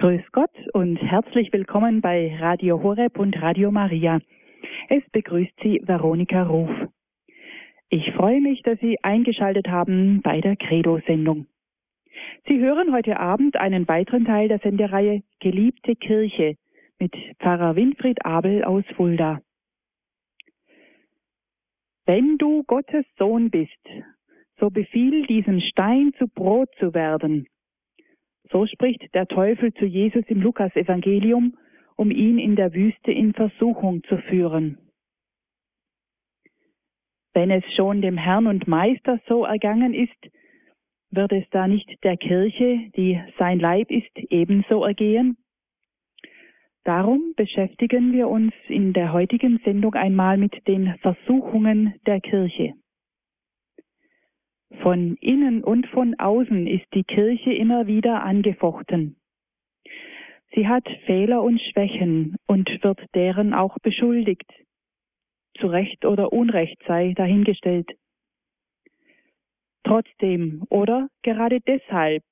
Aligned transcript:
Grüß 0.00 0.22
Gott 0.30 0.52
und 0.74 0.96
herzlich 0.98 1.52
willkommen 1.52 2.00
bei 2.00 2.32
Radio 2.38 2.80
Horeb 2.84 3.18
und 3.18 3.42
Radio 3.42 3.72
Maria. 3.72 4.20
Es 4.88 5.02
begrüßt 5.10 5.54
Sie 5.60 5.82
Veronika 5.84 6.44
Ruf. 6.44 6.70
Ich 7.88 8.12
freue 8.12 8.40
mich, 8.40 8.62
dass 8.62 8.78
Sie 8.78 9.02
eingeschaltet 9.02 9.66
haben 9.66 10.22
bei 10.22 10.40
der 10.40 10.54
Credo-Sendung. 10.54 11.48
Sie 12.46 12.60
hören 12.60 12.92
heute 12.94 13.18
Abend 13.18 13.56
einen 13.56 13.88
weiteren 13.88 14.24
Teil 14.24 14.46
der 14.46 14.60
Sendereihe 14.60 15.24
Geliebte 15.40 15.96
Kirche 15.96 16.54
mit 17.00 17.16
Pfarrer 17.40 17.74
Winfried 17.74 18.24
Abel 18.24 18.62
aus 18.62 18.84
Fulda. 18.94 19.40
Wenn 22.06 22.38
du 22.38 22.62
Gottes 22.68 23.04
Sohn 23.18 23.50
bist, 23.50 23.72
so 24.60 24.70
befiehl 24.70 25.26
diesem 25.26 25.58
Stein 25.58 26.12
zu 26.18 26.28
Brot 26.28 26.68
zu 26.78 26.94
werden. 26.94 27.48
So 28.50 28.66
spricht 28.66 29.14
der 29.14 29.26
Teufel 29.26 29.72
zu 29.74 29.84
Jesus 29.84 30.24
im 30.28 30.40
Lukasevangelium, 30.40 31.56
um 31.96 32.10
ihn 32.10 32.38
in 32.38 32.56
der 32.56 32.72
Wüste 32.72 33.12
in 33.12 33.34
Versuchung 33.34 34.02
zu 34.04 34.18
führen. 34.18 34.78
Wenn 37.34 37.50
es 37.50 37.64
schon 37.76 38.00
dem 38.00 38.16
Herrn 38.16 38.46
und 38.46 38.66
Meister 38.66 39.20
so 39.28 39.44
ergangen 39.44 39.94
ist, 39.94 40.30
wird 41.10 41.32
es 41.32 41.44
da 41.50 41.68
nicht 41.68 41.88
der 42.04 42.16
Kirche, 42.16 42.90
die 42.96 43.20
sein 43.38 43.58
Leib 43.58 43.90
ist, 43.90 44.16
ebenso 44.30 44.84
ergehen? 44.84 45.36
Darum 46.84 47.34
beschäftigen 47.36 48.12
wir 48.12 48.28
uns 48.28 48.52
in 48.68 48.92
der 48.92 49.12
heutigen 49.12 49.58
Sendung 49.64 49.94
einmal 49.94 50.38
mit 50.38 50.66
den 50.66 50.96
Versuchungen 50.98 51.94
der 52.06 52.20
Kirche. 52.20 52.74
Von 54.82 55.16
innen 55.16 55.64
und 55.64 55.86
von 55.88 56.18
außen 56.18 56.66
ist 56.66 56.86
die 56.94 57.04
Kirche 57.04 57.52
immer 57.52 57.86
wieder 57.86 58.22
angefochten. 58.22 59.16
Sie 60.54 60.68
hat 60.68 60.86
Fehler 61.06 61.42
und 61.42 61.60
Schwächen 61.60 62.36
und 62.46 62.68
wird 62.82 63.00
deren 63.14 63.54
auch 63.54 63.78
beschuldigt. 63.80 64.50
Zu 65.58 65.68
Recht 65.68 66.04
oder 66.04 66.32
Unrecht 66.32 66.80
sei 66.86 67.14
dahingestellt. 67.16 67.90
Trotzdem 69.84 70.64
oder 70.68 71.08
gerade 71.22 71.60
deshalb 71.60 72.22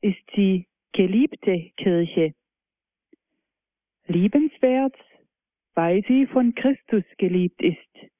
ist 0.00 0.22
sie 0.34 0.66
geliebte 0.92 1.70
Kirche. 1.76 2.34
Liebenswert, 4.06 4.96
weil 5.74 6.02
sie 6.06 6.26
von 6.26 6.54
Christus 6.54 7.04
geliebt 7.18 7.62
ist 7.62 8.13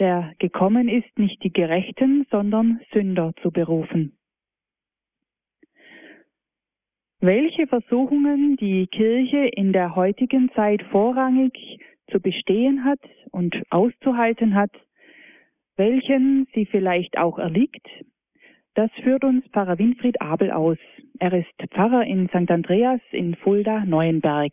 der 0.00 0.32
gekommen 0.38 0.88
ist, 0.88 1.18
nicht 1.18 1.42
die 1.44 1.52
Gerechten, 1.52 2.26
sondern 2.30 2.80
Sünder 2.92 3.32
zu 3.42 3.50
berufen. 3.52 4.16
Welche 7.20 7.66
Versuchungen 7.66 8.56
die 8.56 8.86
Kirche 8.86 9.50
in 9.54 9.74
der 9.74 9.94
heutigen 9.94 10.50
Zeit 10.54 10.82
vorrangig 10.90 11.52
zu 12.10 12.18
bestehen 12.18 12.84
hat 12.84 13.00
und 13.30 13.54
auszuhalten 13.68 14.54
hat, 14.54 14.72
welchen 15.76 16.46
sie 16.54 16.64
vielleicht 16.64 17.18
auch 17.18 17.38
erliegt, 17.38 17.86
das 18.74 18.90
führt 19.02 19.24
uns 19.24 19.46
Pfarrer 19.48 19.78
Winfried 19.78 20.20
Abel 20.22 20.50
aus. 20.50 20.78
Er 21.18 21.32
ist 21.34 21.52
Pfarrer 21.72 22.04
in 22.04 22.28
St. 22.28 22.50
Andreas 22.50 23.00
in 23.10 23.34
Fulda 23.34 23.84
Neuenberg. 23.84 24.52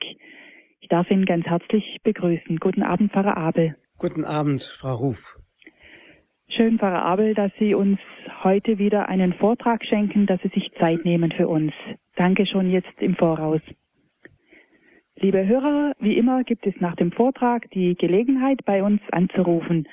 Ich 0.81 0.89
darf 0.89 1.09
ihn 1.09 1.25
ganz 1.25 1.45
herzlich 1.45 1.99
begrüßen. 2.03 2.57
Guten 2.57 2.83
Abend, 2.83 3.13
Pfarrer 3.13 3.37
Abel. 3.37 3.75
Guten 3.99 4.25
Abend, 4.25 4.61
Frau 4.61 4.93
Ruf. 4.93 5.39
Schön, 6.49 6.77
Pfarrer 6.77 7.03
Abel, 7.03 7.33
dass 7.33 7.51
Sie 7.57 7.73
uns 7.73 7.97
heute 8.43 8.77
wieder 8.77 9.09
einen 9.09 9.33
Vortrag 9.33 9.83
schenken, 9.83 10.27
dass 10.27 10.39
Sie 10.43 10.49
sich 10.49 10.71
Zeit 10.79 11.03
nehmen 11.03 11.31
für 11.31 11.47
uns. 11.47 11.73
Danke 12.15 12.45
schon 12.45 12.69
jetzt 12.69 12.93
im 12.99 13.15
Voraus. 13.15 13.61
Liebe 15.15 15.47
Hörer, 15.47 15.93
wie 15.99 16.15
immer 16.15 16.43
gibt 16.43 16.67
es 16.67 16.75
nach 16.79 16.95
dem 16.95 17.11
Vortrag 17.11 17.71
die 17.71 17.95
Gelegenheit, 17.95 18.63
bei 18.65 18.83
uns 18.83 19.01
anzurufen. 19.11 19.87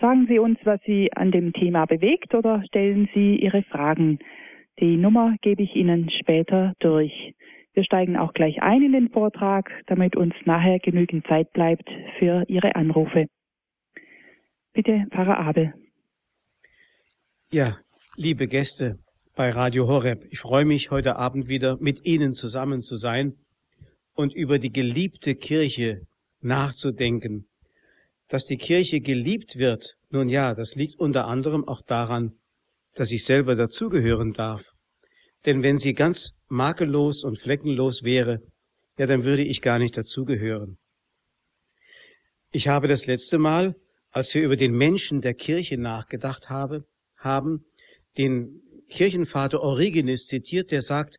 Sagen 0.00 0.26
Sie 0.28 0.38
uns, 0.38 0.58
was 0.62 0.80
Sie 0.86 1.12
an 1.12 1.32
dem 1.32 1.52
Thema 1.52 1.86
bewegt 1.86 2.36
oder 2.36 2.62
stellen 2.68 3.08
Sie 3.14 3.34
Ihre 3.34 3.64
Fragen. 3.64 4.20
Die 4.78 4.96
Nummer 4.96 5.34
gebe 5.42 5.64
ich 5.64 5.74
Ihnen 5.74 6.08
später 6.08 6.74
durch. 6.78 7.34
Wir 7.74 7.82
steigen 7.82 8.16
auch 8.16 8.32
gleich 8.32 8.62
ein 8.62 8.82
in 8.84 8.92
den 8.92 9.10
Vortrag, 9.10 9.72
damit 9.88 10.14
uns 10.14 10.34
nachher 10.44 10.78
genügend 10.78 11.26
Zeit 11.26 11.52
bleibt 11.52 11.90
für 12.20 12.44
Ihre 12.46 12.76
Anrufe. 12.76 13.26
Bitte, 14.72 15.06
Pfarrer 15.10 15.38
Abel. 15.38 15.74
Ja, 17.50 17.76
liebe 18.14 18.46
Gäste 18.46 19.00
bei 19.34 19.50
Radio 19.50 19.88
Horeb, 19.88 20.24
ich 20.30 20.38
freue 20.38 20.64
mich, 20.64 20.92
heute 20.92 21.16
Abend 21.16 21.48
wieder 21.48 21.76
mit 21.80 22.06
Ihnen 22.06 22.34
zusammen 22.34 22.80
zu 22.80 22.94
sein 22.94 23.34
und 24.14 24.32
über 24.32 24.60
die 24.60 24.70
geliebte 24.70 25.34
Kirche 25.34 26.06
nachzudenken. 26.40 27.48
Dass 28.28 28.46
die 28.46 28.58
Kirche 28.58 29.00
geliebt 29.00 29.58
wird, 29.58 29.96
nun 30.08 30.28
ja, 30.28 30.54
das 30.54 30.76
liegt 30.76 31.00
unter 31.00 31.26
anderem 31.26 31.66
auch 31.66 31.82
daran, 31.82 32.38
dass 32.94 33.10
ich 33.10 33.24
selber 33.24 33.56
dazugehören 33.56 34.34
darf. 34.34 34.72
Denn 35.46 35.64
wenn 35.64 35.78
sie 35.78 35.94
ganz 35.94 36.36
makellos 36.46 37.24
und 37.24 37.40
fleckenlos 37.40 38.04
wäre, 38.04 38.40
ja, 38.98 39.06
dann 39.06 39.24
würde 39.24 39.42
ich 39.42 39.62
gar 39.62 39.80
nicht 39.80 39.96
dazugehören. 39.96 40.78
Ich 42.52 42.68
habe 42.68 42.86
das 42.86 43.06
letzte 43.06 43.38
Mal 43.38 43.74
als 44.10 44.34
wir 44.34 44.42
über 44.42 44.56
den 44.56 44.72
Menschen 44.72 45.20
der 45.20 45.34
Kirche 45.34 45.78
nachgedacht 45.78 46.50
habe, 46.50 46.84
haben, 47.16 47.64
den 48.18 48.62
Kirchenvater 48.88 49.60
Origenes 49.60 50.26
zitiert, 50.26 50.72
der 50.72 50.82
sagt, 50.82 51.18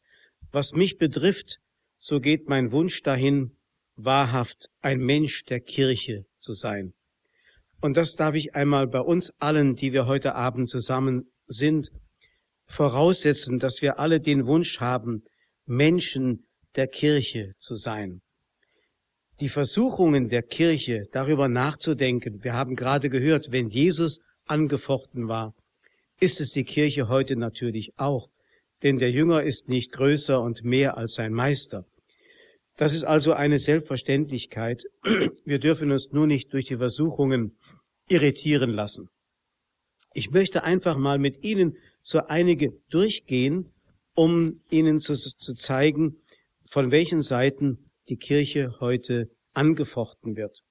was 0.51 0.73
mich 0.73 0.97
betrifft, 0.97 1.61
so 1.97 2.19
geht 2.19 2.49
mein 2.49 2.71
Wunsch 2.71 3.01
dahin, 3.01 3.55
wahrhaft 3.95 4.69
ein 4.81 4.99
Mensch 4.99 5.45
der 5.45 5.61
Kirche 5.61 6.25
zu 6.37 6.53
sein. 6.53 6.93
Und 7.79 7.97
das 7.97 8.15
darf 8.15 8.35
ich 8.35 8.55
einmal 8.55 8.87
bei 8.87 8.99
uns 8.99 9.33
allen, 9.39 9.75
die 9.75 9.93
wir 9.93 10.05
heute 10.05 10.35
Abend 10.35 10.69
zusammen 10.69 11.31
sind, 11.47 11.91
voraussetzen, 12.65 13.59
dass 13.59 13.81
wir 13.81 13.99
alle 13.99 14.19
den 14.19 14.45
Wunsch 14.45 14.79
haben, 14.79 15.23
Menschen 15.65 16.45
der 16.75 16.87
Kirche 16.87 17.53
zu 17.57 17.75
sein 17.75 18.21
die 19.41 19.49
Versuchungen 19.49 20.29
der 20.29 20.43
Kirche, 20.43 21.07
darüber 21.11 21.47
nachzudenken. 21.47 22.43
Wir 22.43 22.53
haben 22.53 22.75
gerade 22.75 23.09
gehört, 23.09 23.51
wenn 23.51 23.67
Jesus 23.67 24.21
angefochten 24.45 25.27
war, 25.27 25.55
ist 26.19 26.39
es 26.39 26.51
die 26.51 26.63
Kirche 26.63 27.09
heute 27.09 27.35
natürlich 27.35 27.93
auch, 27.97 28.29
denn 28.83 28.99
der 28.99 29.09
Jünger 29.09 29.41
ist 29.41 29.67
nicht 29.67 29.91
größer 29.91 30.39
und 30.39 30.63
mehr 30.63 30.95
als 30.95 31.15
sein 31.15 31.33
Meister. 31.33 31.85
Das 32.77 32.93
ist 32.93 33.03
also 33.03 33.33
eine 33.33 33.57
Selbstverständlichkeit. 33.57 34.83
Wir 35.45 35.57
dürfen 35.57 35.91
uns 35.91 36.11
nur 36.11 36.27
nicht 36.27 36.53
durch 36.53 36.65
die 36.65 36.77
Versuchungen 36.77 37.57
irritieren 38.07 38.69
lassen. 38.69 39.09
Ich 40.13 40.29
möchte 40.29 40.63
einfach 40.63 40.97
mal 40.97 41.17
mit 41.17 41.43
Ihnen 41.43 41.77
so 41.99 42.19
einige 42.27 42.73
durchgehen, 42.89 43.73
um 44.13 44.61
Ihnen 44.69 44.99
zu, 44.99 45.15
zu 45.15 45.55
zeigen, 45.55 46.17
von 46.65 46.91
welchen 46.91 47.23
Seiten 47.23 47.90
die 48.09 48.17
Kirche 48.17 48.75
heute 48.79 49.29
angefochten 49.53 50.35
wird. 50.35 50.63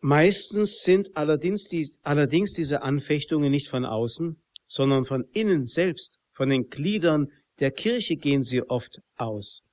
Meistens 0.00 0.82
sind 0.82 1.16
allerdings, 1.16 1.68
die, 1.68 1.90
allerdings 2.02 2.52
diese 2.52 2.82
Anfechtungen 2.82 3.50
nicht 3.50 3.68
von 3.68 3.84
außen, 3.84 4.40
sondern 4.68 5.04
von 5.04 5.24
innen 5.32 5.66
selbst, 5.66 6.18
von 6.32 6.50
den 6.50 6.68
Gliedern 6.68 7.32
der 7.58 7.72
Kirche 7.72 8.16
gehen 8.16 8.42
sie 8.44 8.62
oft 8.62 9.00
aus. 9.16 9.64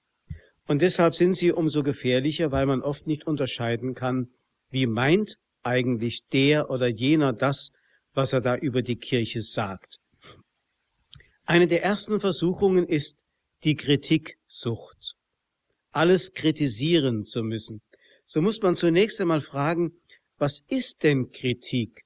Und 0.67 0.81
deshalb 0.81 1.13
sind 1.13 1.35
sie 1.35 1.51
umso 1.51 1.83
gefährlicher, 1.83 2.51
weil 2.51 2.65
man 2.65 2.81
oft 2.81 3.05
nicht 3.05 3.27
unterscheiden 3.27 3.93
kann, 3.93 4.29
wie 4.71 4.87
meint 4.87 5.37
eigentlich 5.61 6.25
der 6.31 6.71
oder 6.71 6.87
jener 6.87 7.33
das, 7.33 7.71
was 8.13 8.33
er 8.33 8.41
da 8.41 8.55
über 8.55 8.81
die 8.81 8.95
Kirche 8.95 9.41
sagt. 9.41 9.99
Eine 11.45 11.67
der 11.67 11.83
ersten 11.83 12.19
Versuchungen 12.19 12.87
ist 12.87 13.23
die 13.63 13.75
Kritiksucht 13.75 15.15
alles 15.95 16.33
kritisieren 16.33 17.23
zu 17.23 17.41
müssen. 17.41 17.81
So 18.25 18.41
muss 18.41 18.61
man 18.61 18.75
zunächst 18.75 19.21
einmal 19.21 19.41
fragen, 19.41 19.93
was 20.37 20.61
ist 20.67 21.03
denn 21.03 21.31
Kritik? 21.31 22.03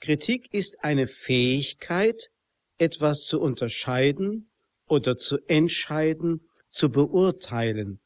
Kritik 0.00 0.54
ist 0.54 0.82
eine 0.82 1.06
Fähigkeit, 1.06 2.30
etwas 2.78 3.26
zu 3.26 3.40
unterscheiden 3.40 4.48
oder 4.86 5.18
zu 5.18 5.36
entscheiden, 5.46 6.40
zu 6.68 6.90
beurteilen. 6.90 8.00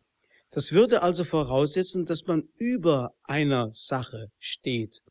Das 0.51 0.73
würde 0.73 1.03
also 1.03 1.23
voraussetzen, 1.23 2.07
dass 2.07 2.27
man 2.27 2.49
über 2.59 3.15
einer 3.23 3.71
Sache 3.73 4.33
steht. 4.41 5.03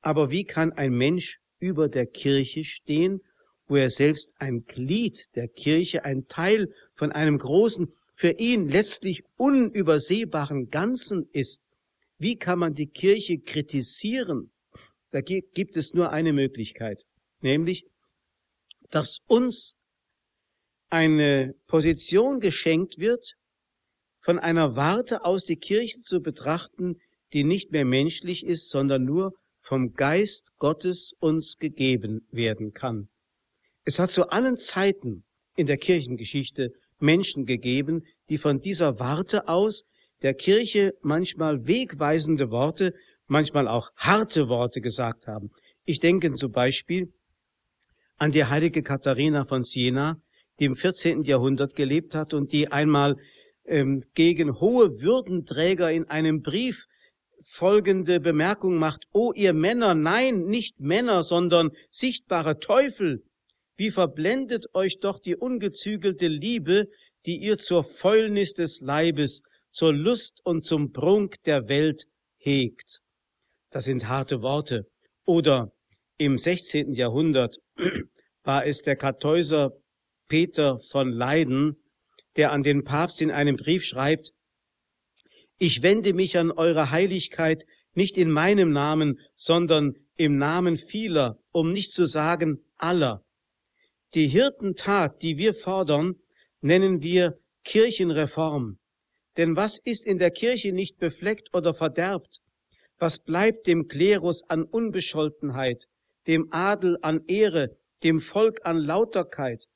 Aber 0.00 0.30
wie 0.30 0.44
kann 0.44 0.72
ein 0.72 0.92
Mensch 0.92 1.40
über 1.58 1.88
der 1.88 2.06
Kirche 2.06 2.64
stehen, 2.64 3.20
wo 3.68 3.76
er 3.76 3.90
selbst 3.90 4.34
ein 4.38 4.64
Glied 4.64 5.34
der 5.34 5.48
Kirche, 5.48 6.04
ein 6.04 6.26
Teil 6.28 6.72
von 6.94 7.12
einem 7.12 7.36
großen 7.36 7.92
für 8.16 8.30
ihn 8.30 8.66
letztlich 8.68 9.22
unübersehbaren 9.36 10.70
Ganzen 10.70 11.28
ist. 11.32 11.62
Wie 12.18 12.36
kann 12.36 12.58
man 12.58 12.72
die 12.72 12.86
Kirche 12.86 13.38
kritisieren? 13.38 14.50
Da 15.10 15.20
gibt 15.20 15.76
es 15.76 15.92
nur 15.92 16.10
eine 16.10 16.32
Möglichkeit, 16.32 17.04
nämlich, 17.40 17.84
dass 18.90 19.18
uns 19.26 19.76
eine 20.88 21.54
Position 21.66 22.40
geschenkt 22.40 22.98
wird, 22.98 23.34
von 24.20 24.38
einer 24.38 24.76
Warte 24.76 25.24
aus 25.24 25.44
die 25.44 25.56
Kirche 25.56 26.00
zu 26.00 26.20
betrachten, 26.20 26.96
die 27.34 27.44
nicht 27.44 27.70
mehr 27.70 27.84
menschlich 27.84 28.46
ist, 28.46 28.70
sondern 28.70 29.04
nur 29.04 29.34
vom 29.60 29.92
Geist 29.92 30.52
Gottes 30.58 31.12
uns 31.18 31.58
gegeben 31.58 32.26
werden 32.30 32.72
kann. 32.72 33.08
Es 33.84 33.98
hat 33.98 34.10
zu 34.10 34.30
allen 34.30 34.56
Zeiten 34.56 35.24
in 35.54 35.66
der 35.66 35.76
Kirchengeschichte 35.76 36.72
Menschen 36.98 37.46
gegeben, 37.46 38.04
die 38.28 38.38
von 38.38 38.60
dieser 38.60 38.98
Warte 38.98 39.48
aus 39.48 39.84
der 40.22 40.34
Kirche 40.34 40.94
manchmal 41.02 41.66
wegweisende 41.66 42.50
Worte, 42.50 42.94
manchmal 43.26 43.68
auch 43.68 43.90
harte 43.96 44.48
Worte 44.48 44.80
gesagt 44.80 45.26
haben. 45.26 45.50
Ich 45.84 46.00
denke 46.00 46.32
zum 46.34 46.52
Beispiel 46.52 47.12
an 48.18 48.32
die 48.32 48.44
heilige 48.44 48.82
Katharina 48.82 49.44
von 49.44 49.62
Siena, 49.62 50.20
die 50.58 50.64
im 50.64 50.76
14. 50.76 51.24
Jahrhundert 51.24 51.74
gelebt 51.74 52.14
hat 52.14 52.32
und 52.32 52.52
die 52.52 52.72
einmal 52.72 53.16
ähm, 53.66 54.02
gegen 54.14 54.58
hohe 54.58 55.00
Würdenträger 55.00 55.92
in 55.92 56.08
einem 56.08 56.40
Brief 56.42 56.86
folgende 57.42 58.20
Bemerkung 58.20 58.76
macht. 58.76 59.06
O 59.12 59.32
ihr 59.32 59.52
Männer, 59.52 59.94
nein, 59.94 60.46
nicht 60.46 60.80
Männer, 60.80 61.22
sondern 61.22 61.70
sichtbare 61.90 62.58
Teufel, 62.58 63.22
wie 63.76 63.90
verblendet 63.90 64.74
euch 64.74 65.00
doch 65.00 65.18
die 65.18 65.36
ungezügelte 65.36 66.28
Liebe, 66.28 66.88
die 67.26 67.36
ihr 67.36 67.58
zur 67.58 67.84
Fäulnis 67.84 68.54
des 68.54 68.80
Leibes, 68.80 69.42
zur 69.70 69.92
Lust 69.92 70.40
und 70.44 70.62
zum 70.62 70.92
Prunk 70.92 71.42
der 71.44 71.68
Welt 71.68 72.04
hegt. 72.38 73.00
Das 73.70 73.84
sind 73.84 74.08
harte 74.08 74.42
Worte. 74.42 74.86
Oder 75.24 75.72
im 76.18 76.38
16. 76.38 76.92
Jahrhundert 76.92 77.58
war 78.44 78.64
es 78.64 78.82
der 78.82 78.96
Kartäuser 78.96 79.76
Peter 80.28 80.80
von 80.80 81.10
Leiden, 81.10 81.76
der 82.36 82.52
an 82.52 82.62
den 82.62 82.84
Papst 82.84 83.20
in 83.20 83.30
einem 83.30 83.56
Brief 83.56 83.84
schreibt, 83.84 84.32
ich 85.58 85.82
wende 85.82 86.12
mich 86.12 86.36
an 86.36 86.50
eure 86.50 86.90
Heiligkeit 86.90 87.66
nicht 87.94 88.18
in 88.18 88.30
meinem 88.30 88.72
Namen, 88.72 89.20
sondern 89.34 89.94
im 90.16 90.36
Namen 90.36 90.76
vieler, 90.76 91.38
um 91.50 91.72
nicht 91.72 91.92
zu 91.92 92.06
sagen 92.06 92.62
aller. 92.76 93.24
Die 94.14 94.28
Hirtentat, 94.28 95.22
die 95.22 95.36
wir 95.36 95.54
fordern, 95.54 96.14
nennen 96.60 97.02
wir 97.02 97.38
Kirchenreform. 97.64 98.78
Denn 99.36 99.56
was 99.56 99.78
ist 99.78 100.06
in 100.06 100.18
der 100.18 100.30
Kirche 100.30 100.72
nicht 100.72 100.98
befleckt 100.98 101.52
oder 101.54 101.74
verderbt? 101.74 102.40
Was 102.98 103.18
bleibt 103.18 103.66
dem 103.66 103.88
Klerus 103.88 104.42
an 104.48 104.64
Unbescholtenheit, 104.64 105.86
dem 106.26 106.48
Adel 106.52 106.98
an 107.02 107.24
Ehre, 107.26 107.76
dem 108.02 108.20
Volk 108.20 108.64
an 108.64 108.78
Lauterkeit? 108.78 109.66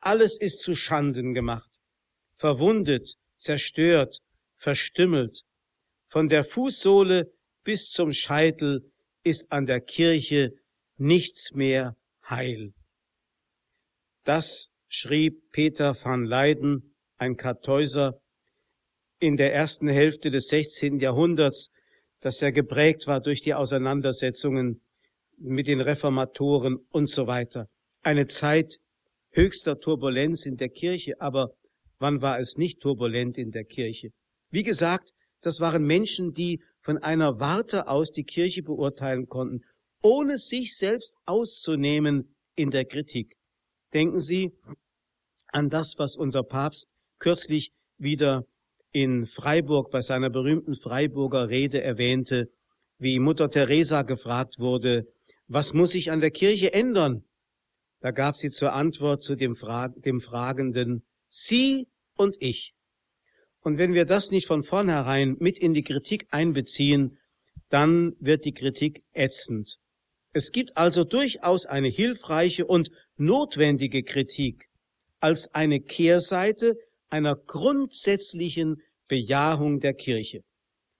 Alles 0.00 0.38
ist 0.38 0.60
zu 0.60 0.74
Schanden 0.74 1.32
gemacht, 1.32 1.80
verwundet, 2.36 3.16
zerstört, 3.36 4.20
verstümmelt. 4.56 5.42
Von 6.08 6.28
der 6.28 6.44
Fußsohle 6.44 7.32
bis 7.64 7.90
zum 7.90 8.12
Scheitel 8.12 8.92
ist 9.22 9.50
an 9.50 9.66
der 9.66 9.80
Kirche 9.80 10.52
nichts 10.98 11.52
mehr 11.52 11.96
heil. 12.28 12.74
Das 14.26 14.70
schrieb 14.88 15.52
Peter 15.52 15.94
van 15.94 16.24
Leyden, 16.24 16.96
ein 17.16 17.36
Kartäuser, 17.36 18.20
in 19.20 19.36
der 19.36 19.54
ersten 19.54 19.86
Hälfte 19.86 20.32
des 20.32 20.48
16. 20.48 20.98
Jahrhunderts, 20.98 21.70
das 22.18 22.40
ja 22.40 22.50
geprägt 22.50 23.06
war 23.06 23.20
durch 23.20 23.40
die 23.40 23.54
Auseinandersetzungen 23.54 24.82
mit 25.38 25.68
den 25.68 25.80
Reformatoren 25.80 26.76
und 26.90 27.08
so 27.08 27.28
weiter. 27.28 27.68
Eine 28.02 28.26
Zeit 28.26 28.80
höchster 29.30 29.78
Turbulenz 29.78 30.44
in 30.44 30.56
der 30.56 30.70
Kirche, 30.70 31.20
aber 31.20 31.52
wann 32.00 32.20
war 32.20 32.40
es 32.40 32.56
nicht 32.56 32.80
turbulent 32.80 33.38
in 33.38 33.52
der 33.52 33.64
Kirche? 33.64 34.10
Wie 34.50 34.64
gesagt, 34.64 35.12
das 35.40 35.60
waren 35.60 35.84
Menschen, 35.84 36.34
die 36.34 36.64
von 36.80 36.98
einer 36.98 37.38
Warte 37.38 37.86
aus 37.86 38.10
die 38.10 38.24
Kirche 38.24 38.64
beurteilen 38.64 39.28
konnten, 39.28 39.60
ohne 40.02 40.36
sich 40.36 40.76
selbst 40.76 41.14
auszunehmen 41.26 42.34
in 42.56 42.72
der 42.72 42.86
Kritik. 42.86 43.36
Denken 43.92 44.20
Sie 44.20 44.52
an 45.48 45.70
das, 45.70 45.98
was 45.98 46.16
unser 46.16 46.42
Papst 46.42 46.88
kürzlich 47.18 47.72
wieder 47.98 48.44
in 48.92 49.26
Freiburg 49.26 49.90
bei 49.90 50.02
seiner 50.02 50.30
berühmten 50.30 50.74
Freiburger 50.74 51.48
Rede 51.48 51.82
erwähnte, 51.82 52.50
wie 52.98 53.18
Mutter 53.18 53.50
Teresa 53.50 54.02
gefragt 54.02 54.58
wurde, 54.58 55.06
was 55.48 55.74
muss 55.74 55.90
sich 55.90 56.10
an 56.10 56.20
der 56.20 56.30
Kirche 56.30 56.72
ändern? 56.72 57.24
Da 58.00 58.10
gab 58.10 58.36
sie 58.36 58.50
zur 58.50 58.72
Antwort 58.72 59.22
zu 59.22 59.36
dem, 59.36 59.56
Fra 59.56 59.88
dem 59.88 60.20
Fragenden, 60.20 61.04
Sie 61.28 61.88
und 62.16 62.36
ich. 62.40 62.74
Und 63.60 63.78
wenn 63.78 63.94
wir 63.94 64.04
das 64.04 64.30
nicht 64.30 64.46
von 64.46 64.62
vornherein 64.62 65.36
mit 65.40 65.58
in 65.58 65.74
die 65.74 65.82
Kritik 65.82 66.26
einbeziehen, 66.30 67.18
dann 67.68 68.14
wird 68.20 68.44
die 68.44 68.54
Kritik 68.54 69.04
ätzend. 69.12 69.78
Es 70.32 70.52
gibt 70.52 70.76
also 70.76 71.04
durchaus 71.04 71.66
eine 71.66 71.88
hilfreiche 71.88 72.66
und 72.66 72.90
notwendige 73.16 74.02
Kritik 74.02 74.68
als 75.20 75.54
eine 75.54 75.80
Kehrseite 75.80 76.76
einer 77.08 77.36
grundsätzlichen 77.36 78.82
Bejahung 79.08 79.80
der 79.80 79.94
Kirche. 79.94 80.42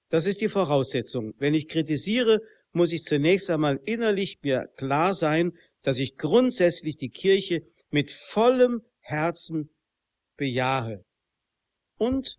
Das 0.08 0.26
ist 0.26 0.40
die 0.40 0.48
Voraussetzung. 0.48 1.34
Wenn 1.38 1.54
ich 1.54 1.68
kritisiere, 1.68 2.40
muss 2.72 2.92
ich 2.92 3.02
zunächst 3.02 3.50
einmal 3.50 3.80
innerlich 3.84 4.38
mir 4.42 4.68
klar 4.76 5.14
sein, 5.14 5.52
dass 5.82 5.98
ich 5.98 6.16
grundsätzlich 6.16 6.96
die 6.96 7.10
Kirche 7.10 7.62
mit 7.90 8.10
vollem 8.10 8.82
Herzen 9.00 9.70
bejahe. 10.36 11.04
Und 11.98 12.38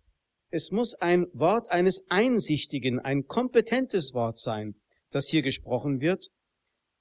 es 0.50 0.70
muss 0.70 0.94
ein 0.94 1.26
Wort 1.32 1.70
eines 1.70 2.04
Einsichtigen, 2.08 3.00
ein 3.00 3.26
kompetentes 3.26 4.14
Wort 4.14 4.38
sein, 4.38 4.74
das 5.10 5.28
hier 5.28 5.42
gesprochen 5.42 6.00
wird, 6.00 6.28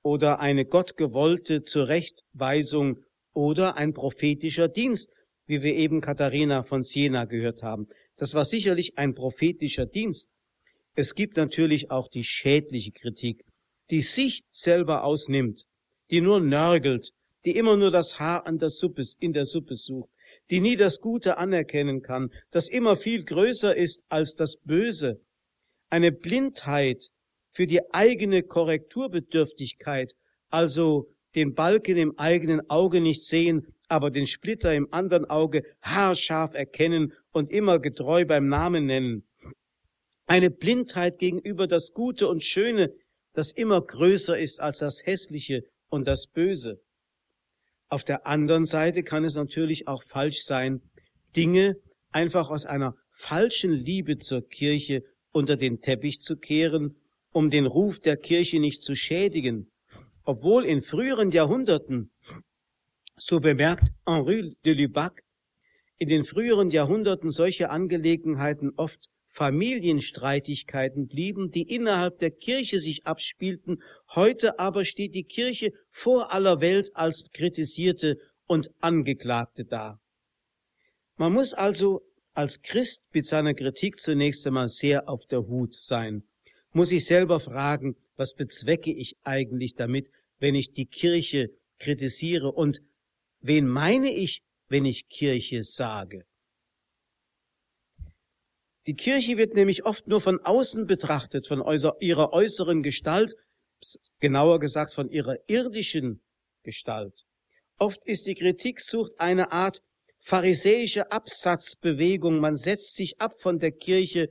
oder 0.04 0.40
eine 0.40 0.66
gottgewollte 0.66 1.64
Zurechtweisung 1.64 3.04
oder 3.34 3.78
ein 3.78 3.94
prophetischer 3.94 4.68
Dienst, 4.68 5.12
wie 5.46 5.64
wir 5.64 5.76
eben 5.76 6.02
Katharina 6.02 6.64
von 6.64 6.84
Siena 6.84 7.26
gehört 7.26 7.64
haben. 7.64 7.88
Das 8.16 8.34
war 8.34 8.46
sicherlich 8.46 8.98
ein 8.98 9.14
prophetischer 9.14 9.86
Dienst. 9.86 10.32
Es 10.96 11.14
gibt 11.14 11.38
natürlich 11.38 11.92
auch 11.92 12.08
die 12.10 12.24
schädliche 12.24 12.92
Kritik, 12.92 13.46
die 13.90 14.02
sich 14.02 14.44
selber 14.52 15.04
ausnimmt, 15.04 15.66
die 16.10 16.22
nur 16.22 16.40
nörgelt, 16.40 17.12
die 17.46 17.56
immer 17.56 17.78
nur 17.78 17.92
das 17.92 18.20
Haar 18.20 18.46
an 18.46 18.58
der 18.58 18.70
Suppe, 18.70 19.04
in 19.20 19.34
der 19.34 19.46
Suppe 19.46 19.76
sucht, 19.76 20.10
die 20.50 20.60
nie 20.60 20.76
das 20.76 21.00
Gute 21.00 21.38
anerkennen 21.38 22.02
kann, 22.02 22.32
das 22.52 22.68
immer 22.68 22.96
viel 22.96 23.24
größer 23.24 23.76
ist 23.76 24.04
als 24.10 24.36
das 24.36 24.58
Böse. 24.58 25.22
Eine 25.90 26.12
Blindheit 26.12 27.10
für 27.58 27.66
die 27.66 27.92
eigene 27.92 28.44
Korrekturbedürftigkeit, 28.44 30.14
also 30.50 31.10
den 31.34 31.56
Balken 31.56 31.98
im 31.98 32.20
eigenen 32.20 32.70
Auge 32.70 33.02
nicht 33.02 33.26
sehen, 33.26 33.74
aber 33.88 34.12
den 34.12 34.28
Splitter 34.28 34.76
im 34.76 34.94
anderen 34.94 35.26
Auge 35.26 35.64
haarscharf 35.82 36.54
erkennen 36.54 37.14
und 37.32 37.50
immer 37.50 37.80
getreu 37.80 38.26
beim 38.26 38.48
Namen 38.48 38.86
nennen. 38.86 39.28
Eine 40.28 40.52
Blindheit 40.52 41.18
gegenüber 41.18 41.66
das 41.66 41.94
Gute 41.94 42.28
und 42.28 42.44
Schöne, 42.44 42.94
das 43.34 43.54
immer 43.54 43.82
größer 43.82 44.38
ist 44.38 44.60
als 44.62 44.78
das 44.78 45.04
Hässliche 45.04 45.64
und 45.90 46.06
das 46.06 46.28
Böse. 46.28 46.80
Auf 47.90 48.04
der 48.04 48.28
anderen 48.28 48.66
Seite 48.66 49.02
kann 49.02 49.24
es 49.26 49.34
natürlich 49.34 49.88
auch 49.88 50.04
falsch 50.04 50.44
sein, 50.44 50.84
Dinge 51.36 51.76
einfach 52.12 52.52
aus 52.52 52.68
einer 52.68 52.96
falschen 53.10 53.72
Liebe 53.72 54.20
zur 54.20 54.48
Kirche 54.48 55.04
unter 55.32 55.56
den 55.58 55.82
Teppich 55.82 56.22
zu 56.22 56.38
kehren, 56.38 56.96
um 57.38 57.52
den 57.52 57.68
Ruf 57.68 58.00
der 58.00 58.18
Kirche 58.18 58.60
nicht 58.60 58.82
zu 58.82 58.96
schädigen, 58.96 59.72
obwohl 60.24 60.66
in 60.66 60.82
früheren 60.82 61.30
Jahrhunderten 61.30 62.10
so 63.16 63.40
bemerkt 63.40 63.94
Henri 64.08 64.58
de 64.66 64.74
Lubac 64.74 65.22
in 66.00 66.10
den 66.10 66.26
früheren 66.26 66.72
Jahrhunderten 66.72 67.30
solche 67.30 67.70
Angelegenheiten 67.70 68.72
oft 68.76 69.12
Familienstreitigkeiten 69.28 71.08
blieben, 71.08 71.52
die 71.52 71.62
innerhalb 71.62 72.18
der 72.18 72.32
Kirche 72.32 72.80
sich 72.80 73.06
abspielten. 73.06 73.84
Heute 74.16 74.58
aber 74.58 74.84
steht 74.84 75.14
die 75.14 75.26
Kirche 75.26 75.74
vor 75.92 76.34
aller 76.34 76.60
Welt 76.60 76.96
als 76.96 77.24
kritisierte 77.34 78.18
und 78.48 78.72
Angeklagte 78.80 79.64
da. 79.64 80.02
Man 81.18 81.34
muss 81.34 81.54
also 81.54 82.02
als 82.34 82.64
Christ 82.64 83.04
mit 83.14 83.28
seiner 83.28 83.54
Kritik 83.54 84.00
zunächst 84.00 84.48
einmal 84.48 84.70
sehr 84.70 85.08
auf 85.08 85.28
der 85.28 85.46
Hut 85.46 85.76
sein, 85.76 86.24
muss 86.74 86.90
sich 86.90 87.06
selber 87.06 87.40
fragen, 87.40 87.96
was 88.16 88.34
bezwecke 88.34 88.92
ich 88.92 89.16
eigentlich 89.24 89.76
damit, 89.76 90.10
wenn 90.40 90.56
ich 90.56 90.72
die 90.72 90.86
Kirche 90.86 91.50
kritisiere 91.80 92.52
und 92.52 92.82
Wen 93.42 93.68
meine 93.68 94.12
ich, 94.12 94.42
wenn 94.68 94.86
ich 94.86 95.10
Kirche 95.10 95.64
sage? 95.64 96.26
Die 98.88 98.96
Kirche 98.96 99.38
wird 99.38 99.54
nämlich 99.54 99.86
oft 99.86 100.08
nur 100.08 100.22
von 100.22 100.40
außen 100.40 100.88
betrachtet, 100.88 101.48
von 101.48 101.62
ihrer 102.00 102.34
äußeren 102.34 102.84
Gestalt, 102.84 103.36
genauer 104.20 104.60
gesagt 104.60 104.94
von 104.94 105.10
ihrer 105.10 105.38
irdischen 105.48 106.22
Gestalt. 106.64 107.26
Oft 107.78 108.06
ist 108.06 108.26
die 108.26 108.36
Kritik 108.36 108.82
sucht 108.82 109.20
eine 109.20 109.52
Art 109.52 109.84
pharisäische 110.20 111.12
Absatzbewegung. 111.12 112.40
Man 112.40 112.56
setzt 112.56 112.96
sich 112.96 113.22
ab 113.22 113.40
von 113.40 113.60
der 113.60 113.72
Kirche 113.72 114.30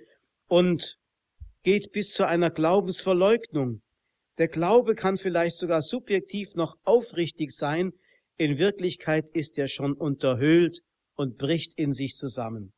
und 0.49 0.99
geht 1.67 1.91
bis 1.91 2.13
zu 2.13 2.25
einer 2.25 2.51
Glaubensverleugnung. 2.51 3.83
Der 4.39 4.47
Glaube 4.47 4.95
kann 4.95 5.17
vielleicht 5.17 5.57
sogar 5.57 5.83
subjektiv 5.83 6.55
noch 6.55 6.77
aufrichtig 6.85 7.51
sein, 7.51 7.93
in 8.37 8.59
Wirklichkeit 8.59 9.29
ist 9.31 9.59
er 9.59 9.67
schon 9.67 9.93
unterhöhlt 9.95 10.83
und 11.17 11.39
bricht 11.39 11.75
in 11.75 11.93
sich 11.93 12.15
zusammen. 12.15 12.73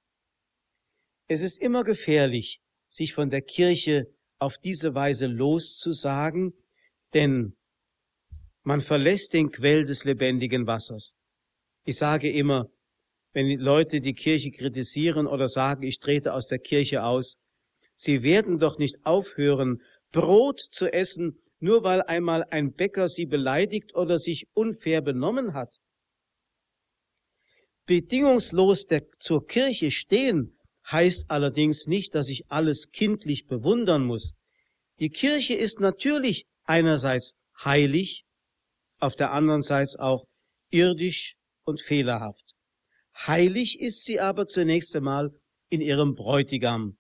Es 1.27 1.43
ist 1.43 1.59
immer 1.59 1.85
gefährlich, 1.85 2.63
sich 2.89 3.13
von 3.13 3.29
der 3.29 3.43
Kirche 3.43 4.07
auf 4.39 4.57
diese 4.57 4.95
Weise 4.95 5.27
loszusagen, 5.27 6.55
denn 7.13 7.59
man 8.63 8.81
verlässt 8.81 9.35
den 9.35 9.51
Quell 9.51 9.85
des 9.85 10.05
lebendigen 10.05 10.67
Wassers. 10.67 11.15
Ich 11.85 11.99
sage 11.99 12.31
immer, 12.31 12.71
wenn 13.35 13.51
Leute 13.61 14.01
die 14.01 14.15
Kirche 14.15 14.51
kritisieren 14.51 15.27
oder 15.27 15.51
sagen, 15.51 15.83
ich 15.83 16.01
trete 16.01 16.33
aus 16.33 16.47
der 16.47 16.59
Kirche 16.59 17.03
aus, 17.03 17.37
sie 17.99 18.23
werden 18.23 18.59
doch 18.59 18.79
nicht 18.79 19.05
aufhören, 19.05 19.83
Brot 20.13 20.61
zu 20.61 20.91
essen, 20.91 21.39
nur 21.61 21.83
weil 21.83 22.03
einmal 22.03 22.45
ein 22.45 22.73
Bäcker 22.73 23.09
sie 23.09 23.27
beleidigt 23.27 23.95
oder 23.95 24.19
sich 24.19 24.47
unfair 24.55 25.03
benommen 25.03 25.53
hat. 25.53 25.81
Bedingungslos 27.87 28.87
der, 28.87 29.03
zur 29.19 29.47
Kirche 29.47 29.91
stehen 29.91 30.57
heißt 30.91 31.31
allerdings 31.31 31.87
nicht, 31.87 32.15
dass 32.15 32.29
ich 32.29 32.51
alles 32.51 32.93
kindlich 32.93 33.47
bewundern 33.47 34.05
muss. 34.05 34.35
Die 35.01 35.11
Kirche 35.11 35.55
ist 35.55 35.81
natürlich 35.81 36.47
einerseits 36.65 37.35
heilig, 37.63 38.25
auf 39.01 39.17
der 39.17 39.33
anderen 39.33 39.63
Seite 39.63 40.01
auch 40.01 40.25
irdisch 40.71 41.37
und 41.65 41.81
fehlerhaft. 41.81 42.55
Heilig 43.27 43.81
ist 43.81 44.05
sie 44.05 44.21
aber 44.21 44.47
zunächst 44.47 44.95
einmal 44.95 45.33
in 45.69 45.81
ihrem 45.81 46.15
Bräutigam. 46.15 46.97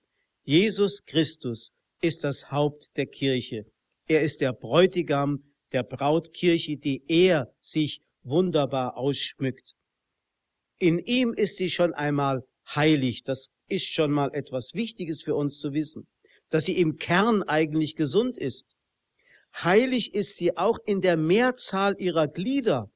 Jesus 0.48 1.04
Christus 1.04 1.74
ist 2.00 2.24
das 2.24 2.50
Haupt 2.50 2.96
der 2.96 3.04
Kirche. 3.04 3.66
Er 4.06 4.22
ist 4.22 4.40
der 4.40 4.54
Bräutigam 4.54 5.44
der 5.72 5.82
Brautkirche, 5.82 6.78
die 6.78 7.02
er 7.06 7.52
sich 7.60 8.00
wunderbar 8.22 8.96
ausschmückt. 8.96 9.74
In 10.78 11.00
ihm 11.00 11.34
ist 11.34 11.58
sie 11.58 11.68
schon 11.68 11.92
einmal 11.92 12.46
heilig. 12.74 13.24
Das 13.24 13.50
ist 13.68 13.92
schon 13.92 14.10
mal 14.10 14.30
etwas 14.32 14.72
Wichtiges 14.72 15.20
für 15.22 15.34
uns 15.34 15.58
zu 15.58 15.74
wissen, 15.74 16.08
dass 16.48 16.64
sie 16.64 16.78
im 16.78 16.96
Kern 16.96 17.42
eigentlich 17.42 17.94
gesund 17.94 18.38
ist. 18.38 18.74
Heilig 19.54 20.14
ist 20.14 20.38
sie 20.38 20.56
auch 20.56 20.78
in 20.86 21.02
der 21.02 21.18
Mehrzahl 21.18 21.94
ihrer 22.00 22.26
Glieder. 22.26 22.90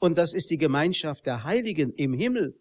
Und 0.00 0.18
das 0.18 0.34
ist 0.34 0.50
die 0.50 0.58
Gemeinschaft 0.58 1.26
der 1.26 1.44
Heiligen 1.44 1.92
im 1.92 2.12
Himmel. 2.12 2.60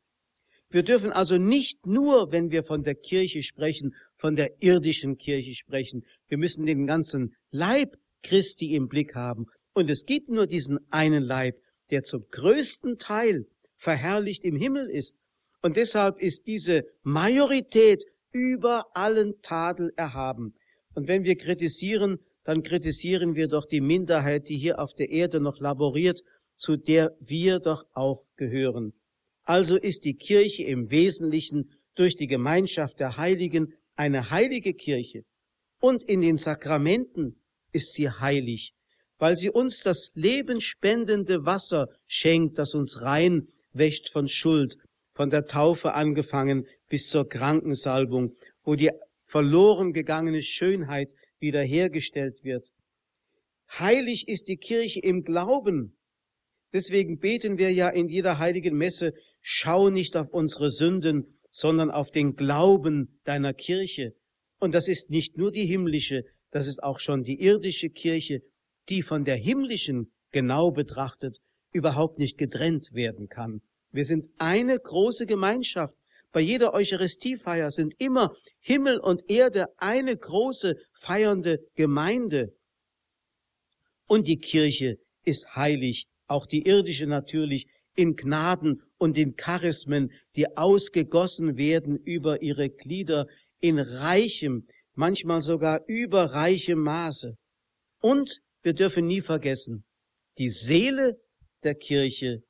Wir 0.72 0.84
dürfen 0.84 1.12
also 1.12 1.38
nicht 1.38 1.86
nur, 1.86 2.32
wenn 2.32 2.50
wir 2.50 2.64
von 2.64 2.84
der 2.84 2.96
Kirche 2.96 3.44
sprechen, 3.44 3.94
von 4.16 4.38
der 4.38 4.64
irdischen 4.64 5.18
Kirche 5.18 5.54
sprechen. 5.54 6.06
Wir 6.30 6.38
müssen 6.38 6.66
den 6.66 6.88
ganzen 6.88 7.36
Leib 7.52 7.98
Christi 8.24 8.74
im 8.74 8.88
Blick 8.88 9.14
haben. 9.14 9.48
Und 9.74 9.90
es 9.90 10.06
gibt 10.06 10.30
nur 10.30 10.48
diesen 10.48 10.80
einen 10.90 11.24
Leib, 11.24 11.58
der 11.90 12.04
zum 12.04 12.26
größten 12.32 13.00
Teil 13.00 13.48
verherrlicht 13.76 14.46
im 14.46 14.56
Himmel 14.56 14.90
ist. 14.90 15.18
Und 15.62 15.76
deshalb 15.76 16.22
ist 16.22 16.48
diese 16.48 16.86
Majorität 17.04 18.06
über 18.32 18.96
allen 18.96 19.42
Tadel 19.42 19.92
erhaben. 19.98 20.56
Und 20.94 21.10
wenn 21.10 21.26
wir 21.26 21.36
kritisieren, 21.36 22.20
dann 22.46 22.64
kritisieren 22.64 23.36
wir 23.36 23.50
doch 23.50 23.66
die 23.66 23.82
Minderheit, 23.82 24.48
die 24.48 24.58
hier 24.58 24.80
auf 24.80 24.94
der 24.94 25.10
Erde 25.10 25.42
noch 25.42 25.60
laboriert, 25.60 26.22
zu 26.56 26.78
der 26.78 27.16
wir 27.20 27.60
doch 27.60 27.86
auch 27.94 28.24
gehören. 28.38 28.94
Also 29.44 29.76
ist 29.78 30.06
die 30.06 30.16
Kirche 30.16 30.64
im 30.64 30.92
Wesentlichen 30.92 31.72
durch 31.96 32.16
die 32.16 32.28
Gemeinschaft 32.28 33.00
der 33.00 33.18
Heiligen 33.18 33.74
eine 33.96 34.32
heilige 34.32 34.74
Kirche. 34.74 35.24
Und 35.80 36.04
in 36.04 36.22
den 36.22 36.38
Sakramenten 36.38 37.42
ist 37.72 37.94
sie 37.94 38.10
heilig, 38.10 38.74
weil 39.18 39.36
sie 39.36 39.50
uns 39.50 39.84
das 39.84 40.12
lebenspendende 40.14 41.46
Wasser 41.46 41.90
schenkt, 42.08 42.58
das 42.58 42.74
uns 42.74 43.02
rein 43.02 43.48
wäscht 43.74 44.10
von 44.10 44.28
Schuld, 44.28 44.78
von 45.14 45.30
der 45.30 45.46
Taufe 45.48 45.94
angefangen 45.94 46.68
bis 46.88 47.10
zur 47.10 47.28
Krankensalbung, 47.28 48.36
wo 48.64 48.76
die 48.76 48.92
verloren 49.24 49.94
gegangene 49.94 50.42
Schönheit 50.42 51.14
wiederhergestellt 51.40 52.44
wird. 52.44 52.72
Heilig 53.80 54.28
ist 54.28 54.48
die 54.48 54.58
Kirche 54.58 55.00
im 55.00 55.24
Glauben. 55.24 55.98
Deswegen 56.74 57.20
beten 57.20 57.58
wir 57.58 57.72
ja 57.72 57.90
in 57.90 58.08
jeder 58.08 58.38
heiligen 58.38 58.78
Messe, 58.78 59.14
schau 59.42 59.90
nicht 59.90 60.16
auf 60.16 60.30
unsere 60.32 60.70
Sünden, 60.70 61.38
sondern 61.50 61.92
auf 61.92 62.12
den 62.12 62.36
Glauben 62.36 63.20
deiner 63.24 63.54
Kirche. 63.54 64.14
Und 64.60 64.74
das 64.74 64.88
ist 64.88 65.10
nicht 65.10 65.38
nur 65.38 65.52
die 65.52 65.66
himmlische, 65.66 66.24
das 66.52 66.68
ist 66.68 66.84
auch 66.84 67.00
schon 67.00 67.24
die 67.24 67.42
irdische 67.42 67.90
Kirche, 67.90 68.42
die 68.90 69.02
von 69.02 69.26
der 69.26 69.36
himmlischen 69.36 70.12
genau 70.32 70.72
betrachtet 70.72 71.40
überhaupt 71.72 72.20
nicht 72.20 72.38
getrennt 72.38 72.94
werden 72.94 73.28
kann. 73.30 73.62
Wir 73.92 74.06
sind 74.06 74.28
eine 74.38 74.80
große 74.80 75.26
Gemeinschaft. 75.26 75.96
Bei 76.32 76.40
jeder 76.40 76.74
Eucharistiefeier 76.74 77.72
sind 77.72 77.96
immer 78.00 78.36
Himmel 78.60 79.00
und 79.00 79.30
Erde 79.30 79.68
eine 79.78 80.16
große 80.16 80.76
feiernde 80.94 81.60
Gemeinde. 81.76 82.54
Und 84.08 84.28
die 84.28 84.40
Kirche 84.40 84.98
ist 85.24 85.56
heilig, 85.56 86.08
auch 86.28 86.46
die 86.46 86.66
irdische 86.66 87.08
natürlich, 87.08 87.68
in 87.96 88.16
Gnaden 88.16 88.82
und 89.02 89.18
in 89.18 89.36
Charismen, 89.36 90.12
die 90.36 90.58
ausgegossen 90.58 91.58
werden 91.58 91.98
über 91.98 92.44
ihre 92.44 92.70
Glieder 92.70 93.26
in 93.60 93.80
reichem, 93.80 94.68
manchmal 94.94 95.42
sogar 95.42 95.82
überreichem 95.88 96.80
Maße. 96.80 97.36
Und 98.00 98.42
wir 98.62 98.74
dürfen 98.74 99.08
nie 99.08 99.22
vergessen, 99.22 99.86
die 100.38 100.50
Seele 100.50 101.20
der 101.64 101.74
Kirche 101.74 102.44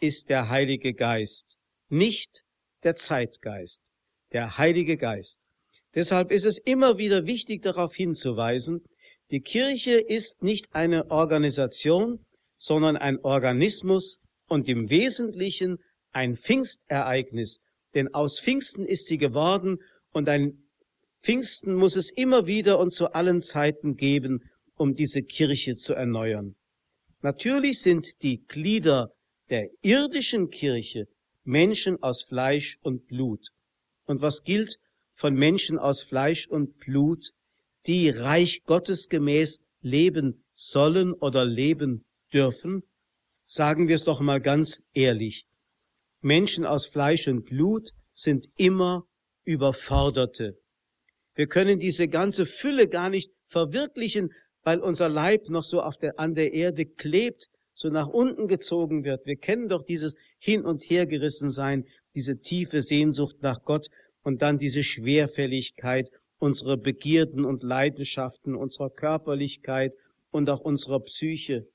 ist 0.00 0.28
der 0.28 0.48
Heilige 0.48 0.92
Geist, 0.92 1.56
nicht 1.88 2.42
der 2.82 2.96
Zeitgeist, 2.96 3.88
der 4.32 4.58
Heilige 4.58 4.96
Geist. 4.96 5.46
Deshalb 5.94 6.32
ist 6.32 6.46
es 6.46 6.58
immer 6.58 6.98
wieder 6.98 7.26
wichtig 7.26 7.62
darauf 7.62 7.94
hinzuweisen, 7.94 8.82
die 9.30 9.40
Kirche 9.40 9.92
ist 9.92 10.42
nicht 10.42 10.74
eine 10.74 11.12
Organisation, 11.12 12.26
sondern 12.58 12.96
ein 12.96 13.18
Organismus 13.20 14.18
und 14.48 14.68
im 14.68 14.90
Wesentlichen 14.90 15.78
ein 16.12 16.36
Pfingstereignis. 16.36 17.60
Denn 17.94 18.14
aus 18.14 18.40
Pfingsten 18.40 18.84
ist 18.84 19.06
sie 19.06 19.18
geworden 19.18 19.78
und 20.12 20.28
ein 20.28 20.62
Pfingsten 21.22 21.74
muss 21.74 21.96
es 21.96 22.10
immer 22.10 22.46
wieder 22.46 22.78
und 22.78 22.92
zu 22.92 23.12
allen 23.12 23.42
Zeiten 23.42 23.96
geben, 23.96 24.42
um 24.76 24.94
diese 24.94 25.22
Kirche 25.22 25.74
zu 25.74 25.94
erneuern. 25.94 26.54
Natürlich 27.22 27.80
sind 27.80 28.22
die 28.22 28.44
Glieder 28.46 29.12
der 29.50 29.70
irdischen 29.82 30.50
Kirche 30.50 31.08
Menschen 31.44 32.02
aus 32.02 32.22
Fleisch 32.22 32.78
und 32.82 33.06
Blut. 33.06 33.48
Und 34.04 34.22
was 34.22 34.44
gilt 34.44 34.78
von 35.14 35.34
Menschen 35.34 35.78
aus 35.78 36.02
Fleisch 36.02 36.46
und 36.48 36.78
Blut, 36.78 37.32
die 37.86 38.10
Reich 38.10 38.62
Gottes 38.64 39.08
gemäß 39.08 39.60
leben 39.80 40.44
sollen 40.54 41.12
oder 41.12 41.44
leben 41.44 42.04
dürfen? 42.32 42.82
Sagen 43.46 43.88
wir 43.88 43.94
es 43.94 44.04
doch 44.04 44.20
mal 44.20 44.40
ganz 44.40 44.82
ehrlich. 44.92 45.46
Menschen 46.20 46.66
aus 46.66 46.86
Fleisch 46.86 47.28
und 47.28 47.44
Blut 47.44 47.90
sind 48.14 48.46
immer 48.56 49.06
Überforderte. 49.44 50.58
Wir 51.34 51.46
können 51.46 51.78
diese 51.78 52.08
ganze 52.08 52.46
Fülle 52.46 52.88
gar 52.88 53.08
nicht 53.08 53.30
verwirklichen, 53.46 54.32
weil 54.62 54.80
unser 54.80 55.08
Leib 55.08 55.48
noch 55.48 55.62
so 55.62 55.82
der, 56.00 56.18
an 56.18 56.34
der 56.34 56.54
Erde 56.54 56.86
klebt 56.86 57.48
so 57.72 57.90
nach 57.90 58.08
unten 58.08 58.48
gezogen 58.48 59.04
wird. 59.04 59.26
Wir 59.26 59.36
kennen 59.36 59.68
doch 59.68 59.84
dieses 59.84 60.16
Hin- 60.38 60.64
und 60.64 60.82
Hergerissensein, 60.82 61.84
diese 62.14 62.40
tiefe 62.40 62.80
Sehnsucht 62.82 63.36
nach 63.42 63.62
Gott 63.62 63.88
und 64.22 64.42
dann 64.42 64.58
diese 64.58 64.82
Schwerfälligkeit 64.82 66.10
unserer 66.38 66.78
Begierden 66.78 67.44
und 67.44 67.62
Leidenschaften, 67.62 68.56
unserer 68.56 68.90
Körperlichkeit 68.90 69.92
und 70.30 70.48
auch 70.50 70.60
unserer 70.60 71.00
Psyche. 71.00 71.68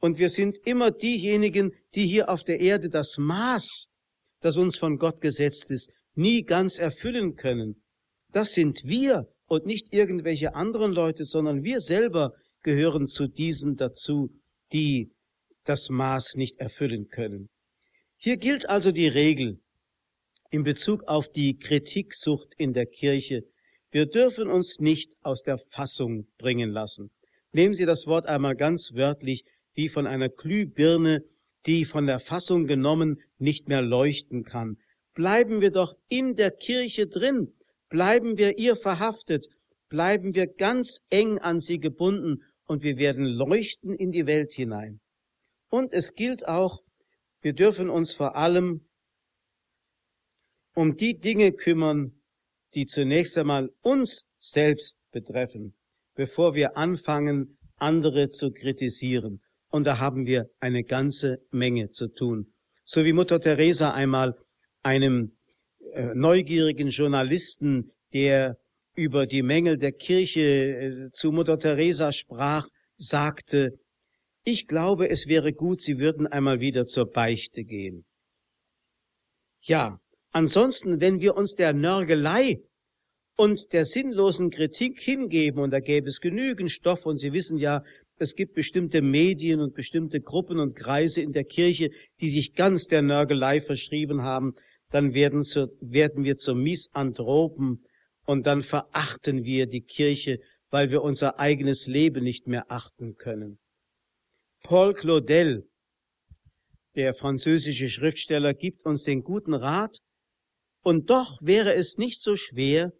Und 0.00 0.18
wir 0.18 0.30
sind 0.30 0.58
immer 0.64 0.90
diejenigen, 0.90 1.72
die 1.94 2.06
hier 2.06 2.30
auf 2.30 2.42
der 2.42 2.60
Erde 2.60 2.88
das 2.88 3.18
Maß, 3.18 3.90
das 4.40 4.56
uns 4.56 4.76
von 4.76 4.98
Gott 4.98 5.20
gesetzt 5.20 5.70
ist, 5.70 5.92
nie 6.14 6.42
ganz 6.42 6.78
erfüllen 6.78 7.36
können. 7.36 7.82
Das 8.32 8.54
sind 8.54 8.84
wir 8.84 9.28
und 9.46 9.66
nicht 9.66 9.92
irgendwelche 9.92 10.54
anderen 10.54 10.92
Leute, 10.92 11.24
sondern 11.24 11.64
wir 11.64 11.80
selber 11.80 12.32
gehören 12.62 13.06
zu 13.06 13.26
diesen 13.26 13.76
dazu, 13.76 14.30
die 14.72 15.12
das 15.64 15.90
Maß 15.90 16.36
nicht 16.36 16.56
erfüllen 16.58 17.08
können. 17.08 17.50
Hier 18.16 18.36
gilt 18.36 18.68
also 18.68 18.92
die 18.92 19.08
Regel 19.08 19.60
in 20.50 20.64
Bezug 20.64 21.04
auf 21.04 21.28
die 21.28 21.58
Kritiksucht 21.58 22.54
in 22.56 22.72
der 22.72 22.86
Kirche. 22.86 23.44
Wir 23.90 24.06
dürfen 24.06 24.48
uns 24.48 24.78
nicht 24.78 25.16
aus 25.22 25.42
der 25.42 25.58
Fassung 25.58 26.26
bringen 26.38 26.70
lassen. 26.70 27.10
Nehmen 27.52 27.74
Sie 27.74 27.86
das 27.86 28.06
Wort 28.06 28.26
einmal 28.26 28.56
ganz 28.56 28.92
wörtlich, 28.94 29.44
wie 29.74 29.88
von 29.88 30.06
einer 30.06 30.28
Glühbirne, 30.28 31.24
die 31.66 31.84
von 31.84 32.06
der 32.06 32.20
Fassung 32.20 32.66
genommen 32.66 33.22
nicht 33.38 33.68
mehr 33.68 33.82
leuchten 33.82 34.44
kann. 34.44 34.78
Bleiben 35.14 35.60
wir 35.60 35.70
doch 35.70 35.96
in 36.08 36.36
der 36.36 36.50
Kirche 36.50 37.06
drin, 37.06 37.52
bleiben 37.88 38.38
wir 38.38 38.58
ihr 38.58 38.76
verhaftet, 38.76 39.48
bleiben 39.88 40.34
wir 40.34 40.46
ganz 40.46 41.02
eng 41.10 41.38
an 41.38 41.60
sie 41.60 41.78
gebunden 41.78 42.42
und 42.64 42.82
wir 42.82 42.96
werden 42.98 43.24
leuchten 43.24 43.94
in 43.94 44.12
die 44.12 44.26
Welt 44.26 44.52
hinein. 44.52 45.00
Und 45.68 45.92
es 45.92 46.14
gilt 46.14 46.46
auch, 46.46 46.82
wir 47.42 47.52
dürfen 47.52 47.90
uns 47.90 48.12
vor 48.12 48.36
allem 48.36 48.88
um 50.74 50.96
die 50.96 51.18
Dinge 51.18 51.52
kümmern, 51.52 52.22
die 52.74 52.86
zunächst 52.86 53.36
einmal 53.36 53.70
uns 53.80 54.26
selbst 54.36 54.98
betreffen, 55.10 55.74
bevor 56.14 56.54
wir 56.54 56.76
anfangen, 56.76 57.58
andere 57.76 58.30
zu 58.30 58.52
kritisieren. 58.52 59.42
Und 59.70 59.86
da 59.86 59.98
haben 59.98 60.26
wir 60.26 60.50
eine 60.58 60.84
ganze 60.84 61.38
Menge 61.50 61.90
zu 61.90 62.08
tun. 62.08 62.52
So 62.84 63.04
wie 63.04 63.12
Mutter 63.12 63.40
Teresa 63.40 63.92
einmal 63.92 64.36
einem 64.82 65.36
äh, 65.92 66.14
neugierigen 66.14 66.88
Journalisten, 66.88 67.92
der 68.12 68.58
über 68.94 69.26
die 69.26 69.42
Mängel 69.42 69.78
der 69.78 69.92
Kirche 69.92 70.40
äh, 70.40 71.10
zu 71.12 71.30
Mutter 71.32 71.58
Teresa 71.58 72.12
sprach, 72.12 72.68
sagte, 72.96 73.78
ich 74.44 74.66
glaube, 74.66 75.08
es 75.08 75.26
wäre 75.26 75.52
gut, 75.52 75.80
Sie 75.80 75.98
würden 75.98 76.26
einmal 76.26 76.60
wieder 76.60 76.86
zur 76.86 77.10
Beichte 77.10 77.64
gehen. 77.64 78.04
Ja, 79.62 80.00
ansonsten, 80.32 81.00
wenn 81.00 81.20
wir 81.20 81.36
uns 81.36 81.54
der 81.54 81.72
Nörgelei 81.72 82.62
und 83.36 83.72
der 83.72 83.84
sinnlosen 83.84 84.50
Kritik 84.50 85.00
hingeben, 85.00 85.62
und 85.62 85.70
da 85.70 85.80
gäbe 85.80 86.08
es 86.08 86.20
genügend 86.20 86.70
Stoff, 86.70 87.06
und 87.06 87.18
Sie 87.18 87.32
wissen 87.32 87.58
ja, 87.58 87.84
es 88.20 88.34
gibt 88.34 88.52
bestimmte 88.52 89.00
Medien 89.00 89.60
und 89.60 89.74
bestimmte 89.74 90.20
Gruppen 90.20 90.58
und 90.58 90.76
Kreise 90.76 91.22
in 91.22 91.32
der 91.32 91.44
Kirche, 91.44 91.90
die 92.20 92.28
sich 92.28 92.54
ganz 92.54 92.86
der 92.86 93.00
Nörgelei 93.00 93.62
verschrieben 93.62 94.22
haben, 94.22 94.54
dann 94.90 95.14
werden, 95.14 95.42
zu, 95.42 95.68
werden 95.80 96.22
wir 96.24 96.36
zu 96.36 96.54
Misanthropen 96.54 97.82
und 98.26 98.46
dann 98.46 98.60
verachten 98.60 99.44
wir 99.44 99.66
die 99.66 99.80
Kirche, 99.80 100.38
weil 100.68 100.90
wir 100.90 101.02
unser 101.02 101.40
eigenes 101.40 101.86
Leben 101.86 102.22
nicht 102.22 102.46
mehr 102.46 102.70
achten 102.70 103.16
können. 103.16 103.58
Paul 104.62 104.92
Claudel, 104.92 105.66
der 106.96 107.14
französische 107.14 107.88
Schriftsteller, 107.88 108.52
gibt 108.52 108.84
uns 108.84 109.04
den 109.04 109.22
guten 109.22 109.54
Rat, 109.54 109.98
und 110.82 111.08
doch 111.08 111.38
wäre 111.40 111.74
es 111.74 111.96
nicht 111.96 112.20
so 112.20 112.36
schwer, 112.36 112.92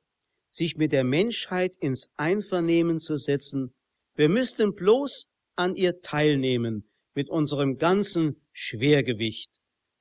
sich 0.48 0.76
mit 0.76 0.92
der 0.92 1.04
Menschheit 1.04 1.76
ins 1.76 2.10
Einvernehmen 2.16 2.98
zu 2.98 3.18
setzen. 3.18 3.74
Wir 4.14 4.28
müssten 4.28 4.74
bloß 4.74 5.28
an 5.56 5.76
ihr 5.76 6.00
teilnehmen 6.00 6.90
mit 7.14 7.28
unserem 7.28 7.78
ganzen 7.78 8.40
Schwergewicht. 8.52 9.50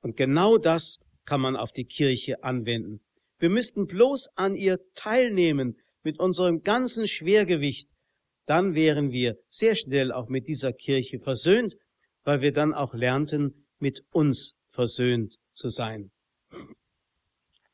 Und 0.00 0.16
genau 0.16 0.58
das 0.58 0.98
kann 1.24 1.40
man 1.40 1.56
auf 1.56 1.72
die 1.72 1.84
Kirche 1.84 2.42
anwenden. 2.42 3.00
Wir 3.38 3.50
müssten 3.50 3.86
bloß 3.86 4.30
an 4.36 4.54
ihr 4.54 4.78
teilnehmen 4.94 5.78
mit 6.02 6.18
unserem 6.18 6.62
ganzen 6.62 7.06
Schwergewicht. 7.06 7.88
Dann 8.46 8.74
wären 8.74 9.12
wir 9.12 9.38
sehr 9.48 9.76
schnell 9.76 10.12
auch 10.12 10.28
mit 10.28 10.48
dieser 10.48 10.72
Kirche 10.72 11.20
versöhnt, 11.20 11.76
weil 12.24 12.42
wir 12.42 12.52
dann 12.52 12.74
auch 12.74 12.94
lernten, 12.94 13.66
mit 13.78 14.02
uns 14.10 14.54
versöhnt 14.70 15.38
zu 15.52 15.68
sein. 15.68 16.10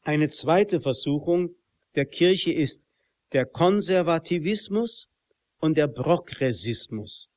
Eine 0.03 0.29
zweite 0.29 0.81
Versuchung 0.81 1.57
der 1.95 2.07
Kirche 2.07 2.53
ist 2.53 2.87
der 3.33 3.45
Konservativismus 3.45 5.09
und 5.61 5.77
der 5.77 5.89
Progressismus. 5.89 7.29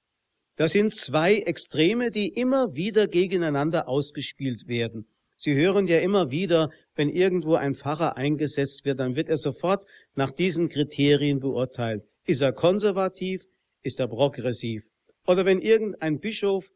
Das 0.55 0.71
sind 0.73 0.93
zwei 0.93 1.35
Extreme, 1.35 2.11
die 2.11 2.27
immer 2.27 2.75
wieder 2.75 3.07
gegeneinander 3.07 3.88
ausgespielt 3.88 4.67
werden. 4.67 5.07
Sie 5.38 5.55
hören 5.55 5.88
ja 5.88 5.99
immer 5.99 6.31
wieder, 6.31 6.69
wenn 6.95 7.07
irgendwo 7.09 7.55
ein 7.55 7.75
Pfarrer 7.75 8.17
eingesetzt 8.17 8.83
wird, 8.83 8.99
dann 8.99 9.15
wird 9.15 9.29
er 9.29 9.38
sofort 9.38 9.85
nach 10.15 10.31
diesen 10.31 10.67
Kriterien 10.67 11.39
beurteilt. 11.39 12.03
Ist 12.25 12.41
er 12.41 12.51
konservativ? 12.51 13.45
Ist 13.82 14.01
er 14.01 14.10
progressiv? 14.10 14.84
Oder 15.25 15.45
wenn 15.45 15.62
irgendein 15.62 16.19
Bischof 16.19 16.69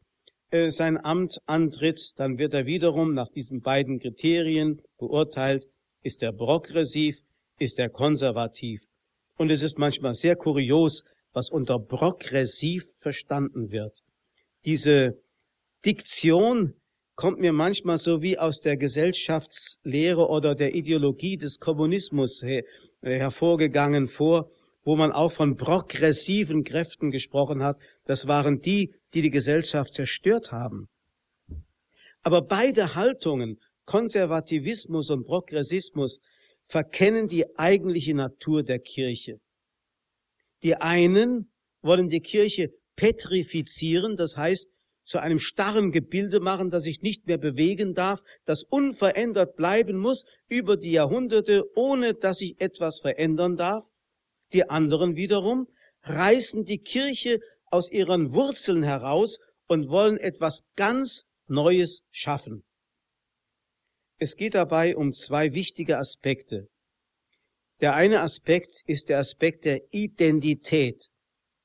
äh, 0.50 0.70
sein 0.70 0.96
Amt 0.96 1.42
antritt, 1.44 2.18
dann 2.18 2.38
wird 2.38 2.54
er 2.54 2.64
wiederum 2.64 3.12
nach 3.12 3.28
diesen 3.28 3.60
beiden 3.60 3.98
Kriterien 3.98 4.80
beurteilt. 4.96 5.68
Ist 6.02 6.22
er 6.22 6.32
progressiv? 6.32 7.22
Ist 7.58 7.78
er 7.78 7.90
konservativ? 7.90 8.80
Und 9.36 9.50
es 9.50 9.62
ist 9.62 9.78
manchmal 9.78 10.14
sehr 10.14 10.36
kurios, 10.36 11.04
was 11.34 11.50
unter 11.50 11.78
progressiv 11.78 12.86
verstanden 13.00 13.70
wird. 13.70 14.00
Diese 14.64 15.20
Diktion 15.84 16.74
kommt 17.16 17.38
mir 17.40 17.52
manchmal 17.52 17.98
so 17.98 18.22
wie 18.22 18.38
aus 18.38 18.60
der 18.60 18.76
Gesellschaftslehre 18.76 20.28
oder 20.28 20.54
der 20.54 20.74
Ideologie 20.74 21.36
des 21.36 21.60
Kommunismus 21.60 22.42
her, 22.42 22.64
äh, 23.02 23.18
hervorgegangen 23.18 24.08
vor, 24.08 24.50
wo 24.84 24.96
man 24.96 25.12
auch 25.12 25.32
von 25.32 25.56
progressiven 25.56 26.64
Kräften 26.64 27.10
gesprochen 27.10 27.62
hat. 27.62 27.78
Das 28.04 28.26
waren 28.26 28.60
die, 28.60 28.94
die 29.12 29.22
die 29.22 29.30
Gesellschaft 29.30 29.94
zerstört 29.94 30.52
haben. 30.52 30.88
Aber 32.22 32.42
beide 32.42 32.94
Haltungen, 32.94 33.60
Konservativismus 33.86 35.10
und 35.10 35.24
Progressismus, 35.24 36.20
verkennen 36.66 37.28
die 37.28 37.58
eigentliche 37.58 38.14
Natur 38.14 38.62
der 38.62 38.78
Kirche. 38.78 39.40
Die 40.64 40.76
einen 40.76 41.52
wollen 41.82 42.08
die 42.08 42.22
Kirche 42.22 42.72
petrifizieren, 42.96 44.16
das 44.16 44.36
heißt 44.36 44.70
zu 45.04 45.18
einem 45.18 45.38
starren 45.38 45.92
Gebilde 45.92 46.40
machen, 46.40 46.70
das 46.70 46.84
sich 46.84 47.02
nicht 47.02 47.26
mehr 47.26 47.36
bewegen 47.36 47.92
darf, 47.92 48.22
das 48.46 48.62
unverändert 48.62 49.56
bleiben 49.56 49.98
muss 49.98 50.24
über 50.48 50.78
die 50.78 50.92
Jahrhunderte, 50.92 51.64
ohne 51.76 52.14
dass 52.14 52.38
sich 52.38 52.58
etwas 52.60 53.00
verändern 53.00 53.56
darf. 53.56 53.84
Die 54.54 54.68
anderen 54.70 55.16
wiederum 55.16 55.68
reißen 56.04 56.64
die 56.64 56.78
Kirche 56.78 57.40
aus 57.66 57.90
ihren 57.90 58.32
Wurzeln 58.32 58.82
heraus 58.82 59.40
und 59.68 59.90
wollen 59.90 60.16
etwas 60.16 60.64
ganz 60.76 61.26
Neues 61.46 62.02
schaffen. 62.10 62.64
Es 64.16 64.36
geht 64.36 64.54
dabei 64.54 64.96
um 64.96 65.12
zwei 65.12 65.52
wichtige 65.52 65.98
Aspekte. 65.98 66.68
Der 67.80 67.94
eine 67.94 68.20
Aspekt 68.20 68.82
ist 68.86 69.08
der 69.08 69.18
Aspekt 69.18 69.64
der 69.64 69.82
Identität. 69.92 71.10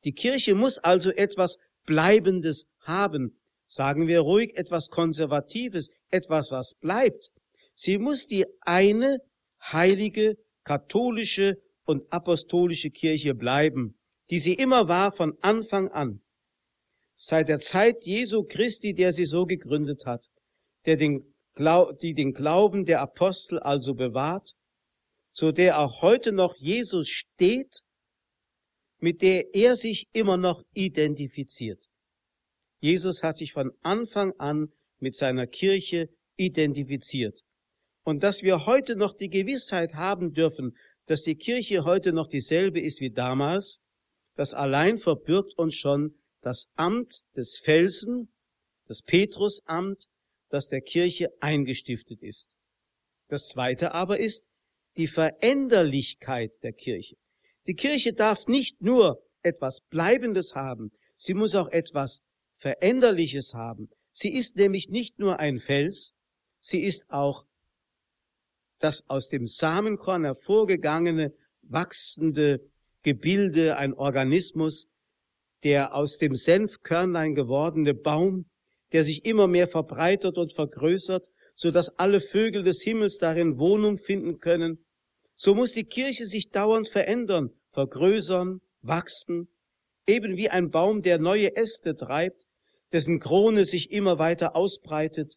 Die 0.03 0.13
Kirche 0.13 0.55
muss 0.55 0.79
also 0.79 1.11
etwas 1.11 1.57
Bleibendes 1.85 2.67
haben. 2.79 3.39
Sagen 3.67 4.07
wir 4.07 4.21
ruhig 4.21 4.57
etwas 4.57 4.89
Konservatives, 4.89 5.89
etwas, 6.09 6.51
was 6.51 6.73
bleibt. 6.73 7.31
Sie 7.75 7.97
muss 7.97 8.25
die 8.25 8.45
eine 8.61 9.19
heilige, 9.61 10.37
katholische 10.63 11.61
und 11.85 12.11
apostolische 12.11 12.89
Kirche 12.89 13.35
bleiben, 13.35 13.97
die 14.29 14.39
sie 14.39 14.53
immer 14.53 14.87
war 14.87 15.11
von 15.11 15.37
Anfang 15.41 15.89
an. 15.89 16.21
Seit 17.15 17.49
der 17.49 17.59
Zeit 17.59 18.05
Jesu 18.05 18.43
Christi, 18.43 18.93
der 18.93 19.13
sie 19.13 19.25
so 19.25 19.45
gegründet 19.45 20.05
hat, 20.05 20.27
der 20.85 20.97
den, 20.97 21.33
die 22.01 22.13
den 22.13 22.33
Glauben 22.33 22.85
der 22.85 23.01
Apostel 23.01 23.59
also 23.59 23.93
bewahrt, 23.93 24.55
so 25.31 25.51
der 25.51 25.79
auch 25.79 26.01
heute 26.01 26.31
noch 26.31 26.55
Jesus 26.55 27.09
steht 27.09 27.83
mit 28.99 29.21
der 29.21 29.55
er 29.55 29.75
sich 29.75 30.07
immer 30.13 30.37
noch 30.37 30.63
identifiziert. 30.73 31.89
Jesus 32.81 33.23
hat 33.23 33.37
sich 33.37 33.53
von 33.53 33.71
Anfang 33.81 34.33
an 34.37 34.71
mit 34.99 35.15
seiner 35.15 35.47
Kirche 35.47 36.09
identifiziert. 36.35 37.43
Und 38.03 38.23
dass 38.23 38.43
wir 38.43 38.65
heute 38.65 38.95
noch 38.95 39.13
die 39.13 39.29
Gewissheit 39.29 39.95
haben 39.95 40.33
dürfen, 40.33 40.77
dass 41.05 41.23
die 41.23 41.35
Kirche 41.35 41.83
heute 41.83 42.13
noch 42.13 42.27
dieselbe 42.27 42.79
ist 42.79 43.01
wie 43.01 43.11
damals, 43.11 43.81
das 44.35 44.53
allein 44.53 44.97
verbirgt 44.97 45.57
uns 45.57 45.75
schon 45.75 46.15
das 46.41 46.71
Amt 46.75 47.23
des 47.35 47.57
Felsen, 47.57 48.31
das 48.85 49.01
Petrusamt, 49.01 50.07
das 50.49 50.67
der 50.67 50.81
Kirche 50.81 51.29
eingestiftet 51.41 52.21
ist. 52.23 52.55
Das 53.27 53.49
zweite 53.49 53.93
aber 53.93 54.19
ist 54.19 54.48
die 54.97 55.07
Veränderlichkeit 55.07 56.51
der 56.63 56.73
Kirche. 56.73 57.15
Die 57.67 57.75
Kirche 57.75 58.13
darf 58.13 58.47
nicht 58.47 58.81
nur 58.81 59.21
etwas 59.43 59.81
Bleibendes 59.81 60.55
haben, 60.55 60.91
sie 61.17 61.33
muss 61.33 61.55
auch 61.55 61.69
etwas 61.69 62.21
Veränderliches 62.57 63.53
haben. 63.53 63.89
Sie 64.11 64.33
ist 64.33 64.55
nämlich 64.57 64.89
nicht 64.89 65.19
nur 65.19 65.39
ein 65.39 65.59
Fels, 65.59 66.13
sie 66.61 66.83
ist 66.83 67.09
auch 67.09 67.45
das 68.79 69.09
aus 69.09 69.29
dem 69.29 69.45
Samenkorn 69.45 70.23
hervorgegangene, 70.23 71.33
wachsende 71.61 72.61
Gebilde, 73.03 73.77
ein 73.77 73.93
Organismus, 73.93 74.87
der 75.63 75.93
aus 75.93 76.17
dem 76.17 76.35
Senfkörnlein 76.35 77.35
gewordene 77.35 77.93
Baum, 77.93 78.49
der 78.91 79.03
sich 79.03 79.25
immer 79.25 79.47
mehr 79.47 79.67
verbreitert 79.67 80.37
und 80.37 80.53
vergrößert, 80.53 81.29
so 81.61 81.71
dass 81.71 81.99
alle 81.99 82.21
Vögel 82.21 82.63
des 82.63 82.81
Himmels 82.81 83.17
darin 83.17 83.59
Wohnung 83.59 83.97
finden 83.97 84.39
können. 84.39 84.85
So 85.35 85.53
muss 85.53 85.73
die 85.73 85.83
Kirche 85.83 86.25
sich 86.25 86.51
dauernd 86.51 86.87
verändern 86.87 87.51
vergrößern, 87.71 88.61
wachsen, 88.81 89.49
eben 90.07 90.37
wie 90.37 90.49
ein 90.49 90.71
Baum, 90.71 91.01
der 91.01 91.19
neue 91.19 91.57
Äste 91.57 91.97
treibt, 91.97 92.45
dessen 92.93 93.19
Krone 93.19 93.65
sich 93.65 93.91
immer 93.91 94.19
weiter 94.19 94.55
ausbreitet. 94.55 95.35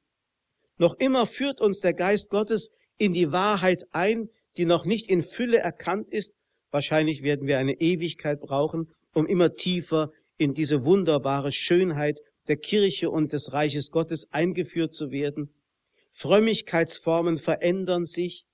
Noch 0.78 0.94
immer 0.94 1.26
führt 1.26 1.60
uns 1.60 1.80
der 1.80 1.92
Geist 1.92 2.30
Gottes 2.30 2.70
in 2.98 3.14
die 3.14 3.32
Wahrheit 3.32 3.82
ein, 3.90 4.28
die 4.56 4.64
noch 4.64 4.84
nicht 4.84 5.10
in 5.10 5.24
Fülle 5.24 5.58
erkannt 5.58 6.08
ist. 6.08 6.34
Wahrscheinlich 6.70 7.24
werden 7.24 7.48
wir 7.48 7.58
eine 7.58 7.80
Ewigkeit 7.80 8.40
brauchen, 8.40 8.94
um 9.12 9.26
immer 9.26 9.54
tiefer 9.54 10.12
in 10.36 10.54
diese 10.54 10.84
wunderbare 10.84 11.50
Schönheit 11.50 12.20
der 12.46 12.58
Kirche 12.58 13.10
und 13.10 13.32
des 13.32 13.52
Reiches 13.52 13.90
Gottes 13.90 14.28
eingeführt 14.30 14.94
zu 14.94 15.10
werden. 15.10 15.52
Frömmigkeitsformen 16.12 17.38
verändern 17.38 18.04
sich. 18.06 18.44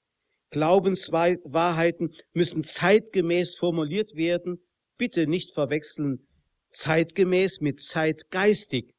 Glaubenswahrheiten 0.51 2.14
müssen 2.33 2.64
zeitgemäß 2.64 3.55
formuliert 3.57 4.14
werden. 4.14 4.61
Bitte 4.97 5.27
nicht 5.27 5.53
verwechseln 5.53 6.27
zeitgemäß 6.71 7.61
mit 7.61 7.81
zeitgeistig. 7.81 8.94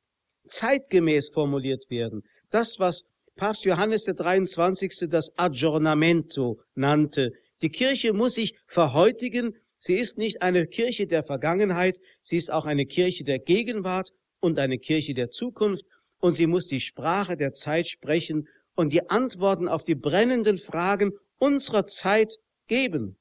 Zeitgemäß 0.48 1.30
formuliert 1.30 1.90
werden. 1.90 2.24
Das, 2.50 2.80
was 2.80 3.06
Papst 3.36 3.64
Johannes 3.64 4.04
der 4.04 4.16
23. 4.16 5.08
das 5.10 5.38
Aggiornamento 5.38 6.62
nannte. 6.76 7.32
Die 7.62 7.70
Kirche 7.70 8.14
muss 8.14 8.34
sich 8.34 8.56
verhäutigen. 8.68 9.56
Sie 9.78 9.96
ist 9.96 10.18
nicht 10.18 10.42
eine 10.42 10.68
Kirche 10.68 11.08
der 11.08 11.24
Vergangenheit, 11.24 12.00
sie 12.22 12.36
ist 12.36 12.52
auch 12.52 12.66
eine 12.66 12.86
Kirche 12.86 13.24
der 13.24 13.40
Gegenwart 13.40 14.12
und 14.42 14.60
eine 14.60 14.78
Kirche 14.78 15.14
der 15.14 15.30
Zukunft. 15.30 15.86
Und 16.20 16.34
sie 16.34 16.48
muss 16.48 16.68
die 16.68 16.82
Sprache 16.82 17.38
der 17.38 17.54
Zeit 17.54 17.88
sprechen 17.88 18.48
und 18.76 18.94
die 18.94 19.10
Antworten 19.10 19.68
auf 19.68 19.84
die 19.84 19.96
brennenden 19.96 20.58
Fragen 20.58 21.14
unserer 21.38 21.86
Zeit 21.86 22.36
geben. 22.68 23.18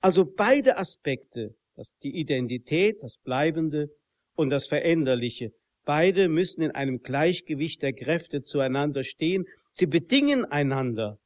Also 0.00 0.24
beide 0.24 0.78
Aspekte, 0.78 1.54
das 1.76 1.96
die 1.98 2.16
Identität, 2.16 3.02
das 3.02 3.18
Bleibende 3.18 3.90
und 4.34 4.50
das 4.50 4.66
Veränderliche, 4.66 5.52
Beide 5.84 6.28
müssen 6.28 6.62
in 6.62 6.70
einem 6.70 7.02
Gleichgewicht 7.02 7.82
der 7.82 7.92
Kräfte 7.92 8.44
zueinander 8.44 9.02
stehen. 9.02 9.46
Sie 9.72 9.86
bedingen 9.86 10.44
einander. 10.44 11.18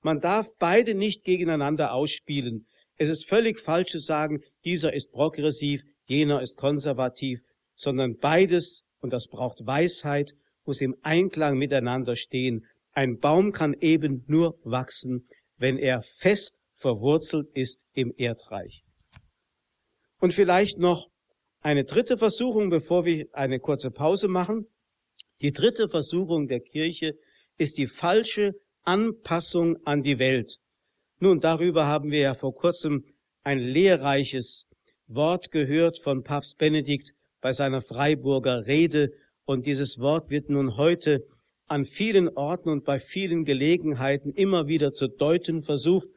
Man 0.00 0.20
darf 0.20 0.48
beide 0.58 0.94
nicht 0.94 1.24
gegeneinander 1.24 1.92
ausspielen. 1.92 2.66
Es 2.96 3.10
ist 3.10 3.28
völlig 3.28 3.60
falsch 3.60 3.92
zu 3.92 3.98
sagen, 3.98 4.42
dieser 4.64 4.92
ist 4.92 5.12
progressiv, 5.12 5.84
jener 6.06 6.40
ist 6.40 6.56
konservativ, 6.56 7.40
sondern 7.74 8.16
beides, 8.16 8.82
und 9.00 9.12
das 9.12 9.28
braucht 9.28 9.66
Weisheit, 9.66 10.34
muss 10.64 10.80
im 10.80 10.96
Einklang 11.02 11.56
miteinander 11.56 12.16
stehen. 12.16 12.66
Ein 12.92 13.18
Baum 13.18 13.52
kann 13.52 13.74
eben 13.80 14.24
nur 14.26 14.58
wachsen, 14.64 15.28
wenn 15.56 15.78
er 15.78 16.02
fest 16.02 16.58
verwurzelt 16.74 17.48
ist 17.54 17.84
im 17.92 18.12
Erdreich. 18.16 18.84
Und 20.20 20.34
vielleicht 20.34 20.78
noch 20.78 21.08
eine 21.60 21.84
dritte 21.84 22.18
Versuchung, 22.18 22.70
bevor 22.70 23.04
wir 23.04 23.26
eine 23.32 23.60
kurze 23.60 23.90
Pause 23.90 24.28
machen. 24.28 24.66
Die 25.40 25.52
dritte 25.52 25.88
Versuchung 25.88 26.48
der 26.48 26.60
Kirche 26.60 27.14
ist 27.56 27.78
die 27.78 27.86
falsche 27.86 28.54
Anpassung 28.82 29.76
an 29.84 30.02
die 30.02 30.18
Welt. 30.18 30.58
Nun, 31.20 31.40
darüber 31.40 31.86
haben 31.86 32.10
wir 32.10 32.20
ja 32.20 32.34
vor 32.34 32.54
kurzem 32.54 33.04
ein 33.42 33.58
lehrreiches 33.58 34.66
Wort 35.06 35.50
gehört 35.50 35.98
von 35.98 36.22
Papst 36.22 36.58
Benedikt 36.58 37.14
bei 37.40 37.52
seiner 37.52 37.82
Freiburger 37.82 38.66
Rede. 38.66 39.12
Und 39.44 39.66
dieses 39.66 39.98
Wort 39.98 40.30
wird 40.30 40.50
nun 40.50 40.76
heute 40.76 41.24
an 41.66 41.84
vielen 41.84 42.28
Orten 42.28 42.68
und 42.70 42.84
bei 42.84 42.98
vielen 42.98 43.44
Gelegenheiten 43.44 44.32
immer 44.32 44.68
wieder 44.68 44.92
zu 44.92 45.08
deuten 45.08 45.62
versucht. 45.62 46.08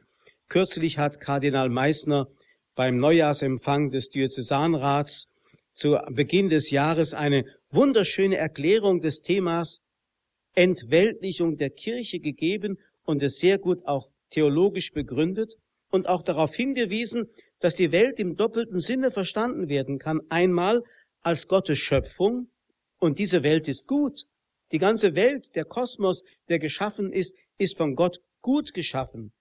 Kürzlich 0.48 0.98
hat 0.98 1.20
Kardinal 1.20 1.68
Meissner 1.68 2.28
beim 2.74 2.96
Neujahrsempfang 2.98 3.90
des 3.90 4.10
Diözesanrats 4.10 5.28
zu 5.74 5.98
Beginn 6.10 6.50
des 6.50 6.70
Jahres 6.70 7.14
eine 7.14 7.44
wunderschöne 7.70 8.36
Erklärung 8.36 9.00
des 9.00 9.22
Themas 9.22 9.80
Entweltlichung 10.54 11.56
der 11.56 11.70
Kirche 11.70 12.18
gegeben 12.18 12.78
und 13.04 13.22
es 13.22 13.38
sehr 13.38 13.58
gut 13.58 13.86
auch 13.86 14.08
theologisch 14.30 14.92
begründet 14.92 15.54
und 15.90 16.08
auch 16.08 16.22
darauf 16.22 16.54
hingewiesen, 16.54 17.28
dass 17.58 17.74
die 17.74 17.92
Welt 17.92 18.18
im 18.18 18.36
doppelten 18.36 18.78
Sinne 18.78 19.10
verstanden 19.10 19.68
werden 19.68 19.98
kann. 19.98 20.20
Einmal 20.28 20.82
als 21.22 21.46
Gottes 21.48 21.78
Schöpfung 21.78 22.48
und 22.98 23.18
diese 23.18 23.42
Welt 23.42 23.68
ist 23.68 23.86
gut. 23.86 24.24
Die 24.72 24.78
ganze 24.78 25.14
Welt, 25.14 25.54
der 25.54 25.64
Kosmos, 25.64 26.24
der 26.48 26.58
geschaffen 26.58 27.12
ist, 27.12 27.36
ist 27.58 27.76
von 27.76 27.94
Gott 27.94 28.20
gut 28.40 28.74
geschaffen. 28.74 29.32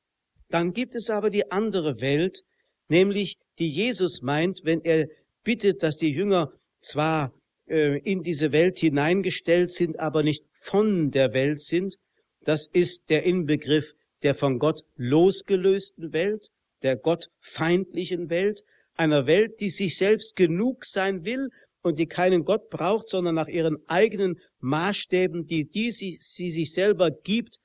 Dann 0.50 0.74
gibt 0.74 0.96
es 0.96 1.10
aber 1.10 1.30
die 1.30 1.52
andere 1.52 2.02
Welt, 2.02 2.44
nämlich 2.90 3.38
die 3.58 3.70
Jesus 3.70 4.22
meint, 4.22 4.62
wenn 4.64 4.82
er 4.82 5.08
bittet, 5.44 5.82
dass 5.82 5.98
die 5.98 6.12
Jünger 6.12 6.52
zwar 6.82 7.34
äh, 7.68 8.00
in 8.00 8.24
diese 8.24 8.52
Welt 8.52 8.80
hineingestellt 8.80 9.72
sind, 9.72 10.00
aber 10.00 10.24
nicht 10.24 10.44
von 10.54 11.12
der 11.12 11.34
Welt 11.34 11.62
sind. 11.62 11.96
Das 12.44 12.68
ist 12.68 13.10
der 13.10 13.24
Inbegriff 13.24 13.96
der 14.24 14.36
von 14.36 14.60
Gott 14.60 14.84
losgelösten 14.98 16.14
Welt, 16.14 16.52
der 16.84 16.96
gottfeindlichen 16.96 18.30
Welt, 18.30 18.64
einer 18.96 19.26
Welt, 19.26 19.60
die 19.62 19.70
sich 19.70 19.98
selbst 19.98 20.36
genug 20.36 20.86
sein 20.86 21.26
will 21.26 21.50
und 21.82 22.00
die 22.00 22.08
keinen 22.08 22.46
Gott 22.46 22.70
braucht, 22.70 23.10
sondern 23.10 23.36
nach 23.36 23.48
ihren 23.48 23.78
eigenen 23.88 24.40
Maßstäben, 24.60 25.46
die, 25.46 25.70
die 25.70 25.92
sie, 25.92 26.18
sie 26.20 26.50
sich 26.50 26.74
selber 26.74 27.12
gibt, 27.12 27.60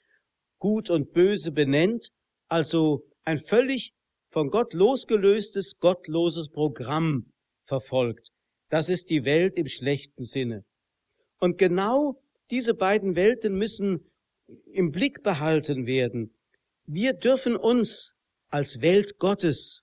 gut 0.59 0.91
und 0.91 1.13
böse 1.13 1.53
benennt. 1.53 2.11
Also 2.49 3.05
ein 3.25 3.39
völlig 3.39 3.93
von 4.31 4.51
Gott 4.51 4.75
losgelöstes, 4.75 5.79
gottloses 5.79 6.49
Programm 6.49 7.33
verfolgt. 7.65 8.33
Das 8.69 8.89
ist 8.89 9.11
die 9.11 9.25
Welt 9.25 9.57
im 9.57 9.67
schlechten 9.67 10.23
Sinne. 10.23 10.65
Und 11.39 11.59
genau 11.59 12.21
diese 12.51 12.75
beiden 12.75 13.17
Welten 13.17 13.57
müssen 13.57 14.11
im 14.73 14.93
Blick 14.93 15.23
behalten 15.23 15.87
werden. 15.87 16.35
Wir 16.87 17.13
dürfen 17.13 17.57
uns 17.57 18.15
als 18.49 18.81
Welt 18.81 19.19
Gottes, 19.19 19.83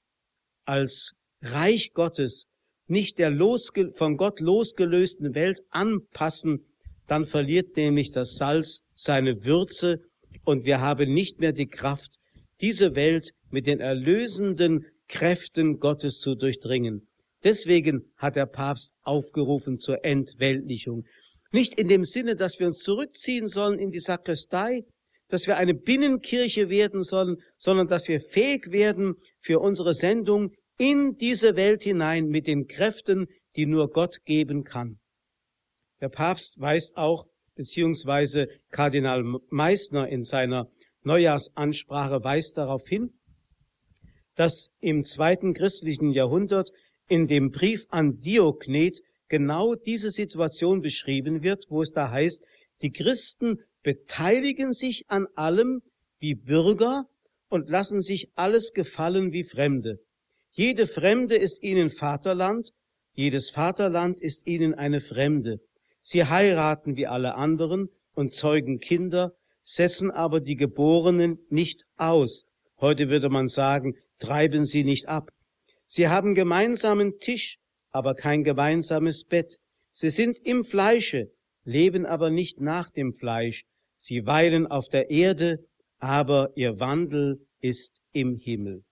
als 0.66 1.14
Reich 1.42 1.94
Gottes, 1.94 2.48
nicht 2.88 3.18
der 3.18 3.30
losge 3.30 3.92
von 3.92 4.18
Gott 4.18 4.40
losgelösten 4.40 5.36
Welt 5.36 5.62
anpassen, 5.70 6.66
dann 7.08 7.26
verliert 7.26 7.76
nämlich 7.78 8.12
das 8.12 8.38
Salz 8.38 8.84
seine 8.94 9.46
Würze 9.46 10.02
und 10.46 10.66
wir 10.66 10.82
haben 10.82 11.14
nicht 11.14 11.40
mehr 11.40 11.54
die 11.54 11.68
Kraft, 11.68 12.20
diese 12.62 12.96
Welt 12.96 13.34
mit 13.50 13.68
den 13.68 13.80
erlösenden 13.80 14.86
Kräften 15.08 15.80
Gottes 15.80 16.20
zu 16.20 16.36
durchdringen. 16.36 17.08
Deswegen 17.44 18.06
hat 18.16 18.36
der 18.36 18.46
Papst 18.46 18.94
aufgerufen 19.04 19.78
zur 19.78 20.04
Entweltlichung. 20.06 21.06
Nicht 21.52 21.80
in 21.80 21.88
dem 21.88 22.06
Sinne, 22.06 22.36
dass 22.36 22.60
wir 22.60 22.68
uns 22.68 22.80
zurückziehen 22.80 23.48
sollen 23.48 23.80
in 23.80 23.92
die 23.92 24.00
Sakristei, 24.00 24.86
dass 25.28 25.46
wir 25.46 25.58
eine 25.58 25.74
Binnenkirche 25.74 26.70
werden 26.70 27.04
sollen, 27.04 27.38
sondern 27.58 27.88
dass 27.88 28.08
wir 28.08 28.22
fähig 28.22 28.72
werden 28.72 29.16
für 29.40 29.60
unsere 29.60 29.94
Sendung 29.94 30.54
in 30.84 31.16
diese 31.18 31.56
Welt 31.56 31.84
hinein 31.84 32.28
mit 32.28 32.46
den 32.46 32.68
Kräften, 32.68 33.30
die 33.56 33.66
nur 33.66 33.90
Gott 33.90 34.26
geben 34.26 34.66
kann. 34.66 35.00
Der 36.02 36.10
Papst 36.10 36.60
weist 36.60 36.98
auch, 36.98 37.26
beziehungsweise 37.56 38.50
Kardinal 38.70 39.24
Meissner 39.50 40.10
in 40.10 40.26
seiner 40.26 40.70
Neujahrsansprache 41.04 42.22
weist 42.26 42.58
darauf 42.58 42.86
hin, 42.86 43.14
dass 44.36 44.72
im 44.82 45.06
zweiten 45.06 45.54
christlichen 45.54 46.12
Jahrhundert 46.12 46.72
in 47.08 47.28
dem 47.28 47.52
Brief 47.52 47.86
an 47.88 48.20
Diognet 48.20 49.00
genau 49.30 49.76
diese 49.76 50.12
Situation 50.12 50.82
beschrieben 50.82 51.44
wird, 51.44 51.64
wo 51.70 51.82
es 51.82 51.94
da 51.94 52.12
heißt, 52.12 52.44
die 52.82 52.92
Christen 52.92 53.64
beteiligen 53.84 54.74
sich 54.74 55.06
an 55.08 55.28
allem 55.36 55.82
wie 56.20 56.36
Bürger 56.36 57.08
und 57.48 57.70
lassen 57.70 58.02
sich 58.02 58.32
alles 58.36 58.74
gefallen 58.74 59.32
wie 59.32 59.46
Fremde. 59.46 60.02
Jede 60.56 60.86
Fremde 60.86 61.36
ist 61.36 61.64
ihnen 61.64 61.90
Vaterland, 61.90 62.74
jedes 63.16 63.50
Vaterland 63.50 64.22
ist 64.22 64.46
ihnen 64.46 64.76
eine 64.76 65.02
Fremde. 65.02 65.60
Sie 66.04 66.26
heiraten 66.26 66.96
wie 66.96 67.08
alle 67.08 67.34
anderen 67.34 67.90
und 68.14 68.34
zeugen 68.34 68.80
Kinder, 68.80 69.34
setzen 69.64 70.12
aber 70.12 70.42
die 70.42 70.56
Geborenen 70.56 71.40
nicht 71.50 71.88
aus. 71.98 72.46
Heute 72.80 73.10
würde 73.10 73.30
man 73.30 73.48
sagen, 73.48 73.96
treiben 74.20 74.64
sie 74.66 74.84
nicht 74.84 75.08
ab. 75.08 75.32
Sie 75.88 76.08
haben 76.08 76.36
gemeinsamen 76.36 77.18
Tisch, 77.20 77.58
aber 77.90 78.14
kein 78.14 78.44
gemeinsames 78.44 79.24
Bett. 79.24 79.60
Sie 79.92 80.12
sind 80.12 80.38
im 80.38 80.66
Fleische, 80.66 81.32
leben 81.64 82.06
aber 82.06 82.30
nicht 82.30 82.62
nach 82.62 82.92
dem 82.92 83.16
Fleisch. 83.16 83.66
Sie 83.98 84.28
weilen 84.28 84.68
auf 84.68 84.88
der 84.88 85.10
Erde, 85.10 85.66
aber 85.98 86.52
ihr 86.56 86.80
Wandel 86.80 87.44
ist 87.60 88.02
im 88.12 88.38
Himmel. 88.38 88.84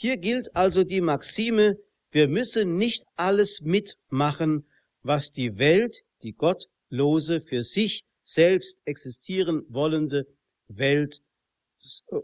Hier 0.00 0.16
gilt 0.16 0.54
also 0.54 0.84
die 0.84 1.00
Maxime, 1.00 1.76
wir 2.12 2.28
müssen 2.28 2.76
nicht 2.76 3.04
alles 3.16 3.62
mitmachen, 3.62 4.64
was 5.02 5.32
die 5.32 5.58
Welt, 5.58 6.04
die 6.22 6.34
gottlose, 6.34 7.40
für 7.40 7.64
sich 7.64 8.04
selbst 8.22 8.80
existieren 8.84 9.64
wollende 9.68 10.28
Welt 10.68 11.20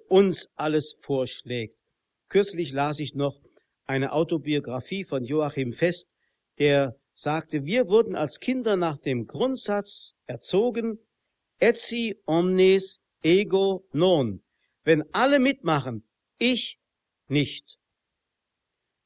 uns 0.07 0.51
alles 0.55 0.97
vorschlägt. 1.01 1.77
Kürzlich 2.29 2.71
las 2.71 3.01
ich 3.01 3.17
noch 3.17 3.43
eine 3.87 4.13
Autobiografie 4.13 5.03
von 5.03 5.25
Joachim 5.25 5.73
Fest, 5.73 6.09
der 6.59 6.97
sagte, 7.13 7.65
wir 7.65 7.89
wurden 7.89 8.15
als 8.15 8.39
Kinder 8.39 8.77
nach 8.77 8.99
dem 8.99 9.27
Grundsatz 9.27 10.15
erzogen, 10.27 11.01
etsi 11.59 12.23
omnes 12.25 13.01
ego 13.21 13.85
non. 13.93 14.45
Wenn 14.85 15.03
alle 15.13 15.41
mitmachen, 15.41 16.05
ich 16.39 16.79
nicht. 17.29 17.79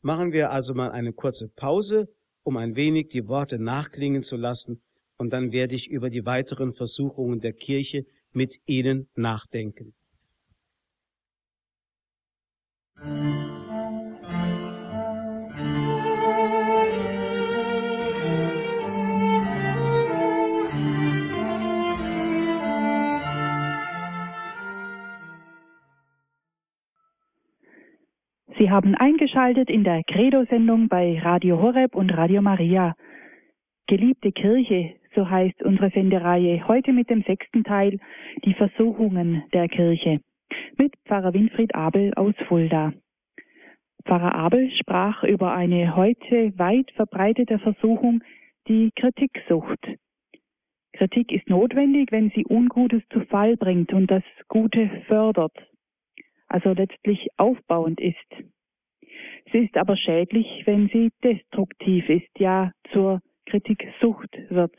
Machen 0.00 0.32
wir 0.32 0.50
also 0.50 0.74
mal 0.74 0.90
eine 0.90 1.12
kurze 1.12 1.48
Pause, 1.48 2.08
um 2.42 2.56
ein 2.56 2.76
wenig 2.76 3.08
die 3.08 3.26
Worte 3.26 3.58
nachklingen 3.58 4.22
zu 4.22 4.36
lassen, 4.36 4.82
und 5.16 5.32
dann 5.32 5.50
werde 5.50 5.74
ich 5.74 5.88
über 5.88 6.10
die 6.10 6.24
weiteren 6.24 6.72
Versuchungen 6.72 7.40
der 7.40 7.52
Kirche 7.52 8.06
mit 8.32 8.60
Ihnen 8.66 9.08
nachdenken. 9.16 9.94
Sie 28.58 28.70
haben 28.72 28.96
eingeschaltet 28.96 29.70
in 29.70 29.84
der 29.84 30.02
Credo-Sendung 30.02 30.88
bei 30.88 31.20
Radio 31.20 31.62
Horeb 31.62 31.94
und 31.94 32.10
Radio 32.10 32.42
Maria. 32.42 32.96
Geliebte 33.86 34.32
Kirche, 34.32 34.96
so 35.14 35.30
heißt 35.30 35.62
unsere 35.62 35.90
Sendereihe, 35.90 36.66
heute 36.66 36.92
mit 36.92 37.08
dem 37.08 37.22
sechsten 37.22 37.62
Teil, 37.62 38.00
die 38.44 38.54
Versuchungen 38.54 39.44
der 39.52 39.68
Kirche, 39.68 40.20
mit 40.76 40.92
Pfarrer 41.06 41.34
Winfried 41.34 41.76
Abel 41.76 42.12
aus 42.14 42.34
Fulda. 42.48 42.92
Pfarrer 44.04 44.34
Abel 44.34 44.72
sprach 44.72 45.22
über 45.22 45.54
eine 45.54 45.94
heute 45.94 46.52
weit 46.58 46.90
verbreitete 46.96 47.60
Versuchung, 47.60 48.24
die 48.66 48.90
Kritiksucht. 48.96 49.86
Kritik 50.94 51.30
ist 51.30 51.48
notwendig, 51.48 52.10
wenn 52.10 52.30
sie 52.30 52.44
Ungutes 52.44 53.02
zu 53.12 53.20
Fall 53.20 53.56
bringt 53.56 53.92
und 53.92 54.10
das 54.10 54.24
Gute 54.48 54.90
fördert 55.06 55.54
also 56.48 56.72
letztlich 56.72 57.28
aufbauend 57.36 58.00
ist. 58.00 58.44
Sie 59.52 59.58
ist 59.58 59.76
aber 59.76 59.96
schädlich, 59.96 60.46
wenn 60.66 60.88
sie 60.88 61.10
destruktiv 61.22 62.08
ist, 62.08 62.38
ja 62.38 62.72
zur 62.92 63.20
Kritiksucht 63.46 64.36
wird. 64.50 64.74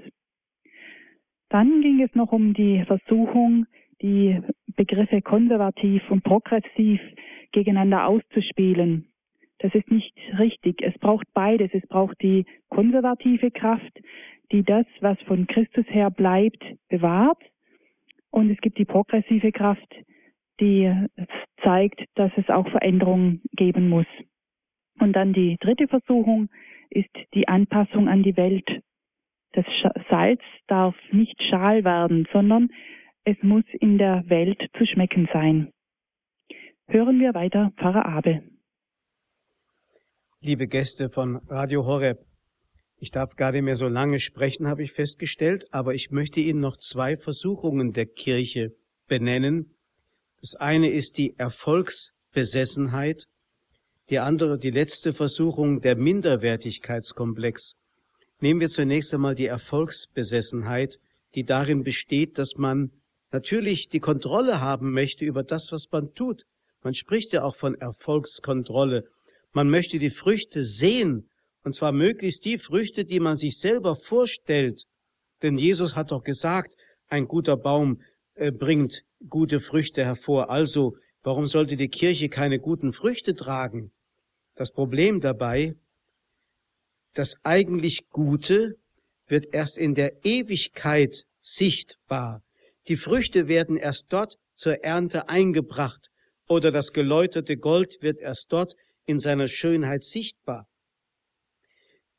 Dann 1.49 1.82
ging 1.82 2.01
es 2.01 2.13
noch 2.13 2.32
um 2.32 2.53
die 2.53 2.84
Versuchung, 2.86 3.65
die 4.01 4.39
Begriffe 4.75 5.21
konservativ 5.21 6.10
und 6.12 6.23
progressiv 6.23 7.01
gegeneinander 7.51 8.08
auszuspielen. 8.08 9.08
Das 9.58 9.73
ist 9.75 9.89
nicht 9.91 10.15
richtig. 10.38 10.82
Es 10.82 10.97
braucht 10.99 11.27
beides. 11.34 11.71
Es 11.73 11.86
braucht 11.88 12.21
die 12.21 12.45
konservative 12.69 13.51
Kraft, 13.51 13.91
die 14.51 14.63
das, 14.63 14.86
was 15.01 15.19
von 15.23 15.47
Christus 15.47 15.86
her 15.89 16.12
bleibt, 16.12 16.63
bewahrt. 16.88 17.41
Und 18.32 18.51
es 18.51 18.58
gibt 18.60 18.77
die 18.77 18.86
progressive 18.86 19.51
Kraft, 19.51 19.95
die 20.59 20.93
zeigt, 21.63 22.01
dass 22.15 22.31
es 22.37 22.49
auch 22.49 22.69
Veränderungen 22.69 23.41
geben 23.53 23.89
muss. 23.89 24.05
Und 24.99 25.13
dann 25.13 25.33
die 25.33 25.57
dritte 25.59 25.87
Versuchung 25.87 26.49
ist 26.89 27.09
die 27.33 27.47
Anpassung 27.47 28.07
an 28.07 28.23
die 28.23 28.35
Welt. 28.37 28.67
Das 29.53 29.65
Salz 30.09 30.41
darf 30.67 30.95
nicht 31.11 31.41
schal 31.49 31.83
werden, 31.83 32.27
sondern 32.31 32.69
es 33.23 33.37
muss 33.41 33.63
in 33.79 33.97
der 33.97 34.23
Welt 34.27 34.61
zu 34.77 34.85
schmecken 34.85 35.27
sein. 35.33 35.71
Hören 36.87 37.19
wir 37.19 37.33
weiter 37.33 37.71
Pfarrer 37.77 38.05
Abel. 38.05 38.43
Liebe 40.41 40.67
Gäste 40.67 41.09
von 41.09 41.37
Radio 41.47 41.85
Horeb, 41.85 42.19
ich 42.97 43.11
darf 43.11 43.35
gar 43.35 43.51
nicht 43.51 43.61
mehr 43.61 43.75
so 43.75 43.87
lange 43.87 44.19
sprechen, 44.19 44.67
habe 44.67 44.83
ich 44.83 44.91
festgestellt, 44.91 45.65
aber 45.71 45.93
ich 45.93 46.11
möchte 46.11 46.39
Ihnen 46.39 46.59
noch 46.59 46.77
zwei 46.77 47.17
Versuchungen 47.17 47.93
der 47.93 48.05
Kirche 48.05 48.71
benennen, 49.07 49.75
das 50.41 50.56
eine 50.56 50.89
ist 50.89 51.17
die 51.17 51.38
Erfolgsbesessenheit, 51.38 53.28
die 54.10 54.19
andere 54.19 54.58
die 54.58 54.71
letzte 54.71 55.13
Versuchung 55.13 55.82
der 55.82 55.95
Minderwertigkeitskomplex. 55.95 57.75
Nehmen 58.39 58.62
wir 58.62 58.69
zunächst 58.69 59.13
einmal 59.13 59.36
die 59.36 59.47
Erfolgsbesessenheit, 59.47 60.97
die 61.36 61.43
darin 61.43 61.84
besteht, 61.84 62.38
dass 62.38 62.56
man 62.56 62.91
natürlich 63.32 63.89
die 63.89 63.99
Kontrolle 63.99 64.62
haben 64.62 64.93
möchte 64.93 65.25
über 65.25 65.43
das, 65.43 65.71
was 65.73 65.91
man 65.91 66.13
tut. 66.13 66.45
Man 66.82 66.93
spricht 66.93 67.34
ja 67.34 67.43
auch 67.43 67.58
von 67.58 67.75
Erfolgskontrolle. 67.75 69.10
Man 69.52 69.69
möchte 69.69 69.99
die 69.99 70.10
Früchte 70.10 70.63
sehen, 70.63 71.30
und 71.63 71.75
zwar 71.75 71.91
möglichst 71.91 72.45
die 72.45 72.58
Früchte, 72.58 73.04
die 73.04 73.19
man 73.19 73.36
sich 73.36 73.60
selber 73.60 73.97
vorstellt. 73.97 74.86
Denn 75.41 75.58
Jesus 75.58 75.95
hat 75.95 76.12
doch 76.12 76.23
gesagt, 76.23 76.75
ein 77.10 77.28
guter 77.28 77.58
Baum 77.58 78.02
äh, 78.36 78.52
bringt 78.52 79.04
gute 79.27 79.60
Früchte 79.60 80.03
hervor. 80.03 80.49
Also, 80.49 80.97
warum 81.23 81.45
sollte 81.45 81.77
die 81.77 81.89
Kirche 81.89 82.29
keine 82.29 82.60
guten 82.60 82.93
Früchte 82.93 83.36
tragen? 83.36 83.91
Das 84.55 84.71
Problem 84.71 85.19
dabei, 85.19 85.75
das 87.13 87.38
eigentlich 87.43 88.10
Gute 88.10 88.77
wird 89.27 89.53
erst 89.53 89.77
in 89.77 89.95
der 89.95 90.25
Ewigkeit 90.25 91.25
sichtbar. 91.39 92.43
Die 92.88 92.97
Früchte 92.97 93.47
werden 93.47 93.77
erst 93.77 94.08
dort 94.10 94.38
zur 94.55 94.84
Ernte 94.84 95.29
eingebracht 95.29 96.10
oder 96.47 96.71
das 96.71 96.93
geläuterte 96.93 97.58
Gold 97.58 98.01
wird 98.01 98.19
erst 98.19 98.51
dort 98.51 98.75
in 99.05 99.19
seiner 99.19 99.47
Schönheit 99.47 100.03
sichtbar. 100.03 100.67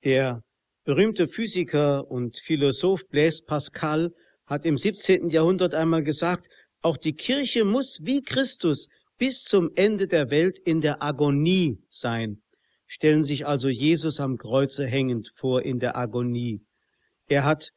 Der 0.05 0.43
berühmte 0.85 1.29
Physiker 1.29 2.11
und 2.11 2.39
Philosoph 2.39 3.09
Blaise 3.09 3.45
Pascal 3.45 4.15
hat 4.47 4.65
im 4.65 4.77
17. 4.77 5.29
Jahrhundert 5.29 5.75
einmal 5.75 6.03
gesagt, 6.03 6.49
auch 6.83 6.97
die 6.97 7.15
Kirche 7.15 7.65
muss 7.65 8.01
wie 8.05 8.23
Christus 8.23 8.89
bis 9.19 9.45
zum 9.45 9.71
Ende 9.75 10.09
der 10.09 10.31
Welt 10.31 10.59
in 10.59 10.81
der 10.81 11.03
Agonie 11.03 11.83
sein. 11.89 12.43
Stellen 12.87 13.23
sich 13.23 13.47
also 13.47 13.69
Jesus 13.69 14.19
am 14.19 14.39
Kreuze 14.39 14.87
hängend 14.87 15.31
vor 15.35 15.63
in 15.63 15.79
der 15.79 15.97
Agonie. 15.97 16.65
Er 17.29 17.45
hat 17.45 17.73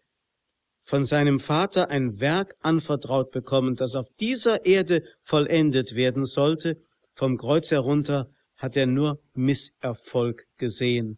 von 0.84 1.06
seinem 1.06 1.40
Vater 1.40 1.90
ein 1.90 2.20
Werk 2.20 2.56
anvertraut 2.62 3.32
bekommen, 3.32 3.76
das 3.76 3.96
auf 3.96 4.08
dieser 4.20 4.66
Erde 4.66 5.04
vollendet 5.22 5.96
werden 5.96 6.26
sollte. 6.26 6.82
Vom 7.14 7.38
Kreuz 7.38 7.72
herunter 7.72 8.30
hat 8.56 8.76
er 8.76 8.88
nur 8.88 9.22
Misserfolg 9.34 10.48
gesehen. 10.58 11.18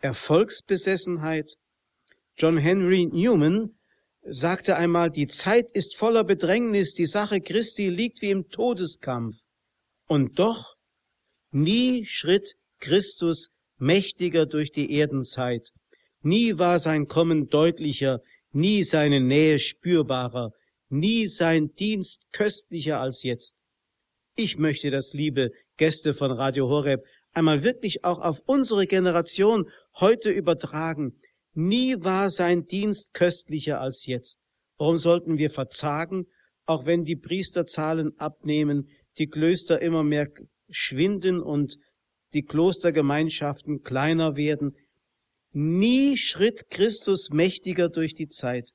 Erfolgsbesessenheit. 0.00 1.56
John 2.36 2.58
Henry 2.58 3.06
Newman 3.06 3.74
sagte 4.26 4.76
einmal, 4.76 5.10
die 5.10 5.26
Zeit 5.26 5.70
ist 5.72 5.96
voller 5.96 6.24
Bedrängnis, 6.24 6.94
die 6.94 7.06
Sache 7.06 7.40
Christi 7.40 7.88
liegt 7.88 8.22
wie 8.22 8.30
im 8.30 8.48
Todeskampf. 8.48 9.36
Und 10.06 10.38
doch, 10.38 10.76
nie 11.50 12.04
schritt 12.06 12.54
Christus 12.80 13.50
mächtiger 13.78 14.46
durch 14.46 14.72
die 14.72 14.92
Erdenzeit. 14.92 15.70
Nie 16.22 16.58
war 16.58 16.78
sein 16.78 17.06
Kommen 17.06 17.48
deutlicher, 17.48 18.22
nie 18.52 18.82
seine 18.82 19.20
Nähe 19.20 19.58
spürbarer, 19.58 20.52
nie 20.88 21.26
sein 21.26 21.74
Dienst 21.74 22.24
köstlicher 22.32 23.00
als 23.00 23.22
jetzt. 23.22 23.56
Ich 24.36 24.56
möchte 24.56 24.90
das, 24.90 25.12
liebe 25.12 25.52
Gäste 25.76 26.14
von 26.14 26.32
Radio 26.32 26.68
Horeb, 26.68 27.04
einmal 27.32 27.62
wirklich 27.62 28.04
auch 28.04 28.20
auf 28.20 28.40
unsere 28.46 28.86
Generation 28.86 29.68
heute 29.94 30.30
übertragen. 30.30 31.20
Nie 31.54 31.96
war 32.02 32.30
sein 32.30 32.66
Dienst 32.66 33.14
köstlicher 33.14 33.80
als 33.80 34.06
jetzt. 34.06 34.40
Warum 34.76 34.96
sollten 34.96 35.38
wir 35.38 35.50
verzagen, 35.50 36.26
auch 36.66 36.84
wenn 36.84 37.04
die 37.04 37.16
Priesterzahlen 37.16 38.18
abnehmen, 38.18 38.90
die 39.18 39.28
Klöster 39.28 39.80
immer 39.80 40.02
mehr 40.02 40.28
schwinden 40.68 41.40
und 41.40 41.78
die 42.32 42.42
Klostergemeinschaften 42.42 43.82
kleiner 43.82 44.34
werden? 44.34 44.76
Nie 45.52 46.16
schritt 46.16 46.70
Christus 46.70 47.30
mächtiger 47.30 47.88
durch 47.88 48.14
die 48.14 48.28
Zeit. 48.28 48.70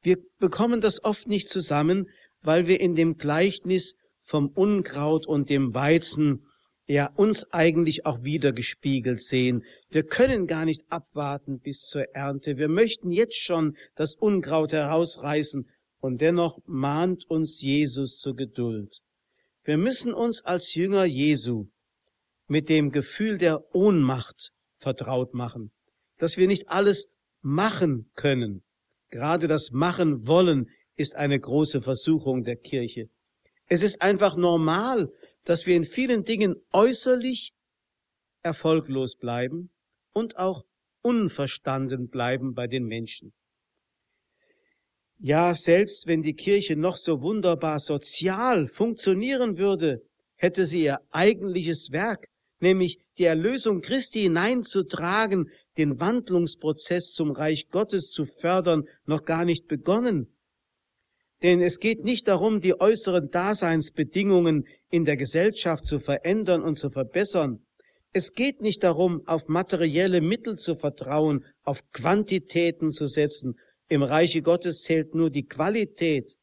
Wir 0.00 0.18
bekommen 0.38 0.80
das 0.80 1.02
oft 1.02 1.26
nicht 1.26 1.48
zusammen, 1.48 2.08
weil 2.40 2.68
wir 2.68 2.78
in 2.78 2.94
dem 2.94 3.16
Gleichnis 3.16 3.96
vom 4.22 4.48
Unkraut 4.48 5.26
und 5.26 5.50
dem 5.50 5.74
Weizen 5.74 6.46
ja 6.86 7.06
uns 7.16 7.52
eigentlich 7.52 8.06
auch 8.06 8.22
wieder 8.22 8.52
gespiegelt 8.52 9.20
sehen. 9.20 9.64
Wir 9.90 10.04
können 10.04 10.46
gar 10.46 10.64
nicht 10.64 10.84
abwarten 10.88 11.58
bis 11.58 11.86
zur 11.88 12.14
Ernte. 12.14 12.56
Wir 12.56 12.68
möchten 12.68 13.10
jetzt 13.10 13.40
schon 13.40 13.76
das 13.94 14.14
Unkraut 14.14 14.72
herausreißen 14.72 15.68
und 16.00 16.20
dennoch 16.20 16.58
mahnt 16.66 17.28
uns 17.28 17.60
Jesus 17.60 18.18
zur 18.18 18.36
Geduld. 18.36 19.00
Wir 19.64 19.78
müssen 19.78 20.14
uns 20.14 20.44
als 20.44 20.74
Jünger 20.74 21.04
Jesu 21.04 21.66
mit 22.46 22.68
dem 22.68 22.92
Gefühl 22.92 23.38
der 23.38 23.74
Ohnmacht 23.74 24.52
vertraut 24.78 25.34
machen, 25.34 25.72
dass 26.18 26.36
wir 26.36 26.46
nicht 26.46 26.68
alles 26.68 27.10
machen 27.42 28.10
können. 28.14 28.62
Gerade 29.10 29.48
das 29.48 29.72
Machen 29.72 30.28
wollen 30.28 30.70
ist 30.94 31.16
eine 31.16 31.38
große 31.38 31.82
Versuchung 31.82 32.44
der 32.44 32.56
Kirche. 32.56 33.08
Es 33.68 33.82
ist 33.82 34.00
einfach 34.02 34.36
normal, 34.36 35.12
dass 35.46 35.64
wir 35.64 35.76
in 35.76 35.84
vielen 35.84 36.24
Dingen 36.24 36.56
äußerlich 36.72 37.54
erfolglos 38.42 39.16
bleiben 39.16 39.70
und 40.12 40.36
auch 40.36 40.64
unverstanden 41.02 42.08
bleiben 42.08 42.52
bei 42.52 42.66
den 42.66 42.84
Menschen. 42.84 43.32
Ja, 45.18 45.54
selbst 45.54 46.06
wenn 46.08 46.22
die 46.22 46.34
Kirche 46.34 46.76
noch 46.76 46.96
so 46.96 47.22
wunderbar 47.22 47.78
sozial 47.78 48.68
funktionieren 48.68 49.56
würde, 49.56 50.02
hätte 50.34 50.66
sie 50.66 50.82
ihr 50.82 51.00
eigentliches 51.10 51.90
Werk, 51.92 52.28
nämlich 52.60 52.98
die 53.16 53.24
Erlösung 53.24 53.80
Christi 53.80 54.22
hineinzutragen, 54.22 55.50
den 55.78 56.00
Wandlungsprozess 56.00 57.12
zum 57.12 57.30
Reich 57.30 57.70
Gottes 57.70 58.10
zu 58.10 58.26
fördern, 58.26 58.88
noch 59.04 59.24
gar 59.24 59.44
nicht 59.44 59.68
begonnen. 59.68 60.35
Denn 61.42 61.60
es 61.60 61.80
geht 61.80 62.04
nicht 62.04 62.28
darum, 62.28 62.60
die 62.60 62.80
äußeren 62.80 63.30
Daseinsbedingungen 63.30 64.66
in 64.90 65.04
der 65.04 65.16
Gesellschaft 65.16 65.84
zu 65.84 65.98
verändern 65.98 66.62
und 66.62 66.76
zu 66.76 66.90
verbessern. 66.90 67.66
Es 68.12 68.32
geht 68.32 68.62
nicht 68.62 68.82
darum, 68.82 69.26
auf 69.26 69.48
materielle 69.48 70.22
Mittel 70.22 70.56
zu 70.56 70.74
vertrauen, 70.74 71.44
auf 71.62 71.82
Quantitäten 71.92 72.90
zu 72.90 73.06
setzen, 73.06 73.58
im 73.88 74.02
Reiche 74.02 74.42
Gottes 74.42 74.82
zählt 74.82 75.14
nur 75.14 75.30
die 75.30 75.46
Qualität. 75.46 76.36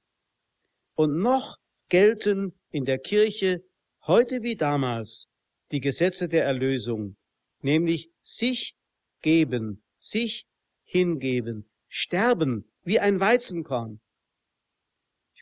Und 0.95 1.17
noch 1.17 1.57
gelten 1.89 2.53
in 2.69 2.85
der 2.85 2.99
Kirche 2.99 3.63
heute 4.05 4.43
wie 4.43 4.55
damals 4.55 5.27
die 5.71 5.81
Gesetze 5.81 6.29
der 6.29 6.45
Erlösung, 6.45 7.17
nämlich 7.61 8.11
sich 8.21 8.75
geben, 9.21 9.83
sich 9.99 10.45
hingeben, 10.83 11.69
sterben 11.87 12.71
wie 12.83 12.99
ein 12.99 13.19
Weizenkorn. 13.19 13.99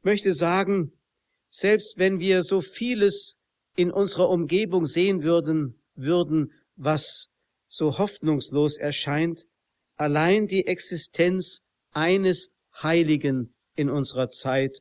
Ich 0.02 0.06
möchte 0.06 0.34
sagen, 0.34 0.94
selbst 1.52 2.00
wenn 2.00 2.20
wir 2.20 2.42
so 2.42 2.62
vieles 2.62 3.38
in 3.76 3.92
unserer 3.92 4.30
Umgebung 4.30 4.88
sehen 4.88 5.22
würden, 5.22 5.80
würden, 5.94 6.54
was 6.76 7.30
so 7.68 8.00
hoffnungslos 8.00 8.78
erscheint, 8.78 9.46
allein 9.98 10.48
die 10.48 10.66
Existenz 10.66 11.62
eines 11.92 12.50
Heiligen 12.82 13.54
in 13.76 13.92
unserer 13.92 14.30
Zeit 14.30 14.80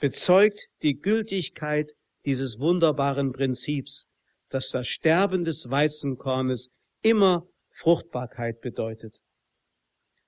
bezeugt 0.00 0.66
die 0.80 0.98
Gültigkeit 0.98 1.92
dieses 2.24 2.58
wunderbaren 2.58 3.32
Prinzips, 3.32 4.08
dass 4.48 4.70
das 4.70 4.88
Sterben 4.88 5.44
des 5.44 5.68
Weizenkornes 5.68 6.70
immer 7.02 7.46
Fruchtbarkeit 7.68 8.62
bedeutet. 8.62 9.20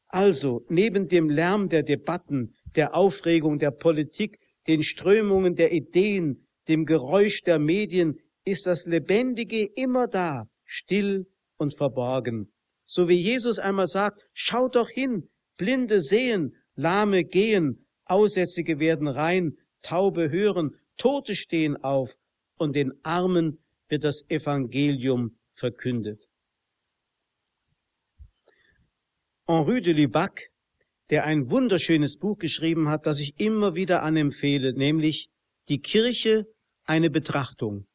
Also, 0.08 0.66
neben 0.68 1.08
dem 1.08 1.30
Lärm 1.30 1.70
der 1.70 1.82
Debatten, 1.82 2.54
der 2.76 2.94
Aufregung 2.94 3.58
der 3.58 3.70
Politik, 3.70 4.38
den 4.66 4.82
Strömungen 4.82 5.54
der 5.54 5.72
Ideen, 5.72 6.46
dem 6.68 6.86
Geräusch 6.86 7.42
der 7.42 7.58
Medien, 7.58 8.20
ist 8.44 8.66
das 8.66 8.86
Lebendige 8.86 9.64
immer 9.64 10.06
da, 10.06 10.48
still 10.64 11.26
und 11.56 11.74
verborgen. 11.74 12.52
So 12.86 13.08
wie 13.08 13.14
Jesus 13.20 13.58
einmal 13.58 13.86
sagt, 13.86 14.22
schaut 14.32 14.76
doch 14.76 14.90
hin, 14.90 15.28
Blinde 15.56 16.00
sehen, 16.00 16.56
Lahme 16.74 17.24
gehen, 17.24 17.86
Aussätzige 18.04 18.78
werden 18.78 19.08
rein, 19.08 19.56
Taube 19.82 20.30
hören, 20.30 20.76
Tote 20.96 21.34
stehen 21.34 21.76
auf 21.82 22.16
und 22.56 22.76
den 22.76 22.92
Armen 23.04 23.64
wird 23.88 24.04
das 24.04 24.28
Evangelium 24.28 25.38
verkündet. 25.54 26.28
Henri 29.46 29.80
de 29.82 29.92
Lubac, 29.92 30.50
der 31.10 31.24
ein 31.24 31.50
wunderschönes 31.50 32.16
Buch 32.16 32.38
geschrieben 32.38 32.88
hat, 32.88 33.06
das 33.06 33.20
ich 33.20 33.38
immer 33.38 33.74
wieder 33.74 34.02
anempfehle, 34.02 34.72
nämlich 34.72 35.28
Die 35.68 35.80
Kirche 35.80 36.46
eine 36.84 37.10
Betrachtung, 37.10 37.86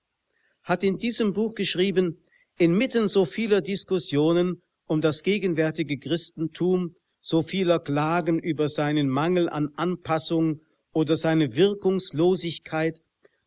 hat 0.63 0.83
in 0.83 0.97
diesem 0.97 1.33
Buch 1.33 1.53
geschrieben, 1.53 2.23
inmitten 2.57 3.07
so 3.07 3.25
vieler 3.25 3.61
Diskussionen 3.61 4.61
um 4.87 5.01
das 5.01 5.21
gegenwärtige 5.23 5.97
Christentum 5.99 6.95
so 7.21 7.41
vieler 7.41 7.79
Klagen 7.79 8.39
über 8.39 8.69
seinen 8.69 9.09
Mangel 9.09 9.49
an 9.49 9.69
Anpassung 9.75 10.61
oder 10.93 11.15
seine 11.15 11.55
Wirkungslosigkeit, 11.55 13.01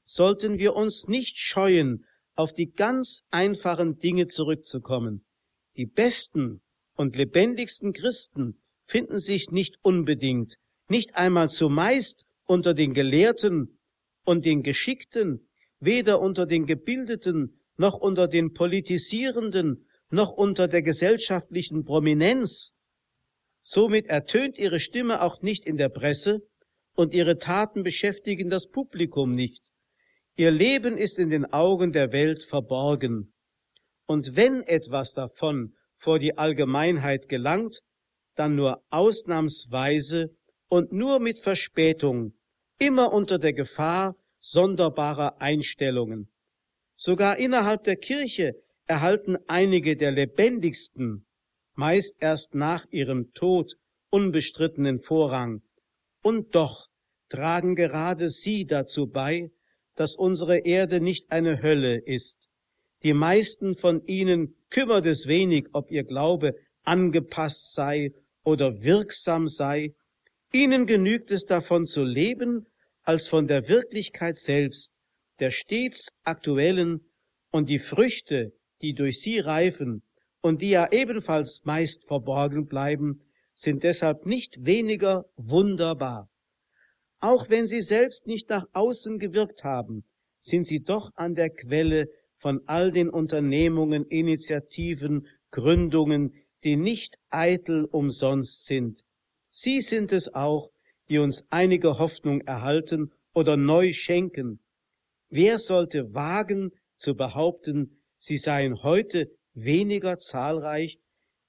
sollten 0.04 0.58
wir 0.58 0.76
uns 0.76 1.08
nicht 1.08 1.38
scheuen, 1.38 2.04
auf 2.34 2.52
die 2.52 2.70
ganz 2.70 3.24
einfachen 3.30 3.98
Dinge 3.98 4.26
zurückzukommen. 4.26 5.24
Die 5.76 5.86
besten 5.86 6.60
und 6.94 7.16
lebendigsten 7.16 7.92
Christen 7.92 8.61
finden 8.84 9.18
sich 9.18 9.50
nicht 9.50 9.76
unbedingt, 9.82 10.56
nicht 10.88 11.16
einmal 11.16 11.48
zumeist 11.48 12.26
unter 12.44 12.74
den 12.74 12.94
Gelehrten 12.94 13.78
und 14.24 14.44
den 14.44 14.62
Geschickten, 14.62 15.48
weder 15.80 16.20
unter 16.20 16.46
den 16.46 16.66
Gebildeten 16.66 17.60
noch 17.76 17.94
unter 17.94 18.28
den 18.28 18.52
Politisierenden 18.52 19.88
noch 20.10 20.30
unter 20.30 20.68
der 20.68 20.82
gesellschaftlichen 20.82 21.84
Prominenz, 21.84 22.72
Somit 23.64 24.08
ertönt 24.08 24.58
ihre 24.58 24.80
Stimme 24.80 25.22
auch 25.22 25.40
nicht 25.40 25.64
in 25.64 25.76
der 25.76 25.88
Presse 25.88 26.42
und 26.94 27.14
ihre 27.14 27.38
Taten 27.38 27.84
beschäftigen 27.84 28.50
das 28.50 28.66
Publikum 28.68 29.36
nicht. 29.36 29.62
Ihr 30.36 30.50
Leben 30.50 30.96
ist 30.96 31.16
in 31.16 31.30
den 31.30 31.52
Augen 31.52 31.92
der 31.92 32.10
Welt 32.10 32.42
verborgen. 32.42 33.32
Und 34.06 34.34
wenn 34.34 34.62
etwas 34.62 35.12
davon 35.14 35.76
vor 35.94 36.18
die 36.18 36.36
Allgemeinheit 36.36 37.28
gelangt, 37.28 37.82
dann 38.34 38.56
nur 38.56 38.82
ausnahmsweise 38.90 40.34
und 40.68 40.92
nur 40.92 41.18
mit 41.18 41.38
Verspätung, 41.38 42.34
immer 42.78 43.12
unter 43.12 43.38
der 43.38 43.52
Gefahr 43.52 44.16
sonderbarer 44.40 45.40
Einstellungen. 45.40 46.28
Sogar 46.96 47.38
innerhalb 47.38 47.84
der 47.84 47.96
Kirche 47.96 48.54
erhalten 48.86 49.36
einige 49.46 49.96
der 49.96 50.10
lebendigsten 50.10 51.26
meist 51.74 52.16
erst 52.20 52.54
nach 52.54 52.86
ihrem 52.90 53.32
Tod 53.32 53.76
unbestrittenen 54.10 54.98
Vorrang. 54.98 55.62
Und 56.22 56.54
doch 56.54 56.88
tragen 57.28 57.74
gerade 57.74 58.28
sie 58.28 58.66
dazu 58.66 59.06
bei, 59.06 59.50
dass 59.94 60.14
unsere 60.14 60.58
Erde 60.58 61.00
nicht 61.00 61.32
eine 61.32 61.62
Hölle 61.62 61.96
ist. 61.96 62.48
Die 63.02 63.14
meisten 63.14 63.74
von 63.74 64.04
ihnen 64.06 64.54
kümmert 64.70 65.06
es 65.06 65.26
wenig, 65.26 65.68
ob 65.72 65.90
ihr 65.90 66.04
Glaube 66.04 66.54
angepasst 66.84 67.74
sei 67.74 68.12
oder 68.44 68.82
wirksam 68.82 69.48
sei. 69.48 69.94
Ihnen 70.52 70.86
genügt 70.86 71.30
es 71.30 71.46
davon 71.46 71.86
zu 71.86 72.04
leben, 72.04 72.66
als 73.02 73.28
von 73.28 73.46
der 73.46 73.68
Wirklichkeit 73.68 74.36
selbst, 74.36 74.92
der 75.40 75.50
stets 75.50 76.12
aktuellen 76.24 77.00
und 77.50 77.68
die 77.68 77.78
Früchte, 77.78 78.52
die 78.80 78.94
durch 78.94 79.20
sie 79.20 79.38
reifen, 79.38 80.02
und 80.40 80.60
die 80.60 80.70
ja 80.70 80.90
ebenfalls 80.90 81.64
meist 81.64 82.04
verborgen 82.04 82.66
bleiben, 82.66 83.22
sind 83.54 83.84
deshalb 83.84 84.26
nicht 84.26 84.66
weniger 84.66 85.24
wunderbar. 85.36 86.28
Auch 87.20 87.48
wenn 87.48 87.66
sie 87.66 87.82
selbst 87.82 88.26
nicht 88.26 88.50
nach 88.50 88.66
außen 88.72 89.18
gewirkt 89.18 89.62
haben, 89.62 90.04
sind 90.40 90.66
sie 90.66 90.80
doch 90.80 91.12
an 91.14 91.36
der 91.36 91.50
Quelle 91.50 92.08
von 92.38 92.60
all 92.66 92.90
den 92.90 93.08
Unternehmungen, 93.08 94.04
Initiativen, 94.06 95.28
Gründungen, 95.52 96.34
die 96.64 96.76
nicht 96.76 97.18
eitel 97.30 97.84
umsonst 97.84 98.66
sind. 98.66 99.04
Sie 99.50 99.80
sind 99.80 100.12
es 100.12 100.34
auch, 100.34 100.70
die 101.08 101.18
uns 101.18 101.46
einige 101.50 101.98
Hoffnung 101.98 102.40
erhalten 102.42 103.12
oder 103.34 103.56
neu 103.56 103.92
schenken. 103.92 104.60
Wer 105.28 105.58
sollte 105.58 106.14
wagen 106.14 106.72
zu 106.96 107.14
behaupten, 107.14 108.02
sie 108.18 108.36
seien 108.36 108.82
heute 108.82 109.30
weniger 109.54 110.18
zahlreich, 110.18 111.00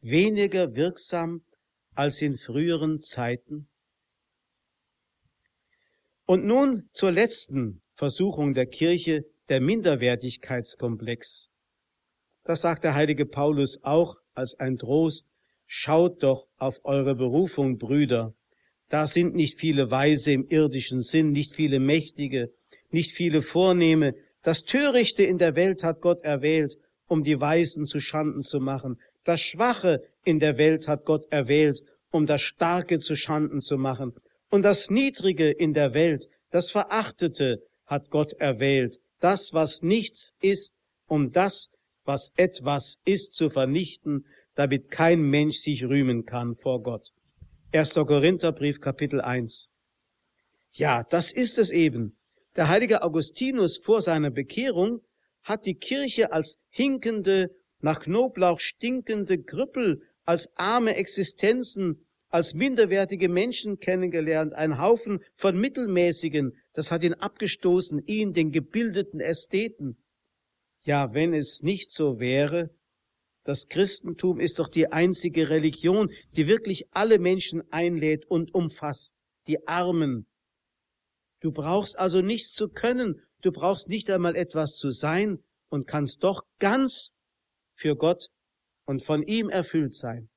weniger 0.02 0.76
wirksam 0.76 1.44
als 1.94 2.22
in 2.22 2.38
früheren 2.38 3.00
Zeiten? 3.00 3.68
Und 6.26 6.46
nun 6.46 6.90
zur 6.94 7.12
letzten 7.12 7.82
Versuchung 7.96 8.54
der 8.54 8.66
Kirche, 8.66 9.26
der 9.50 9.62
Minderwertigkeitskomplex. 9.62 11.50
Das 12.44 12.62
sagt 12.62 12.84
der 12.84 12.96
heilige 12.96 13.26
Paulus 13.26 13.80
auch 13.84 14.18
als 14.34 14.60
ein 14.60 14.78
Trost. 14.78 15.28
Schaut 15.66 16.24
doch 16.24 16.48
auf 16.58 16.82
eure 16.84 17.16
Berufung, 17.16 17.78
Brüder. 17.78 18.34
Da 18.90 19.08
sind 19.08 19.34
nicht 19.34 19.60
viele 19.60 19.90
Weise 19.92 20.32
im 20.34 20.48
irdischen 20.48 21.02
Sinn, 21.02 21.32
nicht 21.32 21.54
viele 21.54 21.80
Mächtige, 21.80 22.52
nicht 22.92 23.12
viele 23.12 23.42
Vornehme. 23.42 24.16
Das 24.42 24.66
Törichte 24.66 25.24
in 25.24 25.38
der 25.38 25.56
Welt 25.56 25.84
hat 25.84 26.02
Gott 26.02 26.24
erwählt 26.24 26.78
um 27.14 27.24
die 27.24 27.40
Weisen 27.40 27.86
zu 27.86 28.00
Schanden 28.00 28.42
zu 28.42 28.60
machen. 28.60 29.00
Das 29.24 29.40
Schwache 29.42 30.04
in 30.24 30.40
der 30.40 30.58
Welt 30.58 30.88
hat 30.88 31.06
Gott 31.06 31.32
erwählt, 31.32 31.84
um 32.12 32.26
das 32.26 32.42
Starke 32.42 33.00
zu 33.00 33.16
Schanden 33.16 33.62
zu 33.62 33.78
machen. 33.78 34.14
Und 34.50 34.64
das 34.64 34.90
Niedrige 34.90 35.50
in 35.52 35.74
der 35.74 35.94
Welt, 35.94 36.28
das 36.50 36.72
Verachtete 36.72 37.64
hat 37.86 38.10
Gott 38.10 38.34
erwählt. 38.34 39.00
Das, 39.20 39.54
was 39.54 39.82
nichts 39.82 40.34
ist, 40.42 40.76
um 41.08 41.32
das, 41.32 41.70
was 42.06 42.32
etwas 42.36 43.00
ist, 43.06 43.34
zu 43.36 43.50
vernichten, 43.50 44.26
damit 44.56 44.92
kein 44.92 45.22
Mensch 45.22 45.58
sich 45.58 45.84
rühmen 45.84 46.26
kann 46.26 46.56
vor 46.56 46.84
Gott. 46.84 47.10
1. 47.72 47.94
Korintherbrief 47.96 48.80
Kapitel 48.82 49.22
1. 49.22 49.70
Ja, 50.72 51.04
das 51.04 51.32
ist 51.32 51.58
es 51.58 51.72
eben. 51.72 52.18
Der 52.56 52.68
heilige 52.68 53.02
Augustinus 53.04 53.78
vor 53.78 54.02
seiner 54.02 54.30
Bekehrung 54.30 55.02
hat 55.42 55.66
die 55.66 55.76
Kirche 55.76 56.32
als 56.32 56.60
hinkende, 56.70 57.50
nach 57.80 58.00
Knoblauch 58.00 58.60
stinkende 58.60 59.42
Krüppel 59.42 60.02
als 60.26 60.52
arme 60.56 60.96
Existenzen, 60.96 62.06
als 62.30 62.54
minderwertige 62.54 63.30
Menschen 63.30 63.80
kennengelernt, 63.80 64.54
ein 64.54 64.80
Haufen 64.80 65.24
von 65.36 65.56
Mittelmäßigen, 65.58 66.58
das 66.74 66.92
hat 66.92 67.04
ihn 67.04 67.14
abgestoßen, 67.14 68.04
ihn, 68.08 68.34
den 68.34 68.52
gebildeten 68.52 69.20
Ästheten. 69.20 69.98
Ja, 70.86 71.14
wenn 71.14 71.34
es 71.34 71.64
nicht 71.64 71.92
so 71.92 72.20
wäre, 72.20 72.70
das 73.46 73.70
Christentum 73.70 74.40
ist 74.40 74.60
doch 74.60 74.68
die 74.68 74.92
einzige 74.92 75.50
Religion, 75.50 76.12
die 76.36 76.48
wirklich 76.48 76.88
alle 76.92 77.20
Menschen 77.20 77.64
einlädt 77.72 78.26
und 78.26 78.54
umfasst, 78.54 79.16
die 79.48 79.66
Armen. 79.68 80.26
Du 81.40 81.52
brauchst 81.52 81.98
also 81.98 82.22
nichts 82.22 82.54
zu 82.54 82.70
können, 82.70 83.22
du 83.42 83.52
brauchst 83.52 83.90
nicht 83.90 84.10
einmal 84.10 84.36
etwas 84.36 84.76
zu 84.76 84.92
sein 84.92 85.44
und 85.70 85.88
kannst 85.88 86.24
doch 86.24 86.44
ganz 86.60 87.14
für 87.76 87.96
Gott 87.96 88.30
und 88.86 89.04
von 89.04 89.24
ihm 89.24 89.50
erfüllt 89.50 89.96
sein. 89.96 90.30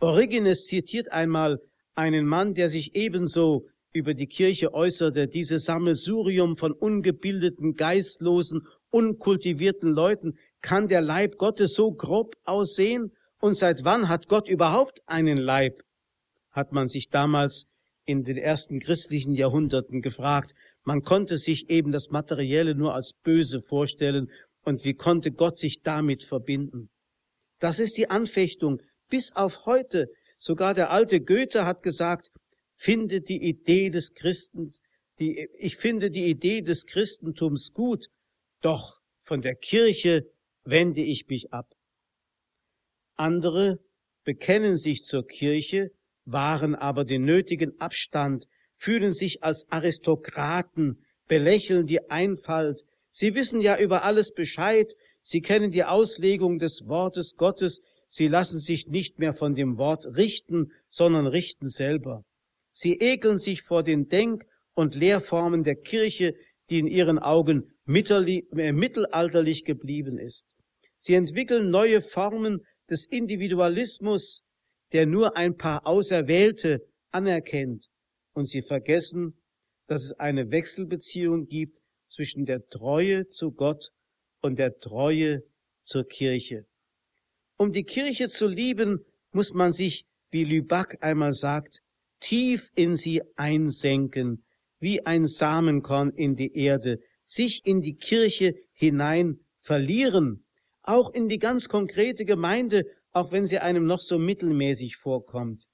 Origenes 0.00 0.66
zitiert 0.66 1.12
einmal 1.12 1.60
einen 1.94 2.26
Mann, 2.26 2.54
der 2.54 2.68
sich 2.68 2.94
ebenso 2.94 3.68
über 3.96 4.14
die 4.14 4.26
Kirche 4.26 4.74
äußerte, 4.74 5.26
dieses 5.26 5.64
Sammelsurium 5.64 6.56
von 6.56 6.72
ungebildeten, 6.72 7.74
geistlosen, 7.74 8.66
unkultivierten 8.90 9.90
Leuten, 9.90 10.38
kann 10.60 10.88
der 10.88 11.00
Leib 11.00 11.38
Gottes 11.38 11.74
so 11.74 11.92
grob 11.92 12.36
aussehen? 12.44 13.12
Und 13.40 13.56
seit 13.56 13.84
wann 13.84 14.08
hat 14.08 14.28
Gott 14.28 14.48
überhaupt 14.48 15.00
einen 15.06 15.38
Leib? 15.38 15.82
Hat 16.50 16.72
man 16.72 16.88
sich 16.88 17.08
damals 17.08 17.68
in 18.04 18.22
den 18.22 18.36
ersten 18.36 18.80
christlichen 18.80 19.34
Jahrhunderten 19.34 20.00
gefragt. 20.00 20.52
Man 20.84 21.02
konnte 21.02 21.38
sich 21.38 21.68
eben 21.70 21.90
das 21.90 22.10
Materielle 22.10 22.74
nur 22.74 22.94
als 22.94 23.12
böse 23.12 23.60
vorstellen 23.60 24.30
und 24.62 24.84
wie 24.84 24.94
konnte 24.94 25.32
Gott 25.32 25.56
sich 25.56 25.82
damit 25.82 26.22
verbinden? 26.22 26.90
Das 27.58 27.80
ist 27.80 27.96
die 27.98 28.10
Anfechtung 28.10 28.80
bis 29.08 29.34
auf 29.34 29.66
heute. 29.66 30.08
Sogar 30.38 30.74
der 30.74 30.90
alte 30.90 31.20
Goethe 31.20 31.64
hat 31.64 31.82
gesagt, 31.82 32.30
finde 32.76 33.20
die 33.22 33.42
Idee 33.42 33.90
des 33.90 34.14
Christens, 34.14 34.80
die, 35.18 35.48
ich 35.58 35.76
finde 35.76 36.10
die 36.10 36.26
Idee 36.26 36.60
des 36.60 36.86
Christentums 36.86 37.72
gut, 37.72 38.06
doch 38.60 39.00
von 39.20 39.40
der 39.40 39.54
Kirche 39.54 40.30
wende 40.64 41.00
ich 41.00 41.26
mich 41.26 41.52
ab. 41.52 41.74
Andere 43.16 43.80
bekennen 44.24 44.76
sich 44.76 45.04
zur 45.04 45.26
Kirche, 45.26 45.90
wahren 46.26 46.74
aber 46.74 47.04
den 47.04 47.24
nötigen 47.24 47.80
Abstand, 47.80 48.46
fühlen 48.74 49.12
sich 49.12 49.42
als 49.42 49.70
Aristokraten, 49.70 51.04
belächeln 51.28 51.86
die 51.86 52.10
Einfalt, 52.10 52.84
sie 53.10 53.34
wissen 53.34 53.60
ja 53.60 53.78
über 53.78 54.02
alles 54.02 54.32
Bescheid, 54.34 54.92
sie 55.22 55.40
kennen 55.40 55.70
die 55.70 55.84
Auslegung 55.84 56.58
des 56.58 56.86
Wortes 56.86 57.36
Gottes, 57.36 57.80
sie 58.08 58.28
lassen 58.28 58.58
sich 58.58 58.86
nicht 58.86 59.18
mehr 59.18 59.34
von 59.34 59.54
dem 59.54 59.78
Wort 59.78 60.04
richten, 60.16 60.72
sondern 60.90 61.26
richten 61.26 61.68
selber. 61.68 62.24
Sie 62.78 62.92
ekeln 62.98 63.38
sich 63.38 63.62
vor 63.62 63.82
den 63.82 64.10
Denk- 64.10 64.44
und 64.74 64.94
Lehrformen 64.94 65.64
der 65.64 65.76
Kirche, 65.76 66.34
die 66.68 66.78
in 66.78 66.86
ihren 66.86 67.18
Augen 67.18 67.72
äh, 67.86 68.72
mittelalterlich 68.72 69.64
geblieben 69.64 70.18
ist. 70.18 70.46
Sie 70.98 71.14
entwickeln 71.14 71.70
neue 71.70 72.02
Formen 72.02 72.66
des 72.90 73.06
Individualismus, 73.06 74.44
der 74.92 75.06
nur 75.06 75.38
ein 75.38 75.56
paar 75.56 75.86
Auserwählte 75.86 76.86
anerkennt. 77.12 77.88
Und 78.34 78.44
sie 78.44 78.60
vergessen, 78.60 79.40
dass 79.86 80.04
es 80.04 80.12
eine 80.12 80.50
Wechselbeziehung 80.50 81.46
gibt 81.46 81.78
zwischen 82.08 82.44
der 82.44 82.68
Treue 82.68 83.26
zu 83.28 83.52
Gott 83.52 83.88
und 84.42 84.58
der 84.58 84.78
Treue 84.80 85.42
zur 85.82 86.06
Kirche. 86.06 86.66
Um 87.56 87.72
die 87.72 87.84
Kirche 87.84 88.28
zu 88.28 88.46
lieben, 88.46 89.02
muss 89.32 89.54
man 89.54 89.72
sich, 89.72 90.04
wie 90.30 90.44
Lüback 90.44 90.98
einmal 91.00 91.32
sagt, 91.32 91.80
tief 92.20 92.70
in 92.74 92.96
sie 92.96 93.22
einsenken, 93.36 94.44
wie 94.78 95.04
ein 95.04 95.26
Samenkorn 95.26 96.10
in 96.10 96.36
die 96.36 96.56
Erde, 96.56 97.00
sich 97.24 97.66
in 97.66 97.82
die 97.82 97.96
Kirche 97.96 98.54
hinein 98.72 99.40
verlieren, 99.60 100.44
auch 100.82 101.12
in 101.12 101.28
die 101.28 101.38
ganz 101.38 101.68
konkrete 101.68 102.24
Gemeinde, 102.24 102.86
auch 103.12 103.32
wenn 103.32 103.46
sie 103.46 103.58
einem 103.58 103.86
noch 103.86 104.00
so 104.00 104.18
mittelmäßig 104.18 104.96
vorkommt. 104.96 105.68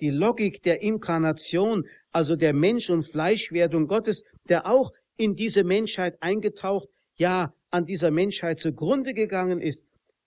Die 0.00 0.10
Logik 0.10 0.62
der 0.62 0.82
Inkarnation, 0.82 1.86
also 2.10 2.34
der 2.34 2.54
Mensch- 2.54 2.90
und 2.90 3.06
Fleischwerdung 3.06 3.86
Gottes, 3.86 4.24
der 4.48 4.66
auch 4.66 4.92
in 5.16 5.36
diese 5.36 5.62
Menschheit 5.62 6.22
eingetaucht, 6.22 6.88
ja, 7.16 7.54
an 7.70 7.84
dieser 7.84 8.10
Menschheit 8.10 8.58
zugrunde 8.58 9.14
gegangen 9.14 9.60
ist, 9.60 9.84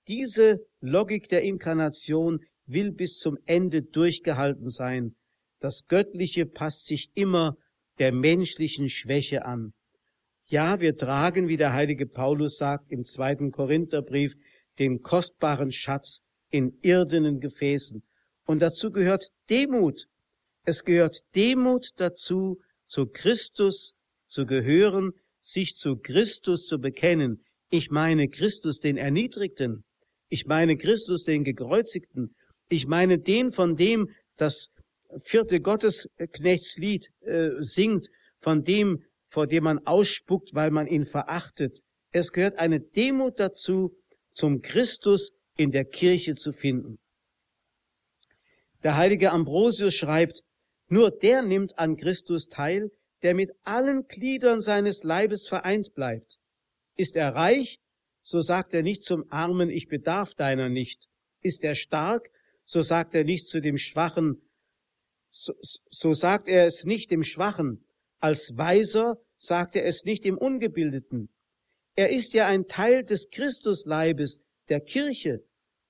diese 0.07 0.65
Logik 0.79 1.27
der 1.27 1.41
Inkarnation 1.41 2.45
will 2.65 2.91
bis 2.91 3.17
zum 3.17 3.37
Ende 3.45 3.81
durchgehalten 3.81 4.69
sein. 4.69 5.15
Das 5.63 5.87
Göttliche 5.87 6.45
passt 6.45 6.87
sich 6.87 7.09
immer 7.13 7.55
der 7.97 8.11
menschlichen 8.11 8.89
Schwäche 8.89 9.45
an. 9.45 9.73
Ja, 10.45 10.81
wir 10.81 10.97
tragen, 10.97 11.47
wie 11.47 11.55
der 11.55 11.71
heilige 11.71 12.05
Paulus 12.05 12.57
sagt 12.57 12.91
im 12.91 13.05
zweiten 13.05 13.51
Korintherbrief, 13.51 14.35
den 14.77 15.01
kostbaren 15.01 15.71
Schatz 15.71 16.21
in 16.49 16.77
irdenen 16.81 17.39
Gefäßen. 17.39 18.03
Und 18.45 18.61
dazu 18.61 18.91
gehört 18.91 19.29
Demut. 19.49 20.07
Es 20.65 20.83
gehört 20.83 21.21
Demut 21.33 21.91
dazu, 21.95 22.59
zu 22.85 23.05
Christus 23.05 23.93
zu 24.27 24.45
gehören, 24.45 25.13
sich 25.39 25.75
zu 25.75 25.95
Christus 25.95 26.67
zu 26.67 26.77
bekennen. 26.77 27.41
Ich 27.69 27.89
meine 27.89 28.27
Christus 28.27 28.81
den 28.81 28.97
Erniedrigten. 28.97 29.85
Ich 30.27 30.45
meine 30.45 30.75
Christus 30.75 31.23
den 31.23 31.45
Gekreuzigten. 31.45 32.35
Ich 32.67 32.85
meine 32.85 33.17
den, 33.17 33.53
von 33.53 33.77
dem 33.77 34.09
das 34.35 34.69
vierte 35.19 35.61
Gottesknechtslied 35.61 37.11
äh, 37.21 37.49
singt, 37.59 38.09
von 38.39 38.63
dem, 38.63 39.03
vor 39.29 39.47
dem 39.47 39.63
man 39.63 39.79
ausspuckt, 39.85 40.53
weil 40.53 40.71
man 40.71 40.87
ihn 40.87 41.05
verachtet. 41.05 41.81
Es 42.11 42.31
gehört 42.31 42.59
eine 42.59 42.79
Demut 42.79 43.39
dazu, 43.39 43.95
zum 44.31 44.61
Christus 44.61 45.31
in 45.55 45.71
der 45.71 45.85
Kirche 45.85 46.35
zu 46.35 46.51
finden. 46.51 46.99
Der 48.83 48.97
heilige 48.97 49.31
Ambrosius 49.31 49.95
schreibt, 49.95 50.43
nur 50.87 51.09
der 51.09 51.41
nimmt 51.41 51.79
an 51.79 51.95
Christus 51.95 52.49
teil, 52.49 52.91
der 53.21 53.33
mit 53.33 53.51
allen 53.63 54.07
Gliedern 54.07 54.61
seines 54.61 55.03
Leibes 55.03 55.47
vereint 55.47 55.93
bleibt. 55.93 56.37
Ist 56.95 57.15
er 57.15 57.33
reich, 57.33 57.79
so 58.21 58.41
sagt 58.41 58.73
er 58.73 58.83
nicht 58.83 59.03
zum 59.03 59.25
Armen, 59.29 59.69
ich 59.69 59.87
bedarf 59.87 60.33
deiner 60.35 60.69
nicht. 60.69 61.07
Ist 61.41 61.63
er 61.63 61.75
stark, 61.75 62.29
so 62.65 62.81
sagt 62.81 63.15
er 63.15 63.23
nicht 63.23 63.47
zu 63.47 63.61
dem 63.61 63.77
Schwachen, 63.77 64.41
so, 65.33 65.53
so 65.89 66.13
sagt 66.13 66.47
er 66.47 66.67
es 66.67 66.85
nicht 66.85 67.09
dem 67.09 67.23
Schwachen, 67.23 67.83
als 68.19 68.55
Weiser 68.55 69.17
sagt 69.37 69.75
er 69.75 69.83
es 69.83 70.05
nicht 70.05 70.25
dem 70.25 70.37
Ungebildeten. 70.37 71.29
Er 71.95 72.11
ist 72.11 72.35
ja 72.35 72.45
ein 72.45 72.67
Teil 72.67 73.03
des 73.03 73.31
Christusleibes, 73.31 74.39
der 74.69 74.79
Kirche, 74.79 75.43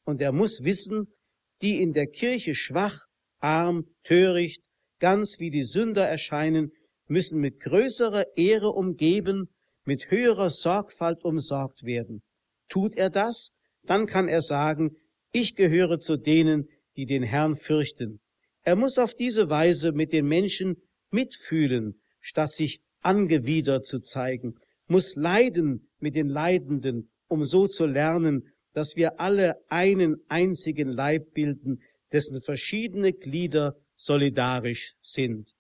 und 0.06 0.22
er 0.22 0.32
muss 0.32 0.64
wissen, 0.64 1.14
die 1.62 1.82
in 1.82 1.92
der 1.92 2.08
Kirche 2.08 2.56
schwach, 2.56 3.06
arm, 3.40 3.86
töricht, 4.04 4.64
ganz 5.00 5.40
wie 5.40 5.52
die 5.52 5.66
Sünder 5.66 6.08
erscheinen, 6.08 6.72
müssen 7.08 7.40
mit 7.40 7.60
größerer 7.60 8.38
Ehre 8.38 8.70
umgeben, 8.70 9.50
mit 9.84 10.10
höherer 10.10 10.50
Sorgfalt 10.50 11.26
umsorgt 11.26 11.84
werden. 11.84 12.24
Tut 12.70 12.96
er 12.96 13.10
das, 13.10 13.52
dann 13.84 14.06
kann 14.06 14.30
er 14.30 14.42
sagen, 14.42 14.96
ich 15.34 15.56
gehöre 15.56 16.00
zu 16.00 16.16
denen, 16.16 16.70
die 16.96 17.06
den 17.06 17.24
Herrn 17.24 17.58
fürchten. 17.58 18.22
Er 18.64 18.76
muss 18.76 18.98
auf 18.98 19.14
diese 19.14 19.50
Weise 19.50 19.92
mit 19.92 20.14
den 20.14 20.26
Menschen 20.26 20.82
mitfühlen, 21.12 22.02
statt 22.20 22.52
sich 22.52 22.82
angewidert 23.02 23.86
zu 23.86 24.00
zeigen, 24.00 24.56
muss 24.88 25.16
leiden 25.16 25.90
mit 26.00 26.16
den 26.16 26.30
Leidenden, 26.30 27.10
um 27.28 27.44
so 27.44 27.68
zu 27.68 27.86
lernen, 27.86 28.54
dass 28.74 28.96
wir 28.96 29.20
alle 29.20 29.58
einen 29.70 30.18
einzigen 30.30 30.90
Leib 30.90 31.34
bilden, 31.34 31.82
dessen 32.12 32.42
verschiedene 32.42 33.14
Glieder 33.14 33.76
solidarisch 33.96 34.96
sind. 35.02 35.56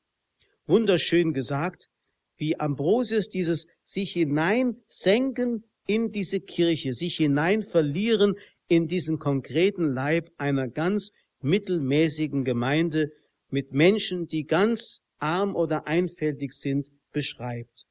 Wunderschön 0.65 1.33
gesagt, 1.33 1.89
wie 2.37 2.59
Ambrosius 2.59 3.29
dieses 3.29 3.67
sich 3.83 4.13
hineinsenken 4.13 5.65
in 5.85 6.11
diese 6.11 6.39
Kirche, 6.39 6.93
sich 6.93 7.17
hinein 7.17 7.63
verlieren 7.63 8.35
in 8.67 8.87
diesen 8.87 9.19
konkreten 9.19 9.93
Leib 9.93 10.31
einer 10.37 10.69
ganz 10.69 11.11
mittelmäßigen 11.43 12.43
Gemeinde 12.43 13.11
mit 13.49 13.71
Menschen, 13.73 14.27
die 14.27 14.45
ganz 14.45 15.01
arm 15.19 15.55
oder 15.55 15.87
einfältig 15.87 16.53
sind, 16.53 16.89
beschreibt. 17.11 17.85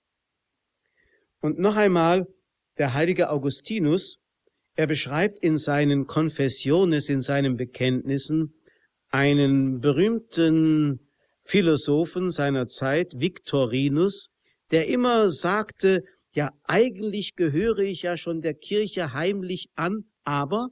Und 1.41 1.59
noch 1.59 1.77
einmal 1.77 2.27
der 2.79 2.95
heilige 2.95 3.31
Augustinus, 3.31 4.19
er 4.75 4.87
beschreibt 4.87 5.39
in 5.39 5.59
seinen 5.59 6.07
Confessiones, 6.07 7.09
in 7.09 7.21
seinen 7.21 7.57
Bekenntnissen, 7.57 8.55
einen 9.09 9.81
berühmten 9.81 11.09
Philosophen 11.43 12.31
seiner 12.31 12.67
Zeit, 12.67 13.21
Victorinus, 13.21 14.31
der 14.71 14.89
immer 14.89 15.31
sagte, 15.31 16.05
ja, 16.35 16.51
eigentlich 16.65 17.37
gehöre 17.37 17.81
ich 17.81 18.03
ja 18.03 18.17
schon 18.17 18.41
der 18.41 18.55
Kirche 18.55 19.13
heimlich 19.13 19.69
an, 19.75 20.05
aber 20.25 20.71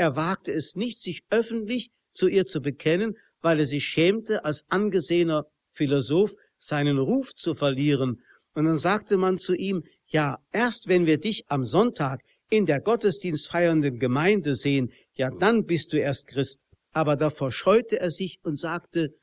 Er 0.00 0.16
wagte 0.16 0.50
es 0.50 0.76
nicht, 0.76 0.98
sich 0.98 1.24
öffentlich 1.28 1.90
zu 2.12 2.28
ihr 2.28 2.46
zu 2.46 2.60
bekennen, 2.60 3.16
weil 3.40 3.60
er 3.60 3.66
sich 3.66 3.84
schämte, 3.86 4.44
als 4.44 4.64
angesehener 4.68 5.46
Philosoph 5.70 6.34
seinen 6.58 6.98
Ruf 6.98 7.34
zu 7.34 7.54
verlieren. 7.54 8.22
Und 8.54 8.64
dann 8.64 8.78
sagte 8.78 9.16
man 9.16 9.38
zu 9.38 9.54
ihm, 9.54 9.84
ja, 10.06 10.38
erst 10.52 10.88
wenn 10.88 11.06
wir 11.06 11.18
dich 11.18 11.44
am 11.48 11.64
Sonntag 11.64 12.20
in 12.50 12.66
der 12.66 12.80
Gottesdienst 12.80 13.48
feiernden 13.48 13.98
Gemeinde 13.98 14.54
sehen, 14.54 14.92
ja, 15.14 15.30
dann 15.30 15.64
bist 15.66 15.92
du 15.92 15.98
erst 15.98 16.26
Christ. 16.26 16.60
Aber 16.92 17.16
davor 17.16 17.52
scheute 17.52 18.00
er 18.00 18.10
sich 18.10 18.40
und 18.42 18.58
sagte, 18.58 19.14